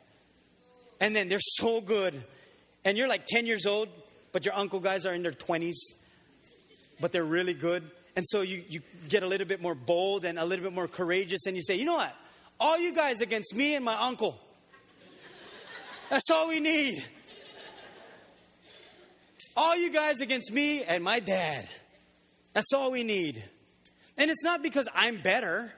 and 0.99 1.15
then 1.15 1.27
they're 1.27 1.37
so 1.39 1.81
good 1.81 2.23
and 2.85 2.97
you're 2.97 3.07
like 3.07 3.25
10 3.25 3.47
years 3.47 3.65
old, 3.65 3.89
but 4.31 4.45
your 4.45 4.53
uncle 4.53 4.79
guys 4.79 5.05
are 5.05 5.13
in 5.13 5.23
their 5.23 5.31
20s, 5.31 5.73
but 7.01 7.11
they're 7.11 7.25
really 7.25 7.55
good. 7.55 7.83
And 8.15 8.25
so 8.29 8.41
you, 8.41 8.63
you 8.69 8.81
get 9.09 9.23
a 9.23 9.27
little 9.27 9.47
bit 9.47 9.61
more 9.61 9.75
bold 9.75 10.23
and 10.23 10.39
a 10.39 10.45
little 10.45 10.63
bit 10.63 10.73
more 10.73 10.87
courageous, 10.87 11.47
and 11.47 11.57
you 11.57 11.63
say, 11.63 11.75
you 11.75 11.83
know 11.83 11.95
what? 11.95 12.15
All 12.59 12.79
you 12.79 12.93
guys 12.93 13.19
against 13.19 13.53
me 13.55 13.75
and 13.75 13.83
my 13.83 13.95
uncle. 13.95 14.39
That's 16.09 16.29
all 16.31 16.47
we 16.47 16.59
need. 16.59 17.03
All 19.57 19.75
you 19.75 19.89
guys 19.89 20.21
against 20.21 20.53
me 20.53 20.83
and 20.83 21.03
my 21.03 21.19
dad. 21.19 21.67
That's 22.53 22.71
all 22.73 22.91
we 22.91 23.03
need. 23.03 23.43
And 24.17 24.29
it's 24.29 24.43
not 24.43 24.61
because 24.61 24.87
I'm 24.93 25.21
better 25.21 25.73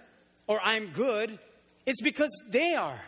or 0.45 0.59
I'm 0.63 0.87
good, 0.87 1.39
it's 1.85 2.01
because 2.01 2.31
they 2.49 2.75
are. 2.75 2.99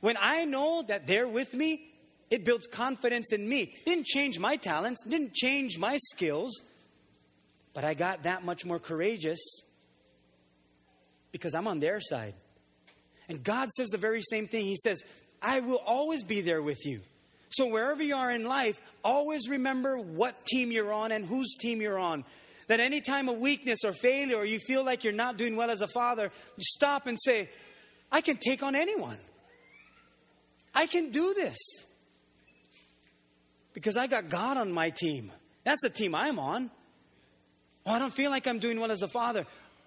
When 0.00 0.16
I 0.20 0.44
know 0.44 0.82
that 0.88 1.06
they're 1.06 1.28
with 1.28 1.54
me, 1.54 1.89
it 2.30 2.44
builds 2.44 2.66
confidence 2.66 3.32
in 3.32 3.48
me. 3.48 3.62
It 3.62 3.84
didn't 3.84 4.06
change 4.06 4.38
my 4.38 4.56
talents, 4.56 5.04
didn't 5.04 5.34
change 5.34 5.78
my 5.78 5.98
skills, 6.12 6.62
but 7.74 7.84
I 7.84 7.94
got 7.94 8.22
that 8.22 8.44
much 8.44 8.64
more 8.64 8.78
courageous 8.78 9.40
because 11.32 11.54
I'm 11.54 11.66
on 11.66 11.80
their 11.80 12.00
side. 12.00 12.34
And 13.28 13.42
God 13.42 13.68
says 13.70 13.88
the 13.88 13.98
very 13.98 14.22
same 14.22 14.48
thing. 14.48 14.64
He 14.64 14.76
says, 14.76 15.02
I 15.42 15.60
will 15.60 15.80
always 15.84 16.24
be 16.24 16.40
there 16.40 16.62
with 16.62 16.84
you. 16.84 17.00
So 17.50 17.66
wherever 17.66 18.02
you 18.02 18.14
are 18.14 18.30
in 18.30 18.44
life, 18.44 18.80
always 19.04 19.48
remember 19.48 19.98
what 19.98 20.44
team 20.46 20.70
you're 20.70 20.92
on 20.92 21.12
and 21.12 21.24
whose 21.24 21.54
team 21.60 21.80
you're 21.80 21.98
on. 21.98 22.24
That 22.68 22.78
any 22.78 23.00
time 23.00 23.28
of 23.28 23.38
weakness 23.38 23.80
or 23.84 23.92
failure 23.92 24.36
or 24.36 24.44
you 24.44 24.60
feel 24.60 24.84
like 24.84 25.02
you're 25.02 25.12
not 25.12 25.36
doing 25.36 25.56
well 25.56 25.70
as 25.70 25.80
a 25.80 25.88
father, 25.88 26.30
stop 26.60 27.08
and 27.08 27.18
say, 27.20 27.50
I 28.12 28.20
can 28.20 28.36
take 28.36 28.62
on 28.62 28.76
anyone. 28.76 29.18
I 30.72 30.86
can 30.86 31.10
do 31.10 31.34
this. 31.34 31.56
Because 33.72 33.96
I 33.96 34.06
got 34.06 34.28
God 34.28 34.56
on 34.56 34.72
my 34.72 34.90
team. 34.90 35.32
That's 35.64 35.82
the 35.82 35.90
team 35.90 36.14
I'm 36.14 36.38
on. 36.38 36.70
Oh, 37.86 37.92
I 37.92 37.98
don't 37.98 38.12
feel 38.12 38.30
like 38.30 38.46
I'm 38.46 38.58
doing 38.58 38.80
well 38.80 38.90
as 38.90 39.02
a 39.02 39.08
father. 39.08 39.46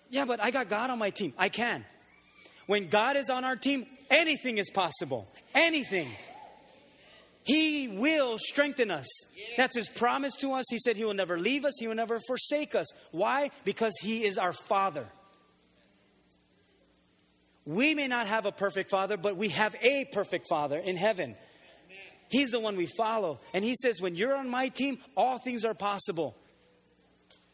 Yeah, 0.10 0.26
but 0.26 0.42
I 0.42 0.52
got 0.52 0.70
God 0.70 0.90
on 0.90 1.00
my 1.00 1.10
team. 1.10 1.34
I 1.38 1.50
can. 1.50 1.86
When 2.68 2.88
God 2.88 3.18
is 3.18 3.30
on 3.30 3.44
our 3.44 3.56
team, 3.56 3.86
anything 4.10 4.58
is 4.58 4.70
possible. 4.70 5.28
Anything. 5.54 6.10
He 7.44 7.90
will 7.90 8.38
strengthen 8.38 8.90
us. 8.90 9.08
That's 9.58 9.76
His 9.76 9.90
promise 9.90 10.36
to 10.38 10.54
us. 10.54 10.66
He 10.70 10.80
said 10.80 10.96
He 10.96 11.04
will 11.04 11.14
never 11.14 11.38
leave 11.38 11.66
us, 11.66 11.74
He 11.80 11.88
will 11.88 11.96
never 11.96 12.20
forsake 12.26 12.74
us. 12.74 12.88
Why? 13.12 13.52
Because 13.66 13.94
He 14.02 14.24
is 14.24 14.38
our 14.38 14.54
Father. 14.54 15.06
We 17.66 17.94
may 17.96 18.08
not 18.08 18.28
have 18.28 18.46
a 18.46 18.52
perfect 18.52 18.90
Father, 18.90 19.18
but 19.18 19.38
we 19.38 19.50
have 19.50 19.76
a 19.82 20.06
perfect 20.06 20.48
Father 20.48 20.80
in 20.80 20.98
heaven. 20.98 21.36
He's 22.34 22.50
the 22.50 22.60
one 22.60 22.78
we 22.78 22.88
follow. 22.88 23.40
And 23.54 23.64
He 23.64 23.76
says, 23.76 24.02
When 24.02 24.16
you're 24.16 24.36
on 24.36 24.50
my 24.50 24.70
team, 24.70 24.98
all 25.16 25.38
things 25.38 25.64
are 25.64 25.76
possible. 25.76 26.36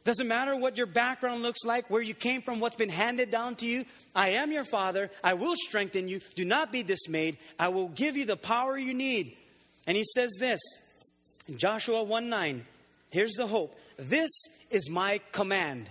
Doesn't 0.06 0.30
matter 0.30 0.56
what 0.56 0.78
your 0.78 0.88
background 0.88 1.42
looks 1.42 1.66
like, 1.66 1.90
where 1.90 2.02
you 2.02 2.14
came 2.14 2.42
from, 2.42 2.62
what's 2.62 2.78
been 2.78 2.88
handed 2.88 3.30
down 3.30 3.56
to 3.56 3.66
you. 3.66 3.84
I 4.16 4.30
am 4.30 4.54
your 4.54 4.64
Father. 4.64 5.12
I 5.22 5.34
will 5.34 5.56
strengthen 5.58 6.08
you. 6.08 6.22
Do 6.36 6.46
not 6.46 6.72
be 6.72 6.82
dismayed. 6.82 7.38
I 7.60 7.68
will 7.68 7.90
give 7.90 8.16
you 8.16 8.24
the 8.24 8.38
power 8.38 8.78
you 8.78 8.94
need. 8.94 9.36
And 9.86 9.98
he 9.98 10.06
says 10.16 10.32
this 10.40 10.62
in 11.50 11.58
Joshua 11.58 12.02
1 12.02 12.30
9. 12.30 12.66
Here's 13.10 13.34
the 13.34 13.48
hope. 13.48 13.78
This 13.98 14.30
is 14.72 14.90
my 14.90 15.20
command. 15.34 15.90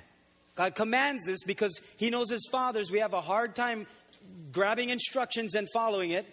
God 0.54 0.74
commands 0.74 1.26
this 1.26 1.44
because 1.44 1.78
he 1.98 2.08
knows 2.08 2.30
his 2.30 2.48
fathers 2.50 2.90
we 2.90 3.00
have 3.00 3.12
a 3.12 3.20
hard 3.20 3.54
time 3.54 3.86
grabbing 4.50 4.88
instructions 4.88 5.54
and 5.54 5.68
following 5.74 6.12
it. 6.12 6.26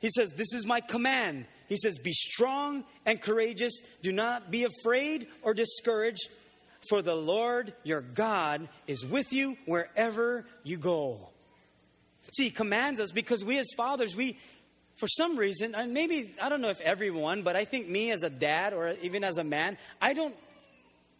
He 0.00 0.08
says, 0.10 0.32
This 0.32 0.52
is 0.52 0.66
my 0.66 0.80
command. 0.80 1.46
He 1.68 1.76
says, 1.76 1.98
Be 1.98 2.12
strong 2.12 2.84
and 3.04 3.20
courageous. 3.20 3.80
Do 4.02 4.12
not 4.12 4.50
be 4.50 4.64
afraid 4.64 5.26
or 5.42 5.54
discouraged, 5.54 6.28
for 6.88 7.02
the 7.02 7.14
Lord 7.14 7.72
your 7.82 8.00
God 8.00 8.68
is 8.86 9.04
with 9.04 9.32
you 9.32 9.56
wherever 9.66 10.46
you 10.62 10.76
go. 10.76 11.28
See, 12.32 12.44
he 12.44 12.50
commands 12.50 13.00
us 13.00 13.12
because 13.12 13.44
we 13.44 13.58
as 13.58 13.68
fathers, 13.76 14.16
we, 14.16 14.38
for 14.96 15.08
some 15.08 15.36
reason, 15.36 15.74
and 15.74 15.94
maybe, 15.94 16.32
I 16.42 16.48
don't 16.48 16.60
know 16.60 16.70
if 16.70 16.80
everyone, 16.80 17.42
but 17.42 17.56
I 17.56 17.64
think 17.64 17.88
me 17.88 18.10
as 18.10 18.22
a 18.22 18.30
dad 18.30 18.72
or 18.72 18.94
even 19.02 19.24
as 19.24 19.38
a 19.38 19.44
man, 19.44 19.78
I 20.00 20.12
don't 20.12 20.34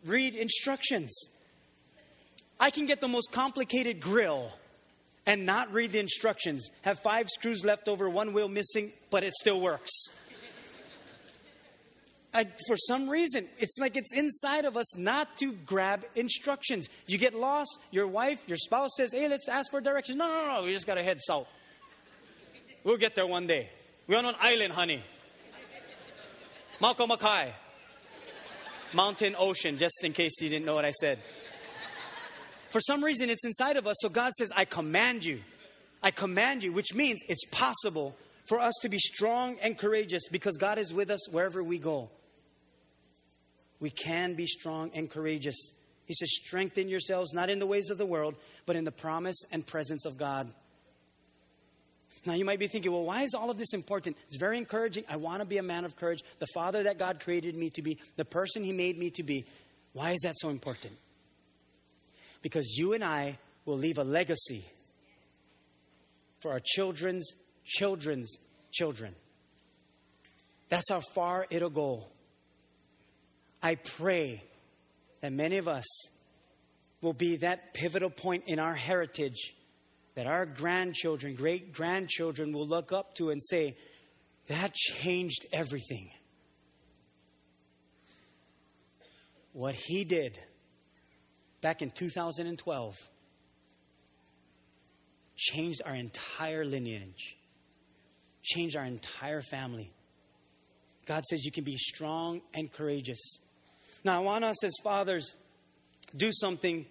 read 0.04 0.34
instructions. 0.34 1.14
I 2.58 2.70
can 2.70 2.86
get 2.86 3.00
the 3.00 3.08
most 3.08 3.32
complicated 3.32 4.00
grill 4.00 4.50
and 5.26 5.44
not 5.44 5.72
read 5.72 5.92
the 5.92 5.98
instructions, 5.98 6.70
have 6.82 7.00
five 7.00 7.28
screws 7.28 7.64
left 7.64 7.88
over, 7.88 8.08
one 8.08 8.32
wheel 8.32 8.48
missing, 8.48 8.92
but 9.10 9.24
it 9.24 9.34
still 9.34 9.60
works. 9.60 9.90
I, 12.32 12.44
for 12.68 12.76
some 12.76 13.08
reason, 13.08 13.46
it's 13.58 13.78
like 13.80 13.96
it's 13.96 14.12
inside 14.12 14.66
of 14.66 14.76
us 14.76 14.96
not 14.96 15.38
to 15.38 15.52
grab 15.52 16.04
instructions. 16.14 16.86
You 17.06 17.16
get 17.16 17.34
lost, 17.34 17.78
your 17.90 18.06
wife, 18.06 18.42
your 18.46 18.58
spouse 18.58 18.90
says, 18.96 19.12
Hey, 19.12 19.26
let's 19.26 19.48
ask 19.48 19.70
for 19.70 19.80
directions. 19.80 20.18
No, 20.18 20.28
no, 20.28 20.52
no, 20.52 20.64
we 20.64 20.74
just 20.74 20.86
got 20.86 20.96
to 20.96 21.02
head 21.02 21.18
south. 21.20 21.48
We'll 22.84 22.98
get 22.98 23.14
there 23.14 23.26
one 23.26 23.46
day. 23.46 23.70
We're 24.06 24.18
on 24.18 24.26
an 24.26 24.34
island, 24.38 24.74
honey. 24.74 25.02
Mauka 26.80 27.08
makai. 27.08 27.52
Mountain, 28.92 29.34
ocean, 29.38 29.78
just 29.78 30.04
in 30.04 30.12
case 30.12 30.32
you 30.40 30.50
didn't 30.50 30.66
know 30.66 30.74
what 30.74 30.84
I 30.84 30.92
said. 30.92 31.18
For 32.76 32.82
some 32.82 33.02
reason, 33.02 33.30
it's 33.30 33.46
inside 33.46 33.78
of 33.78 33.86
us. 33.86 33.96
So 34.00 34.10
God 34.10 34.34
says, 34.34 34.52
I 34.54 34.66
command 34.66 35.24
you. 35.24 35.40
I 36.02 36.10
command 36.10 36.62
you, 36.62 36.74
which 36.74 36.94
means 36.94 37.22
it's 37.26 37.46
possible 37.46 38.14
for 38.44 38.60
us 38.60 38.74
to 38.82 38.90
be 38.90 38.98
strong 38.98 39.56
and 39.62 39.78
courageous 39.78 40.28
because 40.28 40.58
God 40.58 40.76
is 40.76 40.92
with 40.92 41.08
us 41.10 41.26
wherever 41.30 41.62
we 41.62 41.78
go. 41.78 42.10
We 43.80 43.88
can 43.88 44.34
be 44.34 44.44
strong 44.44 44.90
and 44.92 45.10
courageous. 45.10 45.56
He 46.04 46.12
says, 46.12 46.28
strengthen 46.30 46.90
yourselves 46.90 47.32
not 47.32 47.48
in 47.48 47.60
the 47.60 47.66
ways 47.66 47.88
of 47.88 47.96
the 47.96 48.04
world, 48.04 48.34
but 48.66 48.76
in 48.76 48.84
the 48.84 48.92
promise 48.92 49.42
and 49.50 49.66
presence 49.66 50.04
of 50.04 50.18
God. 50.18 50.52
Now, 52.26 52.34
you 52.34 52.44
might 52.44 52.58
be 52.58 52.66
thinking, 52.66 52.92
well, 52.92 53.06
why 53.06 53.22
is 53.22 53.32
all 53.32 53.50
of 53.50 53.56
this 53.56 53.72
important? 53.72 54.18
It's 54.26 54.36
very 54.36 54.58
encouraging. 54.58 55.04
I 55.08 55.16
want 55.16 55.40
to 55.40 55.46
be 55.46 55.56
a 55.56 55.62
man 55.62 55.86
of 55.86 55.96
courage, 55.96 56.22
the 56.40 56.48
father 56.52 56.82
that 56.82 56.98
God 56.98 57.20
created 57.20 57.54
me 57.54 57.70
to 57.70 57.80
be, 57.80 57.96
the 58.16 58.26
person 58.26 58.62
He 58.62 58.72
made 58.74 58.98
me 58.98 59.08
to 59.12 59.22
be. 59.22 59.46
Why 59.94 60.10
is 60.10 60.20
that 60.24 60.34
so 60.36 60.50
important? 60.50 60.92
Because 62.46 62.76
you 62.78 62.92
and 62.92 63.02
I 63.02 63.38
will 63.64 63.76
leave 63.76 63.98
a 63.98 64.04
legacy 64.04 64.64
for 66.38 66.52
our 66.52 66.60
children's 66.64 67.34
children's 67.64 68.38
children. 68.70 69.16
That's 70.68 70.88
how 70.88 71.00
far 71.12 71.44
it'll 71.50 71.70
go. 71.70 72.06
I 73.60 73.74
pray 73.74 74.44
that 75.22 75.32
many 75.32 75.56
of 75.56 75.66
us 75.66 75.86
will 77.00 77.14
be 77.14 77.38
that 77.38 77.74
pivotal 77.74 78.10
point 78.10 78.44
in 78.46 78.60
our 78.60 78.74
heritage 78.74 79.56
that 80.14 80.28
our 80.28 80.46
grandchildren, 80.46 81.34
great 81.34 81.72
grandchildren 81.72 82.52
will 82.52 82.68
look 82.68 82.92
up 82.92 83.16
to 83.16 83.30
and 83.30 83.42
say, 83.42 83.76
that 84.46 84.72
changed 84.72 85.46
everything. 85.52 86.12
What 89.52 89.74
he 89.74 90.04
did 90.04 90.38
back 91.66 91.82
in 91.82 91.90
2012 91.90 92.94
changed 95.34 95.82
our 95.84 95.96
entire 95.96 96.64
lineage, 96.64 97.36
changed 98.44 98.76
our 98.76 98.84
entire 98.84 99.42
family. 99.42 99.90
God 101.06 101.24
says 101.24 101.44
you 101.44 101.50
can 101.50 101.64
be 101.64 101.76
strong 101.76 102.40
and 102.54 102.72
courageous. 102.72 103.18
Now, 104.04 104.14
I 104.14 104.22
want 104.22 104.44
us 104.44 104.62
as 104.62 104.72
fathers 104.84 105.34
do 106.14 106.30
something 106.32 106.86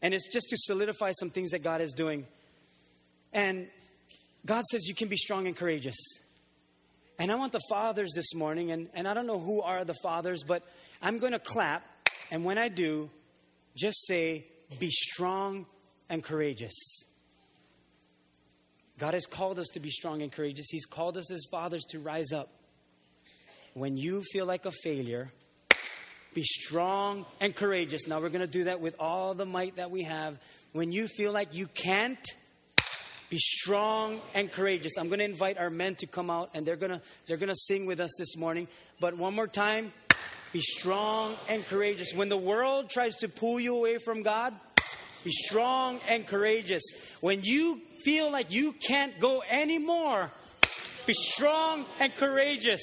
and 0.00 0.14
it's 0.14 0.32
just 0.32 0.48
to 0.50 0.56
solidify 0.56 1.10
some 1.18 1.30
things 1.30 1.50
that 1.50 1.64
God 1.64 1.80
is 1.80 1.92
doing. 1.94 2.28
And 3.32 3.66
God 4.46 4.64
says 4.70 4.86
you 4.86 4.94
can 4.94 5.08
be 5.08 5.16
strong 5.16 5.48
and 5.48 5.56
courageous. 5.56 5.96
And 7.18 7.32
I 7.32 7.34
want 7.34 7.50
the 7.50 7.60
fathers 7.68 8.12
this 8.14 8.32
morning, 8.36 8.70
and, 8.70 8.88
and 8.94 9.08
I 9.08 9.14
don't 9.14 9.26
know 9.26 9.40
who 9.40 9.62
are 9.62 9.84
the 9.84 9.96
fathers, 10.00 10.44
but 10.44 10.62
I'm 11.02 11.18
going 11.18 11.32
to 11.32 11.40
clap. 11.40 11.82
And 12.30 12.44
when 12.44 12.58
I 12.58 12.68
do, 12.68 13.10
just 13.76 14.06
say, 14.06 14.46
be 14.78 14.90
strong 14.90 15.66
and 16.08 16.22
courageous. 16.22 16.74
God 18.98 19.14
has 19.14 19.26
called 19.26 19.58
us 19.58 19.68
to 19.68 19.80
be 19.80 19.90
strong 19.90 20.22
and 20.22 20.32
courageous. 20.32 20.66
He's 20.70 20.84
called 20.84 21.16
us 21.16 21.30
as 21.30 21.44
fathers 21.50 21.84
to 21.90 22.00
rise 22.00 22.32
up. 22.32 22.50
When 23.74 23.96
you 23.96 24.22
feel 24.32 24.44
like 24.44 24.66
a 24.66 24.72
failure, 24.72 25.30
be 26.34 26.42
strong 26.42 27.24
and 27.40 27.54
courageous. 27.54 28.08
Now 28.08 28.20
we're 28.20 28.28
going 28.28 28.40
to 28.40 28.46
do 28.46 28.64
that 28.64 28.80
with 28.80 28.96
all 28.98 29.34
the 29.34 29.46
might 29.46 29.76
that 29.76 29.90
we 29.90 30.02
have. 30.02 30.38
When 30.72 30.90
you 30.90 31.06
feel 31.06 31.32
like 31.32 31.54
you 31.54 31.68
can't, 31.68 32.18
be 33.30 33.38
strong 33.38 34.20
and 34.34 34.50
courageous. 34.50 34.96
I'm 34.98 35.08
going 35.08 35.18
to 35.18 35.24
invite 35.24 35.58
our 35.58 35.70
men 35.70 35.94
to 35.96 36.06
come 36.06 36.30
out 36.30 36.50
and 36.54 36.66
they're 36.66 36.76
going 36.76 36.92
to 36.92 37.02
they're 37.26 37.36
going 37.36 37.50
to 37.50 37.56
sing 37.56 37.86
with 37.86 38.00
us 38.00 38.10
this 38.18 38.36
morning. 38.36 38.68
But 39.00 39.16
one 39.16 39.34
more 39.34 39.46
time, 39.46 39.92
be 40.52 40.60
strong 40.60 41.34
and 41.48 41.66
courageous. 41.66 42.12
When 42.14 42.28
the 42.28 42.36
world 42.36 42.90
tries 42.90 43.16
to 43.16 43.28
pull 43.28 43.60
you 43.60 43.76
away 43.76 43.98
from 43.98 44.22
God, 44.22 44.54
be 45.24 45.32
strong 45.32 46.00
and 46.08 46.26
courageous. 46.26 46.82
When 47.20 47.42
you 47.42 47.80
feel 48.02 48.30
like 48.30 48.50
you 48.50 48.72
can't 48.72 49.18
go 49.18 49.42
anymore, 49.48 50.30
be 51.06 51.14
strong 51.14 51.86
and 52.00 52.14
courageous. 52.14 52.80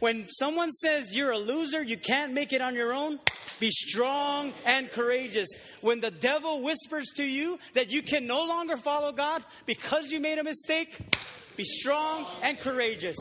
When 0.00 0.28
someone 0.28 0.70
says 0.70 1.16
you're 1.16 1.32
a 1.32 1.38
loser, 1.38 1.82
you 1.82 1.96
can't 1.96 2.32
make 2.32 2.52
it 2.52 2.60
on 2.60 2.74
your 2.74 2.92
own, 2.92 3.18
be 3.58 3.70
strong 3.70 4.52
and 4.64 4.90
courageous. 4.90 5.48
When 5.80 6.00
the 6.00 6.10
devil 6.10 6.62
whispers 6.62 7.08
to 7.16 7.24
you 7.24 7.58
that 7.74 7.90
you 7.92 8.02
can 8.02 8.26
no 8.26 8.44
longer 8.44 8.76
follow 8.76 9.12
God 9.12 9.42
because 9.66 10.12
you 10.12 10.20
made 10.20 10.38
a 10.38 10.44
mistake, 10.44 10.96
be 11.56 11.64
strong 11.64 12.26
and 12.42 12.58
courageous. 12.60 13.16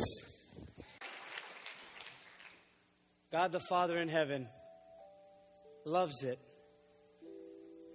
God 3.31 3.51
the 3.51 3.59
Father 3.59 3.97
in 3.97 4.07
heaven 4.07 4.47
loves 5.85 6.23
it 6.23 6.39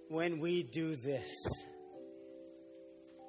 when 0.09 0.39
we 0.39 0.61
do 0.61 0.95
this. 0.95 1.31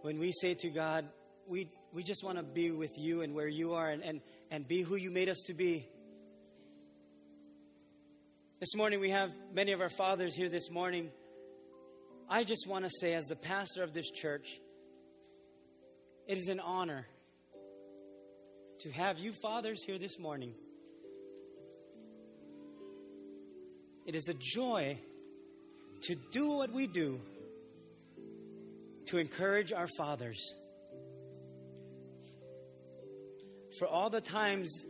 When 0.02 0.18
we 0.18 0.32
say 0.32 0.52
to 0.54 0.68
God, 0.68 1.08
we, 1.46 1.70
we 1.94 2.02
just 2.02 2.22
want 2.22 2.36
to 2.36 2.44
be 2.44 2.70
with 2.70 2.98
you 2.98 3.22
and 3.22 3.34
where 3.34 3.48
you 3.48 3.72
are 3.72 3.88
and, 3.88 4.02
and, 4.04 4.20
and 4.50 4.68
be 4.68 4.82
who 4.82 4.96
you 4.96 5.10
made 5.10 5.30
us 5.30 5.42
to 5.46 5.54
be. 5.54 5.88
This 8.60 8.74
morning, 8.76 9.00
we 9.00 9.10
have 9.10 9.32
many 9.54 9.72
of 9.72 9.80
our 9.80 9.88
fathers 9.88 10.34
here 10.34 10.50
this 10.50 10.70
morning. 10.70 11.10
I 12.28 12.44
just 12.44 12.66
want 12.68 12.84
to 12.84 12.90
say, 13.00 13.14
as 13.14 13.24
the 13.26 13.36
pastor 13.36 13.82
of 13.82 13.94
this 13.94 14.10
church, 14.10 14.60
it 16.26 16.36
is 16.36 16.48
an 16.48 16.60
honor 16.60 17.06
to 18.80 18.90
have 18.90 19.18
you 19.18 19.32
fathers 19.32 19.82
here 19.84 19.98
this 19.98 20.18
morning. 20.18 20.54
It 24.04 24.14
is 24.14 24.28
a 24.28 24.34
joy 24.34 24.98
to 26.02 26.14
do 26.32 26.50
what 26.50 26.70
we 26.70 26.86
do 26.86 27.20
to 29.06 29.18
encourage 29.18 29.72
our 29.72 29.88
fathers. 29.96 30.54
For 33.78 33.88
all 33.88 34.10
the 34.10 34.20
times 34.20 34.84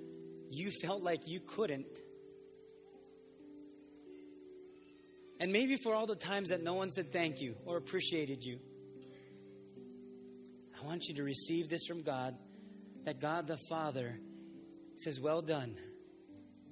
you 0.50 0.70
felt 0.82 1.02
like 1.02 1.26
you 1.26 1.40
couldn't. 1.40 1.86
And 5.40 5.52
maybe 5.52 5.76
for 5.76 5.94
all 5.94 6.06
the 6.06 6.16
times 6.16 6.50
that 6.50 6.62
no 6.62 6.74
one 6.74 6.90
said 6.90 7.12
thank 7.12 7.40
you 7.40 7.56
or 7.64 7.76
appreciated 7.76 8.44
you. 8.44 8.58
I 10.80 10.86
want 10.86 11.04
you 11.08 11.14
to 11.16 11.22
receive 11.22 11.68
this 11.68 11.86
from 11.86 12.02
God 12.02 12.36
that 13.04 13.20
God 13.20 13.46
the 13.46 13.58
Father 13.68 14.18
says, 14.96 15.20
Well 15.20 15.42
done, 15.42 15.76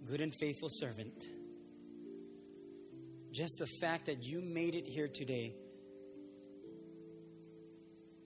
good 0.06 0.20
and 0.20 0.34
faithful 0.34 0.68
servant. 0.70 1.24
Just 3.32 3.58
the 3.58 3.66
fact 3.80 4.06
that 4.06 4.22
you 4.22 4.42
made 4.42 4.74
it 4.74 4.86
here 4.86 5.08
today 5.08 5.54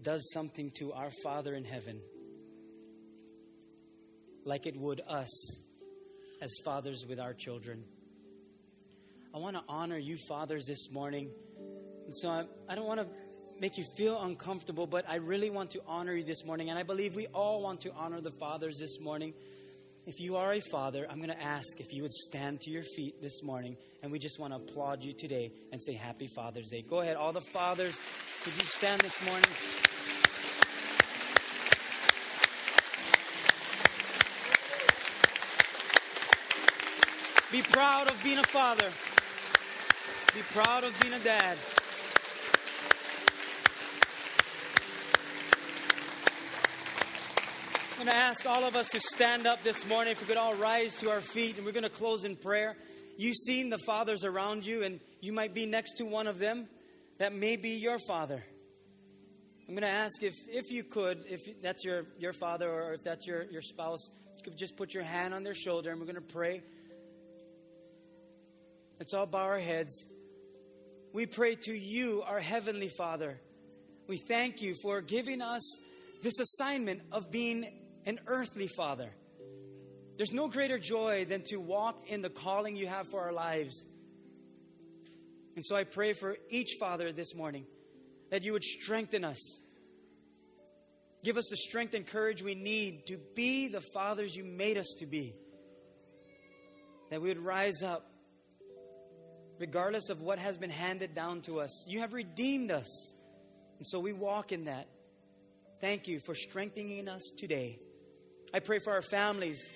does 0.03 0.31
something 0.33 0.73
to 0.73 0.93
our 0.93 1.11
Father 1.23 1.55
in 1.55 1.65
heaven, 1.65 2.01
like 4.45 4.67
it 4.67 4.77
would 4.77 5.01
us 5.09 5.59
as 6.43 6.53
fathers 6.65 7.05
with 7.09 7.21
our 7.21 7.35
children. 7.35 7.85
I 9.35 9.39
want 9.39 9.57
to 9.57 9.63
honor 9.69 9.99
you, 9.99 10.17
fathers, 10.29 10.67
this 10.67 10.91
morning. 10.91 11.31
And 12.07 12.17
so 12.17 12.29
I, 12.29 12.45
I 12.69 12.75
don't 12.75 12.87
want 12.87 13.01
to 13.01 13.07
make 13.61 13.79
you 13.79 13.85
feel 13.97 14.21
uncomfortable, 14.23 14.87
but 14.87 15.09
I 15.09 15.17
really 15.17 15.51
want 15.51 15.71
to 15.73 15.83
honor 15.87 16.15
you 16.15 16.25
this 16.25 16.45
morning. 16.45 16.71
And 16.71 16.79
I 16.79 16.83
believe 16.83 17.15
we 17.15 17.27
all 17.29 17.63
want 17.63 17.83
to 17.83 17.93
honor 17.93 18.21
the 18.21 18.33
fathers 18.33 18.79
this 18.79 19.01
morning. 19.01 19.35
If 20.07 20.21
you 20.21 20.37
are 20.37 20.53
a 20.53 20.61
father, 20.61 21.05
I'm 21.11 21.17
going 21.17 21.31
to 21.31 21.43
ask 21.43 21.81
if 21.81 21.93
you 21.93 22.03
would 22.03 22.15
stand 22.15 22.61
to 22.61 22.71
your 22.71 22.85
feet 22.85 23.21
this 23.21 23.43
morning, 23.43 23.77
and 24.05 24.13
we 24.13 24.21
just 24.21 24.39
want 24.39 24.53
to 24.53 24.59
applaud 24.59 25.03
you 25.03 25.13
today 25.13 25.51
and 25.73 25.83
say 25.83 25.95
Happy 25.95 26.29
Father's 26.29 26.69
Day. 26.69 26.83
Go 26.89 27.01
ahead, 27.01 27.17
all 27.17 27.33
the 27.33 27.41
fathers, 27.41 27.99
could 28.45 28.53
you 28.53 28.67
stand 28.67 29.01
this 29.01 29.21
morning? 29.27 29.43
Be 37.51 37.63
proud 37.73 38.09
of 38.09 38.23
being 38.23 38.39
a 38.39 38.45
father. 38.45 38.89
Be 40.37 40.43
proud 40.53 40.85
of 40.85 40.97
being 41.01 41.15
a 41.15 41.19
dad. 41.19 41.59
Going 48.07 48.19
to 48.19 48.23
ask 48.23 48.47
all 48.47 48.63
of 48.63 48.77
us 48.77 48.91
to 48.91 49.01
stand 49.01 49.49
up 49.49 49.61
this 49.65 49.85
morning. 49.89 50.13
If 50.13 50.21
we 50.21 50.29
could 50.29 50.37
all 50.37 50.55
rise 50.55 50.95
to 51.01 51.11
our 51.11 51.21
feet, 51.21 51.57
and 51.57 51.67
we're 51.67 51.73
going 51.73 51.83
to 51.83 51.89
close 51.89 52.25
in 52.25 52.37
prayer. 52.37 52.77
You've 53.17 53.35
seen 53.35 53.69
the 53.69 53.79
fathers 53.79 54.23
around 54.23 54.65
you, 54.65 54.85
and 54.85 55.01
you 55.21 55.33
might 55.33 55.55
be 55.55 55.67
next 55.67 55.95
to 55.95 56.05
one 56.05 56.29
of 56.29 56.39
them 56.39 56.69
that 57.19 57.35
may 57.35 57.57
be 57.57 57.71
your 57.71 57.99
father. 58.07 58.45
I'm 59.67 59.75
going 59.75 59.83
to 59.83 59.89
ask 59.89 60.23
if, 60.23 60.35
if 60.47 60.71
you 60.71 60.85
could, 60.85 61.25
if 61.29 61.41
that's 61.61 61.85
your, 61.85 62.05
your 62.17 62.33
father 62.33 62.71
or 62.71 62.93
if 62.95 63.03
that's 63.03 63.27
your, 63.27 63.43
your 63.43 63.61
spouse, 63.61 64.09
you 64.37 64.43
could 64.45 64.57
just 64.57 64.77
put 64.77 64.95
your 64.95 65.03
hand 65.03 65.35
on 65.35 65.43
their 65.43 65.55
shoulder 65.55 65.91
and 65.91 65.99
we're 65.99 66.07
going 66.07 66.15
to 66.15 66.21
pray. 66.21 66.63
Let's 69.01 69.15
all 69.15 69.27
bow 69.27 69.47
our 69.47 69.59
heads. 69.59 70.07
We 71.13 71.27
pray 71.27 71.57
to 71.63 71.73
you, 71.73 72.23
our 72.25 72.39
Heavenly 72.39 72.89
Father. 72.89 73.41
We 74.07 74.19
thank 74.29 74.63
you 74.63 74.77
for 74.81 75.01
giving 75.01 75.43
us 75.43 75.69
this 76.23 76.39
assignment 76.39 77.03
of 77.11 77.33
being 77.33 77.67
an 78.07 78.21
earthly 78.27 78.69
father. 78.69 79.11
There's 80.17 80.33
no 80.33 80.49
greater 80.49 80.79
joy 80.79 81.27
than 81.27 81.43
to 81.49 81.57
walk 81.57 82.05
in 82.07 82.23
the 82.23 82.31
calling 82.31 82.77
you 82.77 82.87
have 82.87 83.09
for 83.09 83.21
our 83.21 83.33
lives. 83.33 83.87
And 85.57 85.65
so 85.65 85.77
I 85.77 85.85
pray 85.85 86.13
for 86.15 86.37
each 86.49 86.77
father 86.81 87.13
this 87.13 87.35
morning 87.35 87.67
that 88.31 88.45
you 88.45 88.53
would 88.53 88.65
strengthen 88.65 89.25
us. 89.25 89.61
Give 91.25 91.37
us 91.37 91.49
the 91.51 91.57
strength 91.57 91.95
and 91.95 92.07
courage 92.07 92.43
we 92.43 92.55
need 92.55 93.07
to 93.09 93.19
be 93.35 93.69
the 93.69 93.81
fathers 93.81 94.35
you 94.35 94.45
made 94.45 94.79
us 94.79 94.95
to 95.01 95.07
be. 95.07 95.35
That 97.11 97.21
we 97.21 97.29
would 97.29 97.39
rise 97.39 97.83
up 97.83 98.11
regardless 99.59 100.09
of 100.11 100.21
what 100.21 100.39
has 100.39 100.59
been 100.59 100.71
handed 100.71 101.15
down 101.15 101.41
to 101.43 101.61
us. 101.61 101.85
You 101.89 102.01
have 102.01 102.13
redeemed 102.13 102.71
us. 102.71 103.13
And 103.79 103.87
so 103.87 103.99
we 103.99 104.13
walk 104.13 104.53
in 104.53 104.65
that. 104.65 104.87
Thank 105.81 106.09
you 106.09 106.21
for 106.21 106.35
strengthening 106.35 107.09
us 107.09 107.33
today. 107.37 107.79
I 108.57 108.59
pray 108.59 108.79
for 108.79 108.95
our 108.95 109.03
families. 109.03 109.71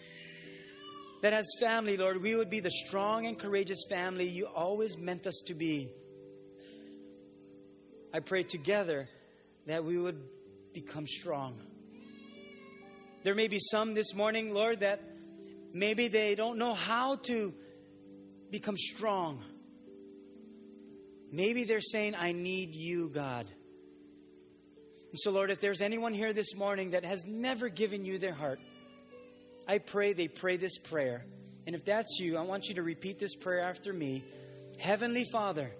That 1.20 1.34
as 1.34 1.46
family, 1.60 1.98
Lord, 1.98 2.22
we 2.22 2.34
would 2.34 2.48
be 2.48 2.60
the 2.60 2.70
strong 2.70 3.26
and 3.26 3.38
courageous 3.38 3.84
family 3.90 4.26
you 4.26 4.46
always 4.46 4.96
meant 4.96 5.26
us 5.26 5.42
to 5.48 5.54
be. 5.54 5.90
I 8.14 8.20
pray 8.20 8.42
together 8.42 9.06
that 9.66 9.84
we 9.84 9.98
would 9.98 10.18
become 10.72 11.06
strong. 11.06 11.60
There 13.22 13.34
may 13.34 13.48
be 13.48 13.58
some 13.60 13.92
this 13.92 14.14
morning, 14.14 14.54
Lord, 14.54 14.80
that 14.80 15.02
maybe 15.74 16.08
they 16.08 16.34
don't 16.34 16.56
know 16.56 16.72
how 16.72 17.16
to 17.16 17.52
become 18.50 18.78
strong. 18.78 19.44
Maybe 21.30 21.64
they're 21.64 21.82
saying, 21.82 22.14
I 22.18 22.32
need 22.32 22.74
you, 22.74 23.10
God. 23.10 23.44
And 25.10 25.18
so, 25.18 25.32
Lord, 25.32 25.50
if 25.50 25.60
there's 25.60 25.82
anyone 25.82 26.14
here 26.14 26.32
this 26.32 26.54
morning 26.54 26.92
that 26.92 27.04
has 27.04 27.26
never 27.26 27.68
given 27.68 28.06
you 28.06 28.16
their 28.16 28.32
heart, 28.32 28.58
I 29.66 29.78
pray 29.78 30.12
they 30.12 30.28
pray 30.28 30.56
this 30.56 30.78
prayer. 30.78 31.24
And 31.66 31.74
if 31.76 31.84
that's 31.84 32.18
you, 32.18 32.36
I 32.36 32.42
want 32.42 32.68
you 32.68 32.76
to 32.76 32.82
repeat 32.82 33.18
this 33.18 33.34
prayer 33.36 33.60
after 33.60 33.92
me 33.92 34.22
Heavenly 34.78 35.24
Father, 35.30 35.70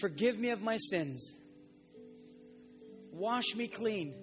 forgive 0.00 0.38
me 0.38 0.50
of 0.50 0.62
my 0.62 0.76
sins, 0.76 1.34
wash 3.12 3.56
me 3.56 3.66
clean, 3.66 4.14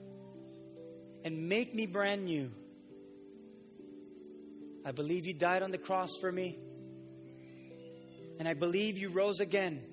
and 1.26 1.50
make 1.50 1.76
me 1.76 1.86
brand 1.86 2.26
new. 2.26 2.50
I 4.86 4.92
believe 4.92 5.28
you 5.28 5.34
died 5.34 5.64
on 5.64 5.72
the 5.72 5.78
cross 5.78 6.12
for 6.22 6.32
me, 6.32 6.58
and 8.40 8.48
I 8.48 8.54
believe 8.54 8.98
you 8.98 9.10
rose 9.10 9.42
again 9.42 9.84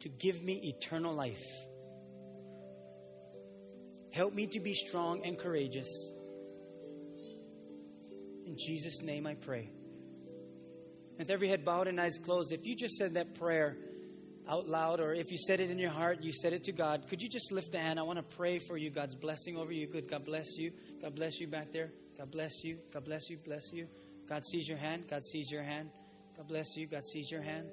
to 0.00 0.08
give 0.08 0.42
me 0.44 0.54
eternal 0.62 1.12
life. 1.12 1.44
Help 4.18 4.34
me 4.34 4.48
to 4.48 4.58
be 4.58 4.74
strong 4.74 5.24
and 5.24 5.38
courageous. 5.38 6.12
In 8.46 8.56
Jesus' 8.58 9.00
name 9.00 9.28
I 9.28 9.34
pray. 9.34 9.70
With 11.16 11.30
every 11.30 11.46
head 11.46 11.64
bowed 11.64 11.86
and 11.86 12.00
eyes 12.00 12.18
closed, 12.18 12.50
if 12.50 12.66
you 12.66 12.74
just 12.74 12.96
said 12.96 13.14
that 13.14 13.36
prayer 13.36 13.76
out 14.48 14.66
loud, 14.66 14.98
or 14.98 15.14
if 15.14 15.30
you 15.30 15.38
said 15.38 15.60
it 15.60 15.70
in 15.70 15.78
your 15.78 15.92
heart, 15.92 16.20
you 16.20 16.32
said 16.32 16.52
it 16.52 16.64
to 16.64 16.72
God, 16.72 17.06
could 17.08 17.22
you 17.22 17.28
just 17.28 17.52
lift 17.52 17.72
a 17.76 17.78
hand? 17.78 18.00
I 18.00 18.02
want 18.02 18.18
to 18.18 18.36
pray 18.36 18.58
for 18.58 18.76
you. 18.76 18.90
God's 18.90 19.14
blessing 19.14 19.56
over 19.56 19.70
you. 19.70 19.86
Good. 19.86 20.10
God 20.10 20.24
bless 20.24 20.58
you. 20.58 20.72
God 21.00 21.14
bless 21.14 21.38
you 21.38 21.46
back 21.46 21.70
there. 21.72 21.92
God 22.16 22.32
bless 22.32 22.64
you. 22.64 22.78
God 22.92 23.04
bless 23.04 23.30
you. 23.30 23.36
Bless 23.36 23.72
you. 23.72 23.86
God 24.28 24.44
sees 24.44 24.68
your 24.68 24.78
hand. 24.78 25.04
God 25.08 25.22
sees 25.22 25.48
your 25.48 25.62
hand. 25.62 25.90
God 26.36 26.48
bless 26.48 26.76
you. 26.76 26.88
God 26.88 27.06
sees 27.06 27.30
your 27.30 27.42
hand. 27.42 27.68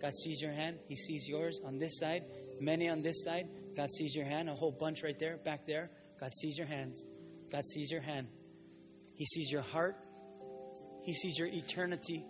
God 0.00 0.16
sees 0.16 0.40
your 0.40 0.52
hand. 0.52 0.78
He 0.86 0.94
sees 0.94 1.28
yours 1.28 1.60
on 1.64 1.78
this 1.78 1.98
side, 1.98 2.22
many 2.60 2.88
on 2.88 3.02
this 3.02 3.24
side. 3.24 3.48
God 3.78 3.92
sees 3.92 4.12
your 4.12 4.24
hand, 4.24 4.48
a 4.48 4.54
whole 4.54 4.72
bunch 4.72 5.04
right 5.04 5.16
there, 5.20 5.36
back 5.36 5.64
there. 5.64 5.88
God 6.18 6.34
sees 6.34 6.58
your 6.58 6.66
hands. 6.66 7.04
God 7.48 7.64
sees 7.64 7.92
your 7.92 8.00
hand. 8.00 8.26
He 9.14 9.24
sees 9.24 9.52
your 9.52 9.62
heart. 9.62 9.96
He 11.04 11.12
sees 11.12 11.38
your 11.38 11.46
eternity. 11.46 12.26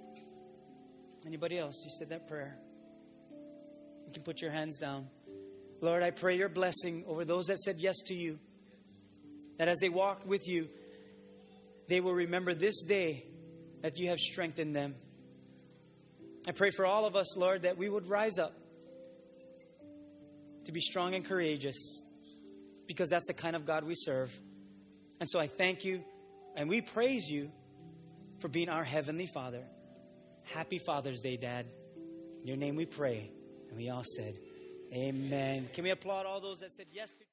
Anybody 1.26 1.56
else? 1.56 1.80
You 1.82 1.90
said 1.98 2.10
that 2.10 2.28
prayer. 2.28 2.58
You 4.06 4.12
can 4.12 4.24
put 4.24 4.42
your 4.42 4.50
hands 4.50 4.76
down. 4.76 5.08
Lord, 5.80 6.02
I 6.02 6.10
pray 6.10 6.36
your 6.36 6.50
blessing 6.50 7.04
over 7.08 7.24
those 7.24 7.46
that 7.46 7.58
said 7.60 7.76
yes 7.80 7.96
to 8.08 8.14
you. 8.14 8.38
That 9.56 9.68
as 9.68 9.78
they 9.80 9.88
walk 9.88 10.26
with 10.26 10.46
you, 10.46 10.68
they 11.88 12.02
will 12.02 12.14
remember 12.14 12.52
this 12.52 12.82
day 12.82 13.24
that 13.80 13.98
you 13.98 14.10
have 14.10 14.18
strengthened 14.18 14.76
them. 14.76 14.96
I 16.46 16.52
pray 16.52 16.68
for 16.68 16.84
all 16.84 17.06
of 17.06 17.16
us, 17.16 17.38
Lord, 17.38 17.62
that 17.62 17.78
we 17.78 17.88
would 17.88 18.06
rise 18.06 18.38
up 18.38 18.52
to 20.68 20.72
be 20.72 20.80
strong 20.80 21.14
and 21.14 21.24
courageous 21.24 22.02
because 22.86 23.08
that's 23.08 23.26
the 23.26 23.32
kind 23.32 23.56
of 23.56 23.64
God 23.64 23.84
we 23.84 23.94
serve. 23.96 24.38
And 25.18 25.26
so 25.26 25.40
I 25.40 25.46
thank 25.46 25.82
you 25.82 26.04
and 26.56 26.68
we 26.68 26.82
praise 26.82 27.26
you 27.26 27.50
for 28.40 28.48
being 28.48 28.68
our 28.68 28.84
Heavenly 28.84 29.26
Father. 29.32 29.62
Happy 30.44 30.78
Father's 30.78 31.22
Day, 31.22 31.38
Dad. 31.38 31.64
In 32.42 32.46
your 32.46 32.58
name 32.58 32.76
we 32.76 32.84
pray. 32.84 33.30
And 33.70 33.78
we 33.78 33.88
all 33.88 34.04
said, 34.04 34.38
Amen. 34.94 35.70
Can 35.72 35.84
we 35.84 35.90
applaud 35.90 36.26
all 36.26 36.38
those 36.38 36.58
that 36.58 36.70
said 36.70 36.86
yes 36.92 37.14
to 37.14 37.24